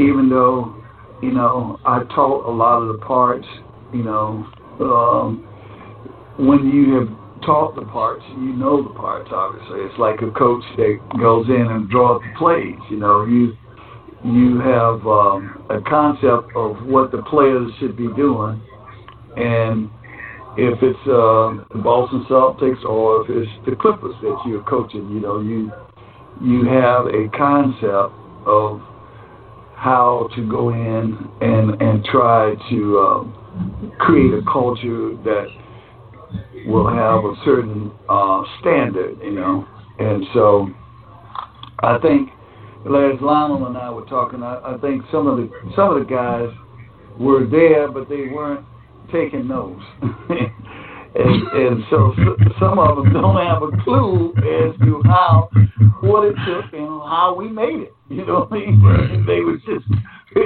even 0.00 0.28
though, 0.28 0.74
you 1.22 1.30
know, 1.30 1.78
I 1.84 2.00
taught 2.14 2.48
a 2.48 2.50
lot 2.50 2.82
of 2.82 2.88
the 2.88 3.04
parts, 3.04 3.46
you 3.92 4.02
know, 4.02 4.46
um, 4.80 5.46
when 6.38 6.70
you 6.70 6.94
have 6.94 7.19
taught 7.44 7.74
the 7.74 7.82
parts, 7.82 8.24
you 8.30 8.52
know 8.52 8.82
the 8.82 8.94
parts. 8.94 9.30
Obviously, 9.32 9.80
it's 9.80 9.98
like 9.98 10.20
a 10.22 10.30
coach 10.30 10.64
that 10.76 10.98
goes 11.18 11.46
in 11.48 11.66
and 11.70 11.88
draws 11.90 12.22
the 12.22 12.38
plays. 12.38 12.78
You 12.90 12.98
know, 12.98 13.24
you 13.24 13.56
you 14.24 14.60
have 14.60 15.06
um, 15.06 15.64
a 15.70 15.80
concept 15.80 16.54
of 16.54 16.84
what 16.86 17.10
the 17.10 17.22
players 17.22 17.70
should 17.78 17.96
be 17.96 18.08
doing, 18.16 18.60
and 19.36 19.90
if 20.56 20.78
it's 20.82 20.98
uh, 21.06 21.64
the 21.72 21.80
Boston 21.82 22.26
Celtics 22.28 22.84
or 22.84 23.22
if 23.22 23.30
it's 23.30 23.66
the 23.66 23.76
Clippers 23.76 24.14
that 24.22 24.36
you're 24.46 24.64
coaching, 24.64 25.08
you 25.10 25.20
know, 25.20 25.40
you 25.40 25.70
you 26.42 26.64
have 26.68 27.06
a 27.06 27.28
concept 27.36 28.14
of 28.46 28.80
how 29.76 30.28
to 30.36 30.48
go 30.48 30.70
in 30.70 31.16
and 31.40 31.80
and 31.80 32.04
try 32.04 32.54
to 32.68 32.98
um, 32.98 33.92
create 33.98 34.34
a 34.34 34.42
culture 34.50 35.16
that 35.24 35.46
will 36.66 36.88
have 36.88 37.24
a 37.24 37.34
certain 37.44 37.90
uh, 38.08 38.42
standard, 38.60 39.18
you 39.22 39.32
know, 39.32 39.66
and 39.98 40.24
so 40.34 40.68
I 41.80 41.98
think 41.98 42.30
as 42.86 43.20
Lionel 43.20 43.66
and 43.66 43.76
I 43.76 43.90
were 43.90 44.06
talking, 44.06 44.42
I, 44.42 44.74
I 44.74 44.78
think 44.80 45.04
some 45.12 45.26
of 45.26 45.36
the 45.36 45.50
some 45.76 45.94
of 45.94 46.00
the 46.00 46.08
guys 46.08 46.48
were 47.18 47.46
there, 47.46 47.90
but 47.90 48.08
they 48.08 48.28
weren't 48.32 48.64
taking 49.12 49.48
notes. 49.48 49.82
and, 50.02 51.48
and 51.52 51.84
so 51.90 52.14
some 52.58 52.78
of 52.78 52.96
them 52.96 53.12
don't 53.12 53.36
have 53.36 53.62
a 53.62 53.70
clue 53.84 54.32
as 54.38 54.78
to 54.80 55.02
how 55.04 55.50
what 56.00 56.24
it 56.24 56.34
took 56.46 56.72
and 56.72 56.88
how 57.04 57.34
we 57.36 57.48
made 57.48 57.80
it. 57.80 57.94
You 58.08 58.24
know 58.24 58.46
what 58.48 58.52
I 58.52 58.66
mean? 58.66 58.82
Right. 58.82 59.10
They 59.26 59.40
was 59.40 59.60
just. 59.66 59.84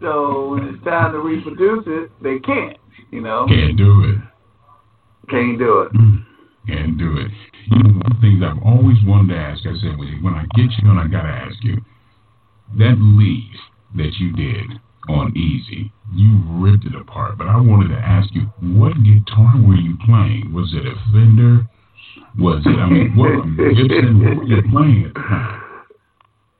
so 0.00 0.48
when 0.50 0.68
it's 0.68 0.84
time 0.84 1.12
to 1.12 1.20
reproduce 1.20 1.84
it, 1.86 2.10
they 2.22 2.38
can't. 2.40 2.76
You 3.10 3.22
know. 3.22 3.46
Can't 3.48 3.76
do 3.76 4.04
it. 4.04 4.18
Can't 5.30 5.58
do 5.58 5.80
it. 5.82 5.92
Mm. 5.92 6.24
Can't 6.66 6.96
do 6.98 7.16
it. 7.16 7.30
You 7.70 7.82
know, 7.82 7.90
one 7.94 8.06
of 8.06 8.12
the 8.16 8.20
things 8.20 8.42
I've 8.44 8.62
always 8.62 8.98
wanted 9.04 9.34
to 9.34 9.40
ask, 9.40 9.66
I 9.66 9.74
said, 9.80 9.96
when 9.96 10.34
I 10.34 10.44
get 10.54 10.70
you 10.82 10.90
and 10.90 11.00
I 11.00 11.06
got 11.08 11.22
to 11.22 11.28
ask 11.28 11.56
you, 11.62 11.80
that 12.78 12.98
lead 13.00 13.50
that 13.96 14.12
you 14.18 14.32
did 14.32 14.78
on 15.08 15.34
Easy, 15.36 15.92
you 16.12 16.42
ripped 16.60 16.84
it 16.84 16.94
apart. 16.94 17.38
But 17.38 17.48
I 17.48 17.56
wanted 17.56 17.88
to 17.94 18.00
ask 18.00 18.34
you, 18.34 18.52
what 18.60 19.02
guitar 19.02 19.54
were 19.56 19.76
you 19.76 19.96
playing? 20.04 20.52
Was 20.52 20.74
it 20.74 20.86
a 20.86 20.94
Fender? 21.12 21.66
Was 22.38 22.66
it, 22.66 22.78
I 22.78 22.90
mean, 22.90 23.16
what, 23.16 23.42
Gibson, 23.56 24.22
what 24.22 24.36
were 24.36 24.44
you 24.44 24.62
playing 24.70 25.06
at 25.06 25.14
the 25.14 25.20
time? 25.20 25.62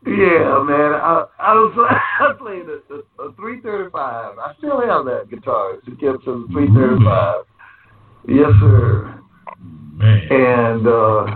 Yeah, 0.07 0.63
man. 0.63 0.95
I 0.95 1.27
I 1.41 1.55
was 1.55 1.75
I 2.21 2.33
played 2.39 2.69
a, 2.69 2.79
a, 2.95 3.29
a 3.29 3.33
335. 3.35 4.39
I 4.39 4.55
still 4.59 4.81
have 4.81 5.05
that 5.07 5.29
guitar. 5.29 5.75
It's 5.75 5.89
a 5.89 5.91
Gibson 5.91 6.47
335. 6.53 7.45
Yes, 8.29 8.51
sir. 8.61 9.21
Man. 9.95 10.29
And 10.31 10.87
uh, 10.87 11.27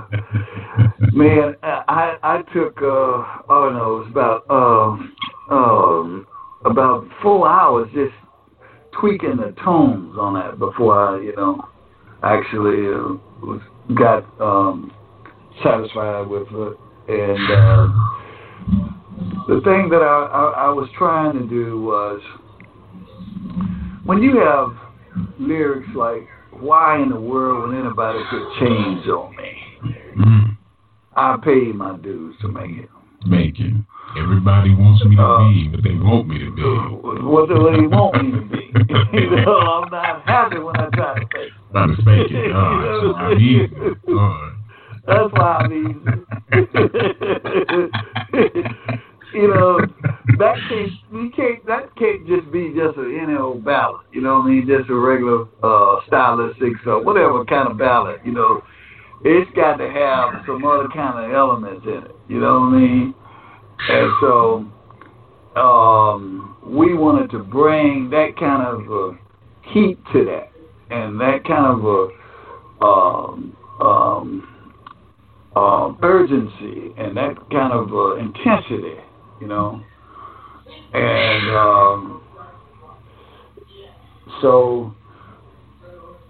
man, 1.13 1.57
I 1.65 2.17
I 2.23 2.43
took 2.55 2.77
uh, 2.79 3.43
oh 3.49 3.71
no, 3.73 3.97
it 3.97 4.05
was 4.05 4.09
about 4.11 4.45
uh, 4.49 5.53
um 5.53 6.27
about 6.65 7.09
four 7.23 7.49
hours 7.49 7.89
just 7.93 8.15
tweaking 9.01 9.37
the 9.37 9.53
tones 9.65 10.17
on 10.17 10.35
that 10.35 10.61
before 10.61 11.17
I 11.17 11.21
you 11.21 11.35
know 11.35 11.61
actually 12.23 12.87
uh, 12.87 13.19
was 13.43 13.61
got 13.99 14.25
um, 14.41 14.93
satisfied 15.65 16.29
with 16.29 16.47
it. 16.51 16.79
And 17.09 17.51
uh, 17.51 17.89
the 19.49 19.61
thing 19.65 19.89
that 19.91 20.03
I, 20.03 20.27
I 20.33 20.67
I 20.67 20.71
was 20.71 20.89
trying 20.97 21.39
to 21.39 21.47
do 21.47 21.83
was 21.83 22.21
when 24.05 24.23
you 24.23 24.39
have 24.39 24.77
lyrics 25.39 25.89
like 25.95 26.29
why 26.53 27.03
in 27.03 27.11
the 27.11 27.21
world 27.21 27.71
would 27.71 27.79
anybody 27.79 28.19
put 28.31 28.43
chains 28.59 29.07
on 29.07 29.35
me? 29.37 29.53
Mm. 30.19 30.57
I 31.17 31.37
paid 31.43 31.75
my 31.75 31.97
dues 31.97 32.37
to 32.43 32.49
make 32.49 32.71
it. 32.71 32.89
Make 33.27 33.61
it. 33.61 33.75
Everybody 34.19 34.75
wants 34.75 35.05
me 35.05 35.17
to 35.17 35.23
uh, 35.23 35.49
be, 35.49 35.69
but 35.69 35.85
they 35.85 35.95
want 35.95 36.27
me 36.27 36.39
to 36.39 36.51
be. 36.51 36.63
What 37.23 37.49
do 37.49 37.55
they 37.55 37.87
want 37.87 38.23
me 38.23 38.33
to 38.33 38.43
be? 38.43 38.73
you 39.19 39.31
know, 39.31 39.59
I'm 39.59 39.91
not 39.91 40.27
happy 40.27 40.59
when 40.59 40.77
I 40.77 40.89
try 40.91 41.15
to 41.15 41.27
fake 41.27 41.31
it. 41.35 41.53
Try 41.73 41.87
to 41.87 41.97
fake 41.97 42.31
it. 42.31 42.51
Oh, 42.57 43.13
so 43.13 43.15
I'm 43.15 43.39
easy. 43.39 43.71
Oh. 44.09 44.60
That's 45.07 45.33
why 45.33 45.61
I'm 45.61 45.73
easy. 45.73 45.97
you 49.35 49.49
know, 49.49 49.81
that 50.39 50.57
can't 50.69 50.93
you 51.13 51.31
can't 51.35 51.67
that 51.67 51.97
can't 51.97 52.27
just 52.27 52.51
be 52.53 52.75
just 52.77 52.99
an 52.99 53.19
any 53.23 53.37
old 53.37 53.65
ballad. 53.65 54.03
You 54.13 54.21
know 54.21 54.39
what 54.39 54.47
I 54.47 54.51
mean? 54.51 54.67
Just 54.67 54.91
a 54.91 54.95
regular 54.95 55.47
uh 55.63 56.01
stylistic 56.07 56.75
or 56.87 57.03
whatever 57.03 57.45
kind 57.45 57.69
of 57.69 57.79
ballad. 57.79 58.21
You 58.25 58.33
know, 58.33 58.63
it's 59.25 59.51
got 59.55 59.77
to 59.77 59.89
have 59.89 60.45
some 60.47 60.65
other 60.65 60.89
kind 60.95 61.25
of 61.25 61.31
elements 61.33 61.87
in 61.87 62.05
it. 62.05 62.15
You 62.29 62.41
know 62.41 62.61
what 62.61 62.75
I 62.75 62.79
mean? 62.79 63.15
And 63.89 64.13
so 64.21 64.67
um, 65.61 66.57
we 66.65 66.95
wanted 66.95 67.31
to 67.31 67.39
bring 67.39 68.11
that 68.11 68.37
kind 68.39 68.63
of 68.63 68.91
uh, 68.91 69.13
heat 69.73 69.99
to 70.13 70.25
that, 70.25 70.51
and 70.95 71.19
that 71.21 71.45
kind 71.47 71.67
of 71.67 71.85
a 71.85 72.09
um, 72.85 73.57
um, 73.81 74.49
uh, 75.57 75.93
urgency, 76.03 76.95
and 76.97 77.17
that 77.17 77.35
kind 77.51 77.73
of 77.73 77.93
uh, 77.93 78.17
intensity 78.17 79.01
you 79.41 79.47
know. 79.47 79.83
And 80.93 81.57
um, 81.57 82.23
so 84.41 84.95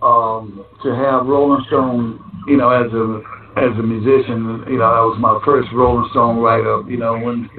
um, 0.00 0.64
to 0.82 0.94
have 0.94 1.26
Rolling 1.26 1.64
Stone, 1.66 2.44
you 2.46 2.56
know, 2.56 2.70
as 2.70 2.90
a 2.92 3.22
as 3.58 3.76
a 3.78 3.82
musician, 3.82 4.64
you 4.68 4.78
know, 4.78 4.88
that 4.94 5.04
was 5.10 5.18
my 5.20 5.40
first 5.44 5.68
Rolling 5.74 6.08
Stone 6.12 6.38
write 6.38 6.66
up. 6.66 6.88
You 6.88 6.98
know, 6.98 7.18
when 7.18 7.50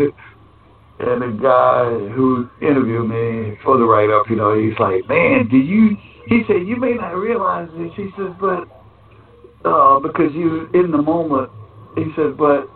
and 1.00 1.22
the 1.22 1.40
guy 1.42 2.14
who 2.14 2.50
interviewed 2.62 3.10
me 3.10 3.58
for 3.64 3.78
the 3.78 3.84
write 3.84 4.10
up, 4.10 4.30
you 4.30 4.36
know, 4.38 4.58
he's 4.58 4.78
like, 4.80 5.08
"Man, 5.08 5.48
do 5.50 5.58
you?" 5.58 5.98
He 6.28 6.44
said, 6.48 6.66
"You 6.66 6.78
may 6.78 6.94
not 6.94 7.12
realize 7.12 7.70
this." 7.78 7.92
He 7.96 8.10
says, 8.18 8.32
"But 8.40 8.68
uh, 9.66 10.00
because 10.00 10.32
you 10.34 10.70
in 10.74 10.92
the 10.92 11.02
moment," 11.02 11.50
he 11.96 12.06
said, 12.16 12.38
"But 12.38 12.70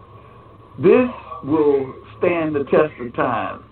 this 0.79 1.09
will 1.43 1.93
stand 2.17 2.55
the 2.55 2.63
test 2.65 2.93
of 2.99 3.15
time. 3.15 3.63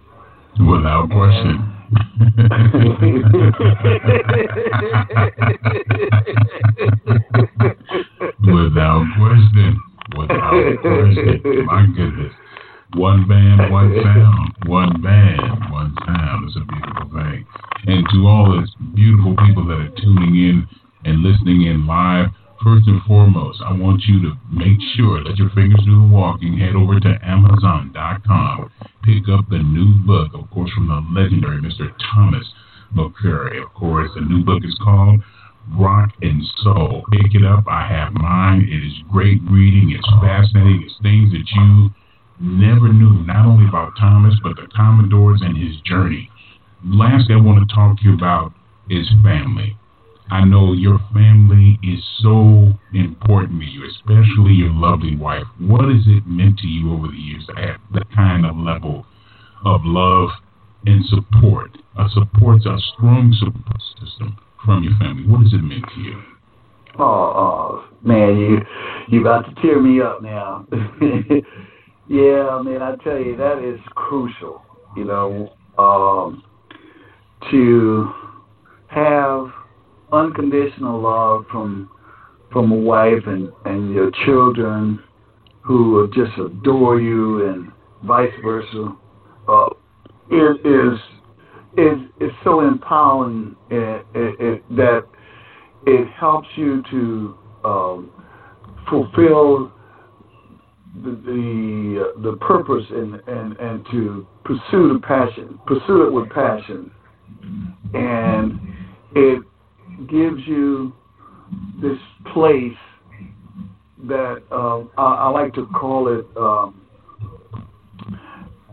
Without 0.60 1.10
question. 1.10 1.74
Without 8.44 9.06
question. 9.18 9.80
Without 10.18 10.78
question. 10.82 11.66
My 11.66 11.86
goodness. 11.96 12.34
One 12.96 13.28
band, 13.28 13.72
one 13.72 13.92
sound. 14.04 14.54
One 14.66 15.02
band, 15.02 15.72
one 15.72 15.96
sound. 16.06 16.48
It's 16.48 16.56
a 16.56 16.60
beautiful 16.60 17.10
thing. 17.12 17.46
And 17.88 18.06
to 18.14 18.28
all 18.28 18.52
those 18.52 18.72
beautiful 18.94 19.36
people 19.48 19.66
that 19.68 19.80
are 19.80 19.90
tuning 19.98 20.36
in 20.36 20.68
and 21.06 21.24
listening 21.24 21.64
in 21.64 21.88
live, 21.88 22.28
First 22.64 22.88
and 22.88 23.04
foremost, 23.04 23.62
I 23.62 23.74
want 23.74 24.04
you 24.08 24.22
to 24.22 24.40
make 24.50 24.80
sure, 24.96 25.22
let 25.22 25.36
your 25.36 25.50
fingers 25.50 25.84
do 25.84 26.00
the 26.00 26.08
walking, 26.08 26.58
head 26.58 26.76
over 26.76 26.98
to 26.98 27.20
Amazon.com, 27.22 28.72
pick 29.04 29.28
up 29.28 29.50
the 29.50 29.60
new 29.60 30.00
book, 30.08 30.32
of 30.34 30.50
course, 30.50 30.72
from 30.72 30.88
the 30.88 31.04
legendary 31.12 31.60
Mr. 31.60 31.92
Thomas 32.16 32.48
McClary. 32.96 33.62
Of 33.62 33.74
course, 33.74 34.10
the 34.16 34.22
new 34.22 34.46
book 34.46 34.64
is 34.64 34.80
called 34.82 35.20
Rock 35.76 36.12
and 36.22 36.42
Soul. 36.64 37.04
Pick 37.12 37.36
it 37.36 37.44
up. 37.44 37.66
I 37.68 37.86
have 37.86 38.14
mine. 38.14 38.62
It 38.62 38.80
is 38.80 38.94
great 39.12 39.42
reading. 39.52 39.92
It's 39.92 40.10
fascinating. 40.24 40.84
It's 40.86 40.96
things 41.04 41.36
that 41.36 41.44
you 41.44 41.90
never 42.40 42.94
knew, 42.94 43.28
not 43.28 43.46
only 43.46 43.68
about 43.68 43.92
Thomas, 44.00 44.36
but 44.42 44.56
the 44.56 44.72
Commodores 44.74 45.42
and 45.42 45.58
his 45.58 45.82
journey. 45.82 46.32
Lastly, 46.86 47.36
I 47.36 47.42
want 47.42 47.68
to 47.68 47.76
talk 47.76 47.98
to 47.98 48.04
you 48.04 48.14
about 48.16 48.54
is 48.90 49.10
family. 49.22 49.78
I 50.34 50.44
know 50.46 50.74
your 50.74 51.00
family 51.14 51.78
is 51.84 52.04
so 52.24 52.74
important 52.92 53.62
to 53.62 53.68
you, 53.68 53.86
especially 53.86 54.54
your 54.54 54.72
lovely 54.74 55.16
wife. 55.16 55.44
What 55.60 55.86
has 55.86 56.02
it 56.08 56.26
meant 56.26 56.58
to 56.58 56.68
you 56.68 56.92
over 56.92 57.06
the 57.06 57.14
years 57.14 57.46
to 57.46 57.54
have 57.62 57.80
that 57.94 58.12
kind 58.16 58.44
of 58.44 58.58
level 58.58 59.06
of 59.64 59.82
love 59.84 60.30
and 60.88 61.06
support? 61.06 61.78
A 62.00 62.10
support, 62.10 62.66
a 62.66 62.80
strong 62.96 63.32
support 63.38 63.80
system 64.02 64.36
from 64.66 64.84
your 64.84 64.98
family. 64.98 65.30
What 65.30 65.44
does 65.44 65.54
it 65.54 65.64
mean 65.64 65.84
to 65.94 66.02
you? 66.02 66.24
Oh, 66.98 67.06
oh 67.06 67.88
man, 68.02 68.36
you 68.36 68.58
you 69.10 69.22
about 69.22 69.46
to 69.46 69.62
tear 69.62 69.80
me 69.80 70.02
up 70.02 70.24
now. 70.24 70.66
yeah, 72.10 72.60
man, 72.64 72.82
I 72.82 72.96
tell 73.04 73.20
you 73.20 73.38
that 73.38 73.64
is 73.64 73.80
crucial. 73.94 74.64
You 74.98 75.06
know, 75.06 75.54
um, 75.78 76.44
to 77.52 78.12
have 78.88 79.52
unconditional 80.14 81.02
love 81.02 81.46
from 81.52 81.90
from 82.52 82.72
a 82.72 82.76
wife 82.76 83.24
and 83.26 83.52
and 83.66 83.94
your 83.94 84.12
children 84.26 85.02
who 85.62 86.10
just 86.14 86.38
adore 86.38 87.00
you 87.00 87.48
and 87.48 87.72
vice 88.04 88.32
versa. 88.44 88.96
Uh, 89.48 89.70
it 90.30 90.66
is 90.66 91.00
is 91.78 92.00
is 92.22 92.32
so 92.44 92.62
empowering 92.62 93.56
it, 93.70 94.06
it, 94.14 94.40
it, 94.40 94.76
that 94.76 95.04
it 95.88 96.08
helps 96.14 96.48
you 96.56 96.84
to 96.92 97.38
um, 97.66 98.12
fulfill 98.90 99.72
the 101.04 101.12
the, 101.26 102.14
the 102.22 102.38
purpose 102.38 102.86
and, 102.92 103.16
and 103.28 103.58
and 103.58 103.86
to 103.92 104.28
pursue 104.46 104.94
the 104.94 105.00
passion 105.02 105.60
pursue 105.66 106.04
it 106.04 106.14
with 106.14 106.30
passion. 106.30 106.92
And 107.94 108.60
it 109.16 109.44
gives 110.10 110.46
you 110.46 110.94
this 111.82 111.98
place 112.34 112.78
that 114.08 114.44
um, 114.52 114.92
I, 114.98 115.04
I, 115.04 115.30
like 115.30 115.54
to 115.54 115.66
call 115.68 116.08
it 116.08 116.26
um, 116.38 116.82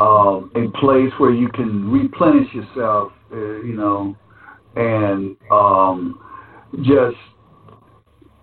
um, 0.01 0.51
a 0.57 0.79
place 0.79 1.13
where 1.19 1.33
you 1.33 1.49
can 1.49 1.91
replenish 1.91 2.53
yourself, 2.53 3.13
uh, 3.33 3.37
you 3.37 3.75
know, 3.75 4.17
and 4.77 5.37
um, 5.51 6.21
just 6.79 7.17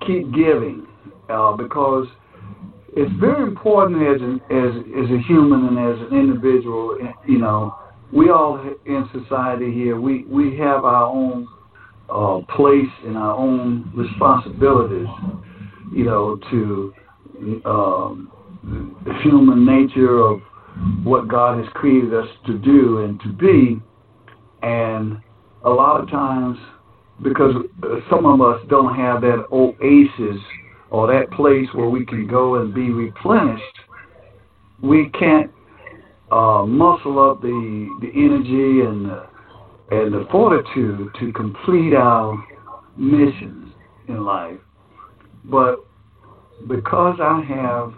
keep 0.05 0.33
giving 0.33 0.87
uh, 1.29 1.53
because 1.53 2.07
it's 2.95 3.11
very 3.19 3.43
important 3.43 4.01
as 4.01 4.21
an, 4.21 4.41
as 4.49 4.75
as 5.03 5.11
a 5.11 5.21
human 5.27 5.67
and 5.67 5.77
as 5.77 6.07
an 6.09 6.17
individual. 6.17 6.97
You 7.27 7.39
know, 7.39 7.75
we 8.11 8.29
all 8.29 8.59
in 8.85 9.09
society 9.11 9.73
here 9.73 9.99
we 9.99 10.23
we 10.23 10.57
have 10.57 10.85
our 10.85 11.03
own 11.03 11.47
uh, 12.09 12.39
place 12.55 12.89
in 13.05 13.15
our 13.15 13.35
own 13.35 13.91
responsibilities, 13.95 15.07
you 15.93 16.05
know, 16.05 16.39
to 16.51 16.93
um, 17.65 18.31
the 19.05 19.13
human 19.23 19.65
nature 19.65 20.19
of 20.19 20.41
what 21.03 21.27
God 21.27 21.57
has 21.57 21.67
created 21.73 22.13
us 22.13 22.27
to 22.45 22.57
do 22.57 22.99
and 22.99 23.19
to 23.21 23.29
be. 23.29 23.81
And 24.61 25.17
a 25.63 25.69
lot 25.69 26.01
of 26.01 26.09
times, 26.09 26.57
because 27.23 27.55
some 28.09 28.25
of 28.25 28.41
us 28.41 28.61
don't 28.69 28.95
have 28.95 29.21
that 29.21 29.45
oasis 29.51 30.41
or 30.89 31.07
that 31.07 31.29
place 31.31 31.67
where 31.73 31.89
we 31.89 32.05
can 32.05 32.27
go 32.27 32.55
and 32.55 32.73
be 32.73 32.89
replenished, 32.89 33.63
we 34.81 35.09
can't 35.09 35.51
uh, 36.31 36.65
muscle 36.65 37.19
up 37.19 37.41
the 37.41 37.97
the 38.01 38.09
energy 38.09 38.85
and 38.85 39.05
the, 39.05 39.25
and 39.91 40.13
the 40.13 40.27
fortitude 40.31 41.09
to 41.19 41.31
complete 41.33 41.93
our 41.93 42.43
missions 42.97 43.73
in 44.07 44.23
life. 44.23 44.59
But 45.45 45.85
because 46.67 47.19
I 47.21 47.41
have 47.47 47.93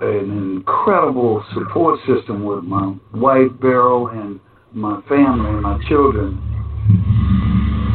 an 0.00 0.56
incredible 0.56 1.44
support 1.54 2.00
system 2.00 2.44
with 2.44 2.64
my 2.64 2.94
wife 3.14 3.50
Beryl 3.60 4.08
and 4.08 4.40
my 4.72 5.00
family 5.08 5.50
and 5.50 5.62
my 5.62 5.78
children, 5.88 6.40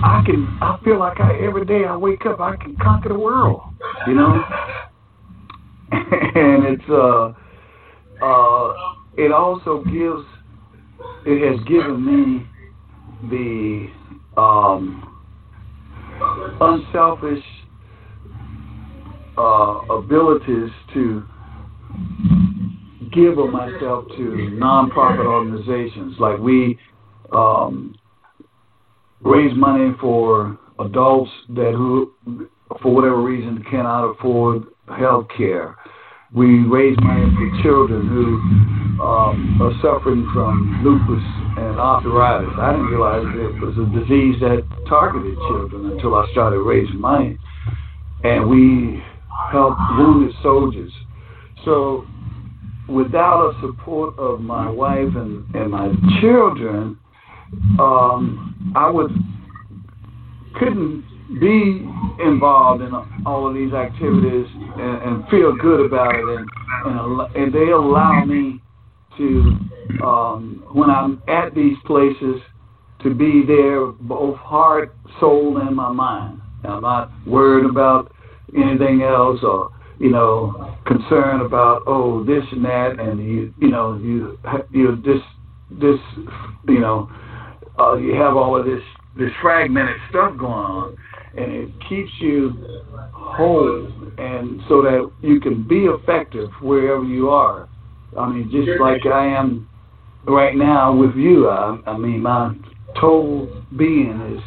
I 0.02 0.24
can 0.26 0.58
I 0.62 0.80
feel 0.84 0.98
like 0.98 1.20
I 1.20 1.38
every 1.46 1.66
day 1.66 1.84
I 1.86 1.96
wake 1.98 2.26
up 2.26 2.40
I 2.40 2.56
can 2.56 2.78
conquer 2.78 3.10
the 3.10 3.20
world, 3.20 3.62
you 4.08 4.14
know. 4.14 4.42
and 5.92 6.66
it's 6.66 6.90
uh 6.90 7.34
uh 8.24 8.74
it 9.18 9.34
also 9.34 9.84
gives 9.84 10.26
it 11.26 11.52
has 11.52 11.68
given 11.68 12.06
me 12.06 12.49
the 13.30 13.88
um 14.38 15.06
unselfish 16.62 17.44
uh, 19.38 19.80
abilities 19.90 20.70
to 20.94 21.24
give 23.14 23.38
of 23.38 23.50
myself 23.50 24.06
to 24.10 24.52
nonprofit 24.54 25.26
organizations. 25.26 26.16
Like 26.20 26.38
we 26.40 26.78
um, 27.32 27.96
raise 29.22 29.56
money 29.56 29.96
for 30.00 30.58
adults 30.80 31.32
that 31.50 31.74
who, 31.74 32.14
for 32.82 32.94
whatever 32.94 33.22
reason, 33.22 33.64
cannot 33.70 34.06
afford 34.12 34.64
health 34.98 35.28
care. 35.36 35.76
We 36.34 36.60
raise 36.66 36.98
money 37.02 37.26
for 37.36 37.64
children 37.64 38.08
who 38.08 39.04
um, 39.04 39.60
are 39.62 39.74
suffering 39.82 40.30
from 40.34 40.82
lupus 40.84 41.24
and 41.60 41.80
arthritis. 41.80 42.54
I 42.58 42.72
didn't 42.72 42.88
realize 42.88 43.26
it 43.36 43.62
was 43.62 43.76
a 43.78 43.88
disease 44.00 44.40
that 44.42 44.64
targeted 44.88 45.36
children 45.50 45.92
until 45.92 46.16
I 46.16 46.28
started 46.32 46.60
raising 46.62 47.00
money. 47.00 47.38
And 48.24 48.50
we 48.50 49.04
help 49.52 49.78
wounded 49.98 50.36
soldiers. 50.42 50.92
So 51.66 52.06
without 52.88 53.52
a 53.52 53.62
support 53.62 54.18
of 54.18 54.42
my 54.42 54.70
wife 54.70 55.14
and, 55.16 55.44
and 55.56 55.72
my 55.72 55.92
children, 56.22 56.98
um, 57.80 58.74
I 58.76 58.90
would 58.90 59.12
couldn't 60.56 61.06
be 61.40 61.88
involved 62.24 62.82
in 62.82 62.92
all 63.26 63.48
of 63.48 63.54
these 63.54 63.74
activities 63.74 64.48
and, 64.78 65.02
and 65.04 65.30
feel 65.30 65.56
good 65.56 65.86
about 65.86 66.16
it, 66.16 66.26
and, 66.26 66.50
and 66.86 67.36
and 67.36 67.54
they 67.54 67.72
allow 67.72 68.26
me 68.26 68.60
to 69.18 69.56
um, 70.04 70.64
when 70.74 70.90
I'm 70.90 71.22
at 71.28 71.54
these 71.56 71.78
places 71.86 72.42
to 73.04 73.14
be 73.14 73.44
there 73.46 73.86
both 73.88 74.38
heart, 74.38 74.96
soul, 75.20 75.58
and 75.58 75.76
my 75.76 75.92
mind. 75.92 76.42
I'm 76.66 76.82
not 76.82 77.12
worried 77.26 77.70
about 77.70 78.12
anything 78.56 79.02
else 79.02 79.40
or 79.44 79.72
you 80.00 80.10
know 80.10 80.76
concerned 80.86 81.42
about 81.42 81.84
oh 81.88 82.24
this 82.24 82.44
and 82.52 82.66
that 82.66 83.00
and 83.00 83.20
you 83.20 83.54
you 83.60 83.70
know 83.70 83.98
you 83.98 84.38
you 84.72 84.96
this 84.98 85.22
this 85.72 86.00
you 86.68 86.80
know 86.80 87.10
uh, 87.80 87.96
you 87.96 88.16
have 88.16 88.36
all 88.36 88.58
of 88.58 88.66
this 88.66 88.82
this 89.18 89.30
fragmented 89.42 89.98
stuff 90.10 90.38
going 90.38 90.52
on 90.52 90.98
and 91.38 91.52
it 91.52 91.70
keeps 91.88 92.12
you 92.20 92.52
whole 93.14 93.86
and 94.18 94.62
so 94.68 94.82
that 94.82 95.10
you 95.22 95.40
can 95.40 95.66
be 95.68 95.86
effective 95.86 96.50
wherever 96.62 97.04
you 97.04 97.30
are 97.30 97.70
i 98.18 98.28
mean 98.28 98.50
just 98.52 98.80
like 98.82 99.06
i 99.06 99.26
am 99.26 99.69
right 100.30 100.56
now 100.56 100.96
with 100.96 101.16
you 101.16 101.50
i, 101.50 101.78
I 101.86 101.98
mean 101.98 102.22
my 102.22 102.54
total 102.96 103.64
being 103.78 104.38
is 104.38 104.44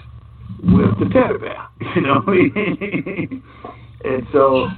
with 0.62 0.98
the 0.98 1.06
teddy 1.12 1.38
bear 1.38 1.68
you 1.94 2.02
know 2.02 2.22
and 4.04 4.26
so 4.32 4.68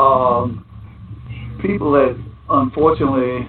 um, 0.00 0.64
people 1.62 1.92
that 1.92 2.22
unfortunately 2.48 3.48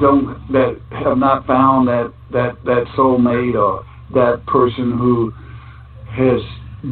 don't 0.00 0.52
that 0.52 0.80
have 0.90 1.16
not 1.16 1.46
found 1.46 1.88
that 1.88 2.12
that 2.32 2.56
that 2.64 2.84
soulmate 2.96 3.54
or 3.54 3.84
that 4.12 4.44
person 4.46 4.96
who 4.98 5.32
has 6.10 6.40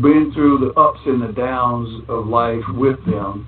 been 0.02 0.30
through 0.34 0.58
the 0.58 0.80
ups 0.80 1.00
and 1.06 1.22
the 1.22 1.32
downs 1.32 2.02
of 2.08 2.26
life 2.26 2.64
with 2.74 2.98
them 3.06 3.46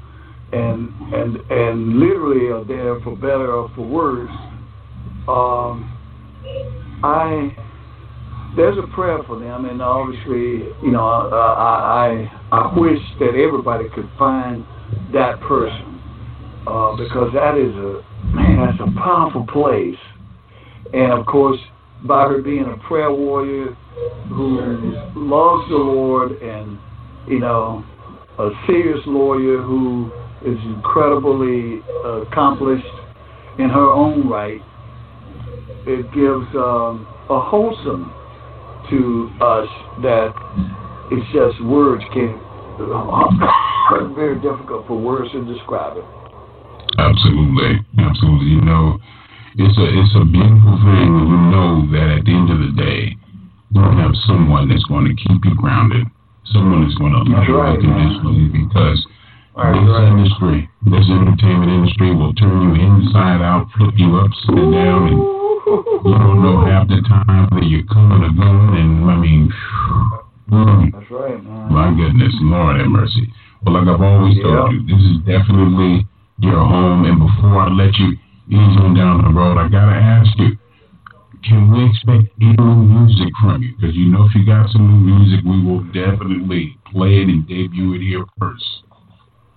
and 0.53 0.91
and 1.15 1.37
and 1.51 1.99
literally 1.99 2.49
are 2.51 2.65
there 2.65 3.01
for 3.01 3.15
better 3.17 3.53
or 3.53 3.71
for 3.75 3.87
worse 3.87 4.31
um, 5.29 5.95
I 7.05 7.55
there's 8.57 8.79
a 8.79 8.87
prayer 8.95 9.19
for 9.27 9.39
them 9.39 9.67
and 9.67 9.83
obviously 9.83 10.67
you 10.83 10.91
know 10.91 11.07
I 11.07 12.31
I 12.51 12.57
I 12.57 12.79
wish 12.79 12.99
that 13.21 13.35
everybody 13.35 13.89
could 13.95 14.11
find 14.19 14.65
that 15.13 15.41
person 15.41 16.01
uh, 16.67 16.97
because 16.97 17.33
that 17.35 17.57
is 17.57 17.75
a 17.75 18.03
man, 18.35 18.67
that's 18.67 18.81
a 18.81 18.93
powerful 18.99 19.47
place. 19.47 19.99
And 20.93 21.13
of 21.13 21.27
course, 21.27 21.59
by 22.05 22.25
her 22.25 22.43
being 22.43 22.65
a 22.65 22.77
prayer 22.89 23.13
warrior 23.13 23.77
who 24.29 24.61
loves 25.15 25.69
the 25.69 25.77
Lord 25.77 26.33
and 26.43 26.79
you 27.27 27.39
know 27.39 27.85
a 28.39 28.51
serious 28.67 29.01
lawyer 29.07 29.61
who 29.61 30.11
is 30.45 30.59
incredibly 30.65 31.83
accomplished 32.05 32.87
in 33.59 33.69
her 33.69 33.91
own 33.91 34.29
right, 34.29 34.61
it 35.89 36.05
gives 36.13 36.45
um, 36.53 37.09
a 37.33 37.41
wholesome 37.41 38.13
to 38.93 39.33
us 39.41 39.69
that 40.05 40.37
it's 41.09 41.25
just 41.33 41.57
words 41.65 42.05
can't 42.13 42.37
it's 42.79 44.15
very 44.15 44.37
difficult 44.39 44.87
for 44.87 45.01
words 45.01 45.33
to 45.33 45.43
describe 45.49 45.97
it. 45.97 46.05
Absolutely, 46.99 47.81
absolutely. 47.99 48.53
You 48.55 48.63
know, 48.63 48.99
it's 49.57 49.77
a 49.81 49.87
it's 49.89 50.15
a 50.15 50.25
beautiful 50.29 50.77
thing 50.85 51.09
when 51.09 51.27
you 51.27 51.43
know 51.51 51.71
that 51.91 52.21
at 52.21 52.23
the 52.23 52.35
end 52.37 52.53
of 52.53 52.61
the 52.63 52.73
day, 52.77 53.17
you 53.73 53.83
have 53.83 54.13
someone 54.29 54.69
that's 54.69 54.85
going 54.87 55.09
to 55.09 55.17
keep 55.17 55.41
you 55.43 55.55
grounded, 55.57 56.07
someone 56.53 56.85
that's 56.85 56.99
going 57.01 57.17
to 57.17 57.23
love 57.33 57.49
you 57.49 57.57
right, 57.57 57.81
unconditionally 57.81 58.47
because 58.53 58.99
right, 59.57 59.75
this 59.75 59.89
right. 59.89 60.13
industry, 60.13 60.59
this 60.87 61.07
entertainment 61.11 61.73
industry, 61.73 62.15
will 62.15 62.35
turn 62.35 62.63
you 62.63 62.73
inside 62.77 63.43
out, 63.43 63.67
flip 63.75 63.95
you 63.97 64.21
upside 64.21 64.71
down, 64.71 65.09
and 65.11 65.38
you 65.69 66.15
don't 66.15 66.43
know 66.43 66.65
half 66.65 66.89
the 66.89 67.01
time 67.09 67.49
that 67.53 67.67
you're 67.69 67.87
coming 67.87 68.25
or 68.25 68.33
going. 68.33 68.73
And 68.77 69.11
I 69.11 69.17
mean, 69.17 69.53
mm, 70.51 70.93
that's 70.93 71.11
right, 71.11 71.43
man. 71.43 71.73
My 71.73 71.93
goodness, 71.93 72.33
Lord 72.41 72.81
have 72.81 72.89
mercy. 72.89 73.33
But 73.63 73.73
like 73.73 73.89
I've 73.89 74.01
always 74.01 74.41
told 74.41 74.73
you, 74.73 74.81
this 74.87 75.03
is 75.03 75.19
definitely 75.29 76.07
your 76.41 76.61
home. 76.65 77.05
And 77.05 77.19
before 77.21 77.61
I 77.61 77.69
let 77.69 77.93
you 78.01 78.17
ease 78.49 78.77
on 78.81 78.95
down 78.97 79.23
the 79.23 79.33
road, 79.35 79.59
I 79.59 79.69
gotta 79.69 79.97
ask 79.97 80.31
you, 80.39 80.57
can 81.45 81.71
we 81.71 81.87
expect 81.87 82.33
any 82.41 82.57
new 82.57 82.83
music 82.89 83.33
from 83.41 83.63
you? 83.63 83.77
Because 83.77 83.95
you 83.95 84.09
know, 84.09 84.25
if 84.25 84.35
you 84.35 84.47
got 84.47 84.71
some 84.71 84.89
new 84.89 85.15
music, 85.15 85.45
we 85.45 85.63
will 85.63 85.85
definitely 85.93 86.77
play 86.91 87.23
it 87.23 87.29
and 87.29 87.47
debut 87.47 87.95
it 87.95 88.03
here 88.03 88.25
first. 88.39 88.65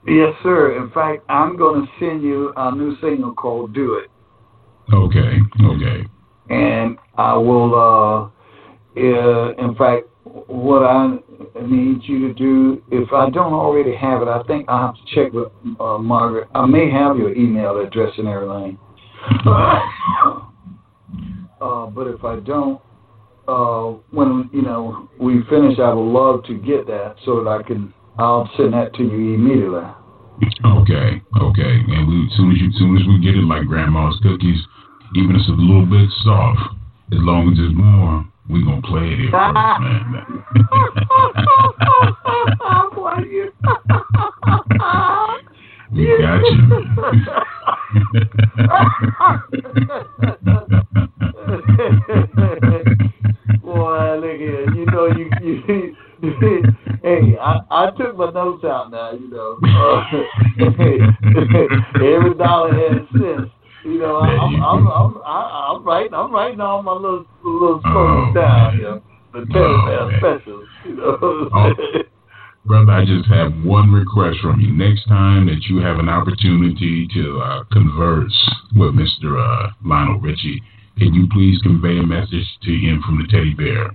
Yes, 0.08 0.34
sir. 0.44 0.82
In 0.82 0.90
fact, 0.92 1.24
I'm 1.30 1.58
going 1.58 1.86
to 1.86 1.92
send 2.00 2.24
you 2.24 2.54
a 2.58 2.74
new 2.74 2.98
single 3.02 3.34
called 3.34 3.74
"Do 3.74 3.96
It." 3.96 4.11
Okay. 4.94 5.40
Okay. 5.64 6.06
And 6.50 6.98
I 7.18 7.34
will. 7.36 7.76
uh, 7.76 8.30
uh 9.00 9.54
In 9.58 9.76
fact, 9.76 10.08
what 10.24 10.84
I 10.84 11.18
need 11.66 12.04
you 12.04 12.28
to 12.28 12.34
do, 12.34 12.84
if 12.92 13.12
I 13.14 13.30
don't 13.30 13.54
already 13.54 13.96
have 13.96 14.22
it, 14.22 14.28
I 14.28 14.44
think 14.44 14.70
I 14.70 14.82
have 14.82 14.96
to 14.96 15.02
check 15.16 15.34
with 15.34 15.52
uh, 15.80 15.98
Margaret. 15.98 16.48
I 16.54 16.66
may 16.66 16.90
have 16.92 17.18
your 17.18 17.34
email 17.36 17.80
address 17.80 18.12
and 18.18 18.28
everything. 18.28 18.78
uh, 21.62 21.86
but 21.88 22.08
if 22.08 22.24
I 22.24 22.40
don't, 22.40 22.82
uh, 23.48 23.98
when 24.12 24.50
you 24.54 24.62
know 24.62 25.10
we 25.20 25.42
finish, 25.50 25.80
I 25.80 25.94
would 25.94 26.02
love 26.02 26.44
to 26.46 26.54
get 26.56 26.88
that 26.88 27.16
so 27.26 27.44
that 27.44 27.50
I 27.50 27.64
can. 27.64 27.94
I'll 28.18 28.50
send 28.58 28.74
that 28.74 28.94
to 28.96 29.04
you 29.04 29.36
immediately. 29.36 29.88
Okay, 30.66 31.22
okay. 31.40 31.74
And 31.88 32.08
we, 32.08 32.26
as 32.26 32.38
soon 32.38 32.52
as 32.52 32.58
you, 32.60 32.68
as 32.70 32.76
soon 32.78 32.98
as 32.98 33.08
we 33.08 33.20
get 33.20 33.36
it, 33.36 33.44
like 33.44 33.66
grandma's 33.66 34.20
cookies, 34.22 34.60
even 35.16 35.36
if 35.36 35.42
it's 35.42 35.50
a 35.50 35.52
little 35.52 35.86
bit 35.86 36.10
soft, 36.24 36.62
as 37.12 37.20
long 37.20 37.52
as 37.52 37.60
it's 37.60 37.76
warm 37.78 38.32
We 38.50 38.64
gonna 38.64 38.82
play 38.82 39.12
it 39.12 39.20
here 39.20 39.32
first, 39.32 39.54
man. 39.54 40.24
we 45.92 46.08
got 46.18 46.40
you. 46.40 47.92
Boy, 53.62 54.18
look 54.20 54.38
here. 54.38 54.74
You 54.74 54.86
know, 54.86 55.08
you, 55.08 55.30
you 55.44 55.94
hey, 57.04 57.38
I, 57.38 57.60
I 57.70 57.92
took 57.98 58.16
my 58.16 58.32
notes 58.32 58.64
out 58.64 58.90
now. 58.92 59.12
You 59.12 59.28
know, 59.30 59.60
uh, 59.66 60.04
every 61.96 62.34
dollar 62.36 62.74
has 62.74 63.02
cents. 63.12 63.52
You 63.84 63.98
know, 64.00 64.18
I'm, 64.18 64.62
I'm, 64.62 64.88
I'm, 64.88 65.18
I, 65.26 65.74
I'm 65.74 65.84
writing, 65.84 66.14
I'm 66.14 66.32
writing 66.32 66.62
all 66.62 66.84
my 66.84 66.94
little, 66.94 67.26
little 67.44 67.80
stories 67.80 68.28
oh, 68.30 68.34
down. 68.34 68.78
You 68.78 68.84
know, 68.84 69.04
the 69.34 69.46
Telegram 69.52 70.12
oh, 70.14 70.18
specials. 70.18 70.68
You 70.86 70.96
know. 70.96 71.50
oh. 71.54 71.74
Brother, 72.64 72.92
I 72.92 73.06
just 73.06 73.28
have 73.28 73.52
one 73.64 73.92
request 73.92 74.38
from 74.42 74.60
you. 74.62 74.72
Next 74.72 75.08
time 75.08 75.48
that 75.48 75.66
you 75.68 75.82
have 75.82 75.98
an 75.98 76.10
opportunity 76.10 77.08
to 77.12 77.40
uh, 77.40 77.64
converse 77.72 78.50
with 78.76 78.94
Mr. 78.94 79.34
Uh, 79.34 79.72
Lionel 79.84 80.20
Richie, 80.20 80.62
can 80.98 81.14
you 81.14 81.28
please 81.32 81.60
convey 81.64 81.98
a 81.98 82.06
message 82.06 82.46
to 82.62 82.72
him 82.72 83.02
from 83.04 83.18
the 83.18 83.28
teddy 83.32 83.56
bear? 83.56 83.90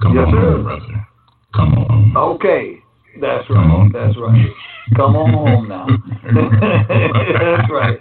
Come 0.00 0.14
yes, 0.14 0.26
on, 0.28 0.32
sir. 0.32 0.62
brother. 0.62 1.08
Come 1.54 1.74
on. 1.74 2.16
Okay. 2.16 2.82
That's 3.20 3.48
right. 3.50 3.90
That's 3.92 4.16
right. 4.18 4.46
Come 4.94 5.16
on 5.16 5.32
home 5.32 5.68
now. 5.68 5.86
that's 6.22 7.70
right. 7.70 7.98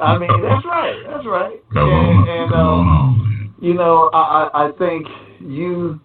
I 0.00 0.18
mean, 0.18 0.30
that's 0.42 0.64
right. 0.64 1.02
That's 1.08 1.26
right. 1.26 1.60
Come 1.72 1.88
and, 1.88 1.92
on. 1.92 2.28
And, 2.28 2.50
Come 2.50 2.60
um, 2.60 2.68
on 2.68 2.86
home. 2.86 3.54
You 3.60 3.74
know, 3.74 4.10
I, 4.12 4.50
I 4.54 4.70
think 4.78 5.06
you 5.40 6.00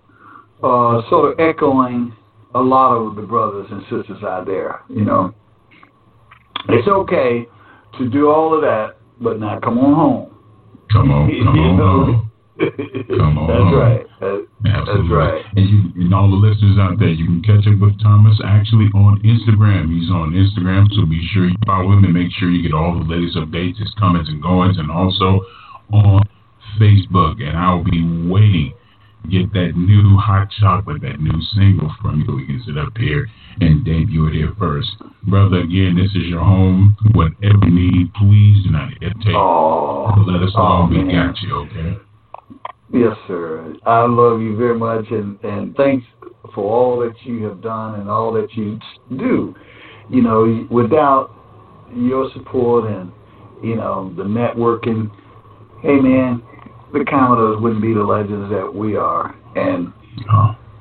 uh, 0.63 1.01
sort 1.09 1.31
of 1.31 1.39
echoing 1.39 2.15
a 2.55 2.59
lot 2.59 2.95
of 2.95 3.15
the 3.15 3.21
brothers 3.21 3.67
and 3.69 3.81
sisters 3.83 4.23
out 4.23 4.45
there. 4.45 4.81
You 4.89 5.05
know, 5.05 5.33
it's 6.69 6.87
okay 6.87 7.47
to 7.99 8.09
do 8.09 8.29
all 8.29 8.55
of 8.55 8.61
that, 8.61 8.97
but 9.21 9.39
now 9.39 9.59
come 9.59 9.77
on 9.77 9.93
home. 9.93 10.37
Come 10.91 11.11
on, 11.11 11.29
come 11.45 11.59
on 11.59 11.77
home. 11.77 12.26
Come 13.17 13.37
on. 13.37 13.47
That's 13.47 13.71
right. 13.73 14.01
That's, 14.63 14.89
Absolutely. 14.89 15.15
right. 15.15 15.45
And 15.55 15.65
you 15.69 15.79
and 16.01 16.13
all 16.13 16.29
the 16.29 16.41
listeners 16.41 16.77
out 16.79 16.97
there, 16.99 17.13
you 17.13 17.25
can 17.25 17.41
catch 17.41 17.65
up 17.69 17.77
with 17.79 17.99
Thomas 18.01 18.39
actually 18.43 18.89
on 18.97 19.21
Instagram. 19.21 19.93
He's 19.93 20.09
on 20.09 20.33
Instagram, 20.33 20.89
so 20.93 21.05
be 21.05 21.21
sure 21.33 21.45
you 21.45 21.57
follow 21.65 21.93
him 21.93 22.03
and 22.03 22.13
make 22.13 22.33
sure 22.37 22.49
you 22.49 22.61
get 22.61 22.73
all 22.73 22.97
the 22.97 23.05
latest 23.05 23.37
updates, 23.37 23.77
his 23.77 23.93
comments 23.97 24.29
and 24.29 24.41
goings, 24.41 24.77
and 24.77 24.89
also 24.89 25.45
on 25.93 26.25
Facebook. 26.81 27.41
And 27.41 27.57
I'll 27.57 27.83
be 27.83 28.01
waiting 28.27 28.73
get 29.29 29.51
that 29.53 29.73
new 29.75 30.17
hot 30.17 30.47
chocolate, 30.59 31.01
that 31.01 31.19
new 31.19 31.41
single 31.53 31.91
from 32.01 32.21
you. 32.21 32.35
We 32.35 32.45
can 32.45 32.63
sit 32.65 32.77
up 32.77 32.95
here 32.97 33.27
and 33.59 33.83
debut 33.83 34.27
it 34.27 34.33
here 34.33 34.53
first. 34.57 34.89
Brother, 35.23 35.59
again, 35.59 35.97
this 35.97 36.11
is 36.15 36.27
your 36.27 36.43
home. 36.43 36.95
Whatever 37.13 37.67
you 37.67 37.91
need, 37.91 38.13
please 38.13 38.63
do 38.63 38.71
not 38.71 38.91
hesitate. 39.01 39.35
Oh, 39.35 40.13
let 40.27 40.41
us 40.41 40.53
all 40.55 40.87
oh, 40.87 40.89
we 40.89 41.11
got 41.11 41.35
you, 41.41 41.67
okay? 41.67 42.06
Yes, 42.91 43.17
sir. 43.27 43.75
I 43.85 44.05
love 44.05 44.39
you 44.41 44.55
very 44.55 44.77
much, 44.77 45.05
and 45.11 45.37
and 45.43 45.75
thanks 45.75 46.05
for 46.55 46.63
all 46.63 46.99
that 46.99 47.13
you 47.23 47.43
have 47.45 47.61
done 47.61 47.99
and 47.99 48.09
all 48.09 48.31
that 48.33 48.53
you 48.53 48.79
do. 49.17 49.53
You 50.09 50.21
know, 50.21 50.67
without 50.71 51.31
your 51.93 52.31
support 52.33 52.89
and 52.89 53.11
you 53.61 53.75
know 53.75 54.13
the 54.15 54.23
networking, 54.23 55.11
hey 55.81 55.99
man, 55.99 56.41
the 56.93 57.03
Commodores 57.03 57.61
wouldn't 57.61 57.81
be 57.81 57.93
the 57.93 58.03
legends 58.03 58.49
that 58.51 58.73
we 58.73 58.95
are. 58.95 59.35
And 59.55 59.91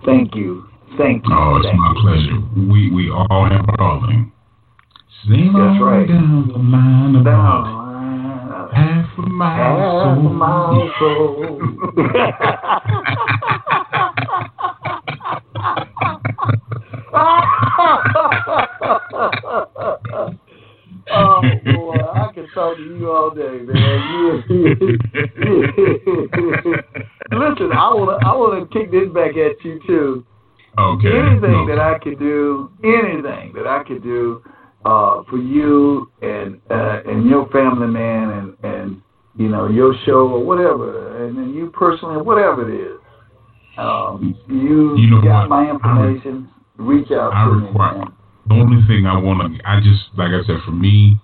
thank 0.05 0.35
you, 0.37 0.69
thank 0.97 1.25
you. 1.27 1.35
Oh, 1.35 1.57
it's 1.57 1.67
thank 1.67 1.79
my 1.79 1.93
you. 1.97 2.03
pleasure. 2.03 2.71
We 2.71 2.91
we 2.93 3.11
all 3.11 3.49
have 3.51 3.69
a 3.69 3.77
calling. 3.77 4.33
Sing 5.25 5.53
That's 5.53 5.83
right. 5.83 6.07
down 6.07 6.47
the 6.47 6.59
line 6.59 7.17
about 7.17 7.76
mile, 9.19 10.09
half 10.09 10.19
a 10.19 10.21
soul. 10.99 11.61
oh 21.11 21.43
boy, 21.64 21.97
I 22.14 22.31
can 22.35 22.47
talk 22.55 22.77
to 22.77 22.83
you 22.83 23.11
all 23.11 23.31
day, 23.31 23.62
man. 23.62 24.49
Listen, 27.33 27.73
I 27.73 27.95
wanna 27.95 28.19
I 28.25 28.35
wanna 28.35 28.67
kick 28.69 28.91
this 28.91 29.09
back 29.14 29.37
at 29.37 29.64
you 29.64 29.81
too. 29.87 30.27
Okay. 30.79 31.09
Anything 31.09 31.55
okay. 31.55 31.75
that 31.75 31.81
I 31.81 31.99
could 31.99 32.19
do, 32.19 32.71
anything 32.85 33.55
that 33.55 33.67
I 33.67 33.83
could 33.87 34.03
do 34.03 34.43
uh, 34.85 35.23
for 35.29 35.39
you 35.39 36.11
and 36.23 36.61
uh, 36.71 37.01
and 37.07 37.27
your 37.29 37.49
family, 37.49 37.87
man, 37.87 38.31
and 38.31 38.57
and 38.62 39.03
you 39.37 39.49
know 39.49 39.68
your 39.68 39.95
show 40.05 40.28
or 40.28 40.45
whatever, 40.45 41.24
and 41.24 41.37
then 41.37 41.55
you 41.55 41.70
personally, 41.70 42.22
whatever 42.22 42.70
it 42.70 42.93
is. 42.93 43.01
Um, 43.78 44.34
you, 44.49 44.97
you 44.97 45.11
know 45.11 45.20
got 45.22 45.49
what? 45.49 45.49
my 45.51 45.70
information. 45.70 46.49
Re- 46.76 46.99
reach 46.99 47.11
out 47.11 47.32
I 47.34 47.45
to 47.45 47.51
require, 47.51 47.99
me. 47.99 48.07
The 48.49 48.55
only 48.55 48.87
thing 48.87 49.07
I 49.07 49.18
want 49.18 49.41
to, 49.41 49.68
I 49.68 49.80
just 49.80 50.03
like 50.16 50.30
I 50.30 50.45
said, 50.47 50.64
for 50.64 50.72
me, 50.72 51.16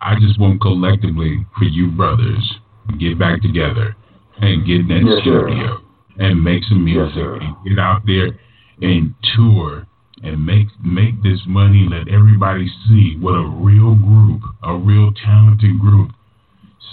I 0.00 0.14
just 0.18 0.38
want 0.38 0.60
collectively 0.60 1.46
for 1.58 1.64
you 1.64 1.90
brothers 1.90 2.58
to 2.88 2.96
get 2.96 3.18
back 3.18 3.42
together 3.42 3.96
and 4.40 4.66
get 4.66 4.80
in 4.80 4.88
that 4.88 5.02
yes, 5.04 5.20
studio 5.22 5.78
sir. 5.78 6.24
and 6.24 6.42
make 6.42 6.64
some 6.64 6.84
music 6.84 7.16
yes, 7.16 7.38
and 7.42 7.56
get 7.68 7.78
out 7.78 8.02
there 8.06 8.38
and 8.82 9.14
tour 9.36 9.86
and 10.22 10.44
make 10.44 10.68
make 10.82 11.22
this 11.22 11.40
money. 11.46 11.88
Let 11.90 12.08
everybody 12.08 12.68
see 12.88 13.16
what 13.20 13.32
a 13.32 13.48
real 13.48 13.94
group, 13.94 14.42
a 14.62 14.76
real 14.76 15.12
talented 15.12 15.78
group, 15.78 16.12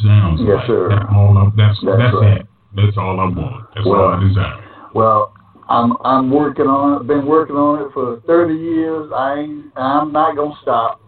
sounds 0.03 0.41
yes, 0.41 0.57
like. 0.57 0.67
Sir. 0.67 0.89
That's 0.89 1.05
all. 1.13 1.37
I, 1.37 1.49
that's 1.55 1.79
that's, 1.83 1.97
that's 1.97 2.15
right. 2.15 2.41
it. 2.41 2.47
That's 2.75 2.97
all 2.97 3.19
I 3.19 3.25
want. 3.25 3.67
That's 3.75 3.87
well, 3.87 4.01
all 4.01 4.13
I 4.13 4.27
desire. 4.27 4.89
Well, 4.93 5.33
I'm 5.69 5.93
I'm 6.03 6.31
working 6.31 6.67
on 6.67 7.01
it. 7.01 7.07
Been 7.07 7.25
working 7.25 7.55
on 7.55 7.85
it 7.85 7.93
for 7.93 8.21
30 8.25 8.53
years. 8.53 9.11
I 9.13 9.39
ain't, 9.39 9.65
I'm 9.75 10.11
not 10.11 10.35
gonna 10.35 10.55
stop. 10.61 11.01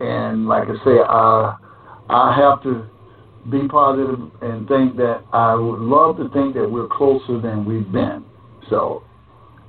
And 0.00 0.48
like 0.48 0.68
I 0.68 0.84
say, 0.84 0.98
I 0.98 1.56
I 2.08 2.36
have 2.36 2.62
to 2.64 2.86
be 3.50 3.66
positive 3.68 4.18
and 4.42 4.68
think 4.68 4.96
that 4.96 5.24
I 5.32 5.54
would 5.54 5.80
love 5.80 6.18
to 6.18 6.28
think 6.30 6.54
that 6.54 6.70
we're 6.70 6.88
closer 6.88 7.40
than 7.40 7.64
we've 7.64 7.90
been. 7.90 8.24
So 8.68 9.02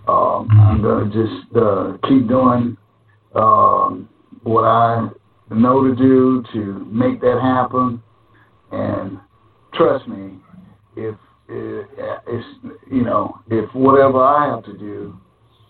um, 0.08 0.48
I'm 0.52 0.82
gonna 0.82 1.06
just 1.06 1.56
uh, 1.56 1.98
keep 2.08 2.28
doing 2.28 2.78
um, 3.36 4.10
what 4.44 4.64
I 4.64 5.10
know 5.52 5.84
to 5.88 5.96
do 5.96 6.44
to 6.54 6.86
make 6.92 7.22
that 7.22 7.39
happen. 7.42 8.02
And 8.72 9.20
trust 9.74 10.08
me, 10.08 10.38
if 10.96 11.16
it's 11.50 12.46
you 12.90 13.04
know 13.04 13.40
if 13.50 13.74
whatever 13.74 14.24
I 14.24 14.48
have 14.54 14.64
to 14.66 14.78
do 14.78 15.18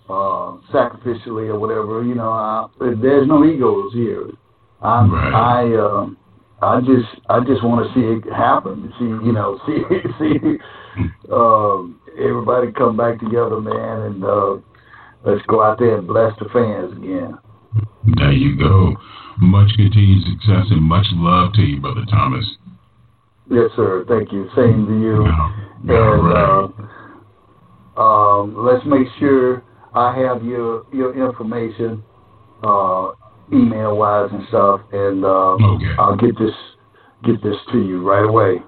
uh, 0.09 0.57
sacrificially 0.73 1.49
or 1.49 1.59
whatever, 1.59 2.03
you 2.03 2.15
know, 2.15 2.29
I, 2.29 2.67
there's 2.79 3.27
no 3.27 3.45
egos 3.45 3.93
here. 3.93 4.29
I'm, 4.81 5.13
right. 5.13 5.33
I 5.33 5.75
uh, 5.75 6.07
I 6.61 6.79
just 6.81 7.07
I 7.29 7.39
just 7.39 7.63
want 7.63 7.87
to 7.87 7.93
see 7.93 8.05
it 8.05 8.33
happen. 8.33 8.93
See 8.99 9.05
you 9.05 9.31
know 9.31 9.59
see 9.65 9.81
see 10.19 10.57
um, 11.31 11.99
everybody 12.19 12.71
come 12.71 12.97
back 12.97 13.19
together, 13.19 13.59
man, 13.61 14.01
and 14.01 14.23
uh, 14.23 14.57
let's 15.25 15.45
go 15.47 15.63
out 15.63 15.79
there 15.79 15.97
and 15.97 16.07
bless 16.07 16.33
the 16.39 16.45
fans 16.53 16.91
again. 16.97 17.37
There 18.17 18.33
you 18.33 18.57
go. 18.57 18.95
Much 19.39 19.71
continued 19.75 20.23
success 20.25 20.65
and 20.69 20.81
much 20.83 21.05
love 21.13 21.53
to 21.53 21.61
you, 21.61 21.79
brother 21.79 22.05
Thomas. 22.09 22.45
Yes, 23.51 23.69
sir. 23.75 24.05
Thank 24.07 24.31
you. 24.31 24.47
Same 24.55 24.87
to 24.87 24.95
you. 24.95 25.25
and 25.25 26.23
right. 26.23 26.71
uh, 27.97 28.01
um, 28.01 28.55
let's 28.55 28.85
make 28.85 29.07
sure 29.19 29.61
I 29.93 30.15
have 30.17 30.41
your 30.43 30.85
your 30.93 31.11
information, 31.11 32.01
uh, 32.63 33.11
email 33.51 33.97
wise 33.97 34.29
and 34.31 34.47
stuff, 34.47 34.79
and 34.93 35.25
um, 35.25 35.59
okay. 35.75 35.91
I'll 35.99 36.15
get 36.15 36.39
this 36.39 36.55
get 37.25 37.43
this 37.43 37.57
to 37.73 37.77
you 37.77 38.07
right 38.07 38.23
away. 38.23 38.63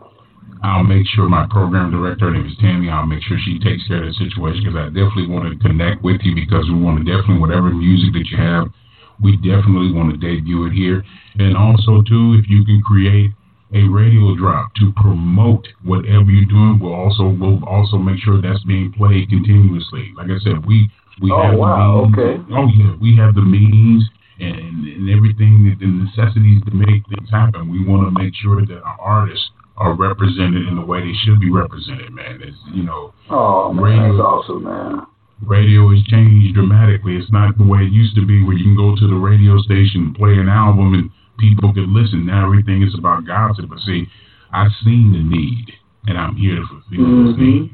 I'll 0.64 0.84
make 0.84 1.08
sure 1.16 1.28
my 1.28 1.48
program 1.50 1.92
director, 1.92 2.26
her 2.26 2.32
name 2.32 2.48
is 2.48 2.56
Tammy, 2.60 2.90
I'll 2.90 3.06
make 3.06 3.24
sure 3.24 3.38
she 3.44 3.60
takes 3.60 3.88
care 3.88 4.04
of 4.04 4.08
the 4.08 4.16
situation 4.16 4.64
because 4.64 4.80
I 4.80 4.88
definitely 4.88 5.28
want 5.28 5.48
to 5.52 5.60
connect 5.60 6.04
with 6.04 6.22
you 6.24 6.36
because 6.36 6.68
we 6.72 6.80
want 6.80 7.00
to 7.00 7.04
definitely, 7.04 7.40
whatever 7.40 7.68
music 7.68 8.14
that 8.16 8.28
you 8.32 8.38
have, 8.40 8.72
we 9.20 9.36
definitely 9.44 9.92
want 9.92 10.16
to 10.16 10.18
debut 10.18 10.68
it 10.68 10.74
here. 10.74 11.04
And 11.36 11.58
also, 11.58 12.00
too, 12.08 12.40
if 12.40 12.48
you 12.48 12.64
can 12.64 12.80
create 12.80 13.32
a 13.74 13.84
radio 13.90 14.36
drop 14.36 14.74
to 14.76 14.94
promote 14.96 15.68
whatever 15.84 16.30
you're 16.30 16.46
doing, 16.46 16.80
we'll 16.82 16.94
also 16.94 17.30
we'll 17.30 17.64
also 17.66 17.98
make 17.98 18.20
sure 18.24 18.42
that's 18.42 18.64
being 18.64 18.94
played 18.94 19.30
continuously. 19.30 20.14
Like 20.16 20.30
I 20.30 20.40
said, 20.44 20.66
we 20.66 20.90
we 21.22 21.32
oh, 21.32 21.42
have 21.42 21.58
wow, 21.58 22.10
the 22.12 22.18
means. 22.18 22.46
okay. 22.46 22.54
Oh 22.54 22.68
yeah, 22.70 22.96
we 23.02 23.18
have 23.18 23.36
the 23.36 23.42
means 23.42 24.04
and, 24.40 24.86
and 24.88 25.10
everything, 25.10 25.70
that 25.70 25.80
the 25.80 25.90
necessities 25.90 26.62
to 26.66 26.74
make 26.74 27.06
things 27.10 27.30
happen. 27.30 27.70
We 27.70 27.86
want 27.86 28.08
to 28.08 28.12
make 28.12 28.34
sure 28.36 28.66
that 28.66 28.82
our 28.82 29.00
artists 29.00 29.50
are 29.78 29.94
represented 29.94 30.68
in 30.68 30.76
the 30.76 30.86
way 30.86 31.02
they 31.02 31.18
should 31.26 31.40
be 31.40 31.50
represented, 31.50 32.14
man. 32.14 32.42
It's, 32.42 32.58
you 32.74 32.84
know, 32.84 33.14
oh 33.30 33.74
man, 33.74 33.84
radio, 33.84 34.18
that's 34.18 34.22
awesome, 34.22 34.64
man. 34.64 35.06
Radio 35.46 35.90
has 35.92 36.04
changed 36.06 36.56
dramatically. 36.56 37.18
It's 37.18 37.32
not 37.32 37.58
the 37.58 37.66
way 37.66 37.80
it 37.80 37.92
used 37.92 38.16
to 38.16 38.26
be, 38.26 38.44
where 38.44 38.56
you 38.56 38.64
can 38.64 38.78
go 38.78 38.96
to 38.96 39.08
the 39.08 39.18
radio 39.18 39.58
station, 39.60 40.14
play 40.14 40.34
an 40.34 40.48
album, 40.48 40.94
and 40.94 41.10
people 41.40 41.74
can 41.74 41.94
listen. 41.94 42.26
Now 42.26 42.46
everything 42.46 42.84
is 42.84 42.96
about 42.98 43.26
gossip. 43.26 43.70
But 43.70 43.80
see, 43.80 44.08
I've 44.52 44.72
seen 44.84 45.12
the 45.14 45.24
need, 45.24 45.74
and 46.06 46.18
I'm 46.18 46.36
here 46.36 46.56
to 46.56 46.66
fulfill 46.68 47.06
mm-hmm. 47.06 47.26
those 47.26 47.38
needs. 47.38 47.74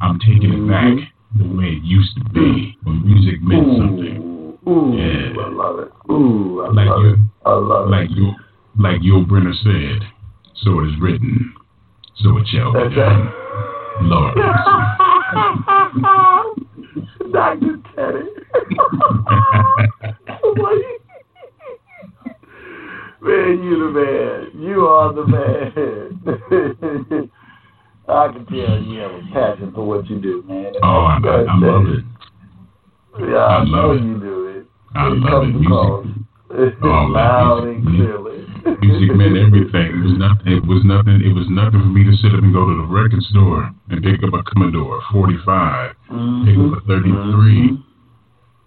I'm 0.00 0.18
taking 0.18 0.50
mm-hmm. 0.50 0.70
it 0.70 0.72
back 0.72 1.12
the 1.36 1.48
way 1.48 1.64
it 1.78 1.82
used 1.82 2.16
to 2.16 2.24
be 2.30 2.76
when 2.82 3.06
music 3.06 3.40
meant 3.42 3.66
Ooh. 3.66 3.78
something. 3.78 4.32
Ooh, 4.68 4.94
yeah. 4.96 5.32
I 5.42 5.48
love 5.48 5.78
it. 5.80 5.90
Ooh, 6.10 6.62
I 6.62 6.68
like 6.68 6.88
love 6.88 7.02
you, 7.02 7.12
it. 7.12 7.18
I 7.46 7.52
love 7.54 7.88
like 7.88 8.10
it. 8.10 8.16
you, 8.16 8.32
like 8.78 9.00
Yul 9.00 9.26
Brynner 9.26 9.54
said, 9.62 10.08
so 10.62 10.80
it 10.80 10.88
is 10.88 11.00
written, 11.00 11.54
so 12.16 12.36
it 12.38 12.46
shall 12.48 12.72
be 12.72 12.94
done. 12.94 13.32
Lord. 14.02 14.34
Dr. 17.32 17.80
Teddy. 17.94 18.28
man, 23.22 23.62
you 23.62 23.78
the 23.78 23.90
man. 23.92 24.50
You 24.62 24.86
are 24.86 25.12
the 25.12 25.26
man. 25.26 27.30
I 28.08 28.28
can 28.32 28.46
tell 28.46 28.82
you 28.82 28.98
have 29.00 29.12
a 29.12 29.22
passion 29.32 29.70
for 29.72 29.86
what 29.86 30.10
you 30.10 30.20
do, 30.20 30.42
man. 30.46 30.72
Oh, 30.82 31.04
I, 31.06 31.18
I, 31.22 31.44
I 31.48 31.56
love 31.56 31.86
it. 31.86 32.04
Yeah, 33.20 33.36
I, 33.36 33.58
I 33.58 33.64
know 33.64 33.92
it. 33.92 34.02
you 34.02 34.18
do 34.18 34.46
it. 34.48 34.66
I 34.94 35.06
it 35.06 35.10
love 35.18 35.44
it. 35.44 35.54
Music. 35.54 35.70
Oh, 36.82 37.06
loud 37.08 37.64
music, 37.64 37.80
and 37.80 37.96
clearly. 37.96 38.44
music 38.84 39.16
meant 39.16 39.38
everything. 39.40 39.88
It 39.96 40.04
was 40.04 40.12
nothing. 40.20 40.52
It 40.52 40.60
was 40.66 40.84
nothing. 40.84 41.22
It 41.24 41.32
was 41.32 41.48
nothing 41.48 41.80
for 41.80 41.88
me 41.94 42.04
to 42.04 42.12
sit 42.20 42.34
up 42.34 42.42
and 42.42 42.52
go 42.52 42.68
to 42.68 42.74
the 42.76 42.84
record 42.92 43.22
store 43.32 43.72
and 43.88 44.02
pick 44.02 44.20
up 44.20 44.34
a 44.34 44.42
Commodore 44.52 45.00
45, 45.12 45.96
mm-hmm. 46.10 46.44
pick 46.44 46.58
up 46.60 46.76
a 46.76 46.80
33. 46.84 47.08
Mm-hmm. 47.08 47.80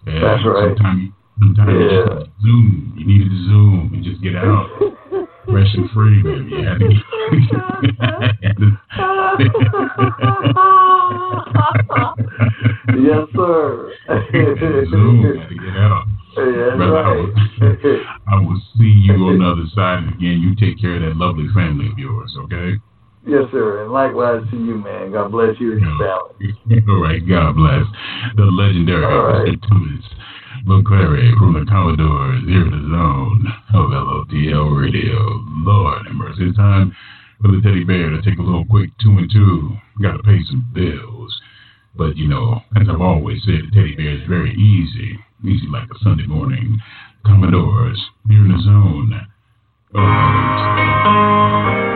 Yeah, 0.06 0.20
That's 0.22 0.44
right. 0.46 0.70
Sometimes, 0.74 1.10
sometimes 1.38 1.70
yeah. 1.90 2.24
zoom. 2.42 2.94
You 2.96 3.06
needed 3.06 3.30
to 3.30 3.44
zoom 3.46 3.90
and 3.94 4.04
just 4.04 4.22
get 4.22 4.36
out. 4.36 4.68
fresh 5.46 5.72
and 5.74 5.90
free, 5.90 6.22
baby. 6.22 6.50
You 6.50 6.64
had 6.64 6.78
to 6.78 6.88
get, 6.88 7.02
yes, 12.98 13.28
sir. 13.34 13.92
Zoom, 14.90 15.38
had 15.38 15.48
to 15.48 15.54
get 15.54 15.76
out. 15.76 16.04
Yeah, 16.36 16.76
Brother, 16.76 16.92
right. 16.92 17.06
I, 17.06 17.14
will, 17.16 18.04
I 18.28 18.40
will 18.40 18.60
see 18.76 18.92
you 19.08 19.14
on 19.14 19.38
the 19.38 19.46
other 19.46 19.66
side. 19.74 20.04
And 20.04 20.14
again, 20.14 20.40
you 20.44 20.54
take 20.54 20.78
care 20.80 20.96
of 20.96 21.02
that 21.02 21.16
lovely 21.16 21.48
family 21.54 21.88
of 21.88 21.98
yours, 21.98 22.36
okay? 22.44 22.76
Yes, 23.26 23.42
sir. 23.50 23.82
And 23.82 23.92
likewise 23.92 24.42
to 24.50 24.56
you, 24.56 24.78
man. 24.78 25.12
God 25.12 25.32
bless 25.32 25.58
you 25.58 25.72
and 25.72 25.80
your 25.80 25.98
family. 25.98 26.84
All 26.88 27.02
right. 27.02 27.26
God 27.26 27.56
bless. 27.56 27.82
The 28.36 28.44
legendary 28.44 29.04
All 29.04 29.26
right. 29.26 29.48
Mr. 29.48 29.68
McClary 30.66 31.30
from 31.38 31.54
the 31.54 31.64
Commodores 31.70 32.42
here 32.44 32.66
in 32.66 32.72
the 32.72 32.88
zone 32.90 33.46
of 33.72 33.88
LOTL 33.88 34.76
Radio. 34.76 35.44
Lord 35.62 36.08
have 36.08 36.16
mercy. 36.16 36.48
It's 36.48 36.56
time 36.56 36.92
for 37.40 37.52
the 37.52 37.60
teddy 37.62 37.84
bear 37.84 38.10
to 38.10 38.20
take 38.20 38.40
a 38.40 38.42
little 38.42 38.64
quick 38.64 38.90
two 39.00 39.10
and 39.10 39.30
two. 39.30 39.76
Got 40.02 40.16
to 40.16 40.24
pay 40.24 40.40
some 40.50 40.68
bills. 40.74 41.40
But, 41.94 42.16
you 42.16 42.26
know, 42.26 42.62
as 42.74 42.88
I've 42.90 43.00
always 43.00 43.44
said, 43.44 43.62
the 43.62 43.70
teddy 43.72 43.94
bear 43.94 44.14
is 44.14 44.26
very 44.28 44.54
easy. 44.54 45.16
Easy 45.44 45.68
like 45.70 45.88
a 45.88 45.98
Sunday 46.02 46.26
morning. 46.26 46.80
Commodores 47.24 48.04
here 48.28 48.44
in 48.44 48.50
the 48.50 48.58
zone. 48.58 49.28
Oh, 49.94 51.95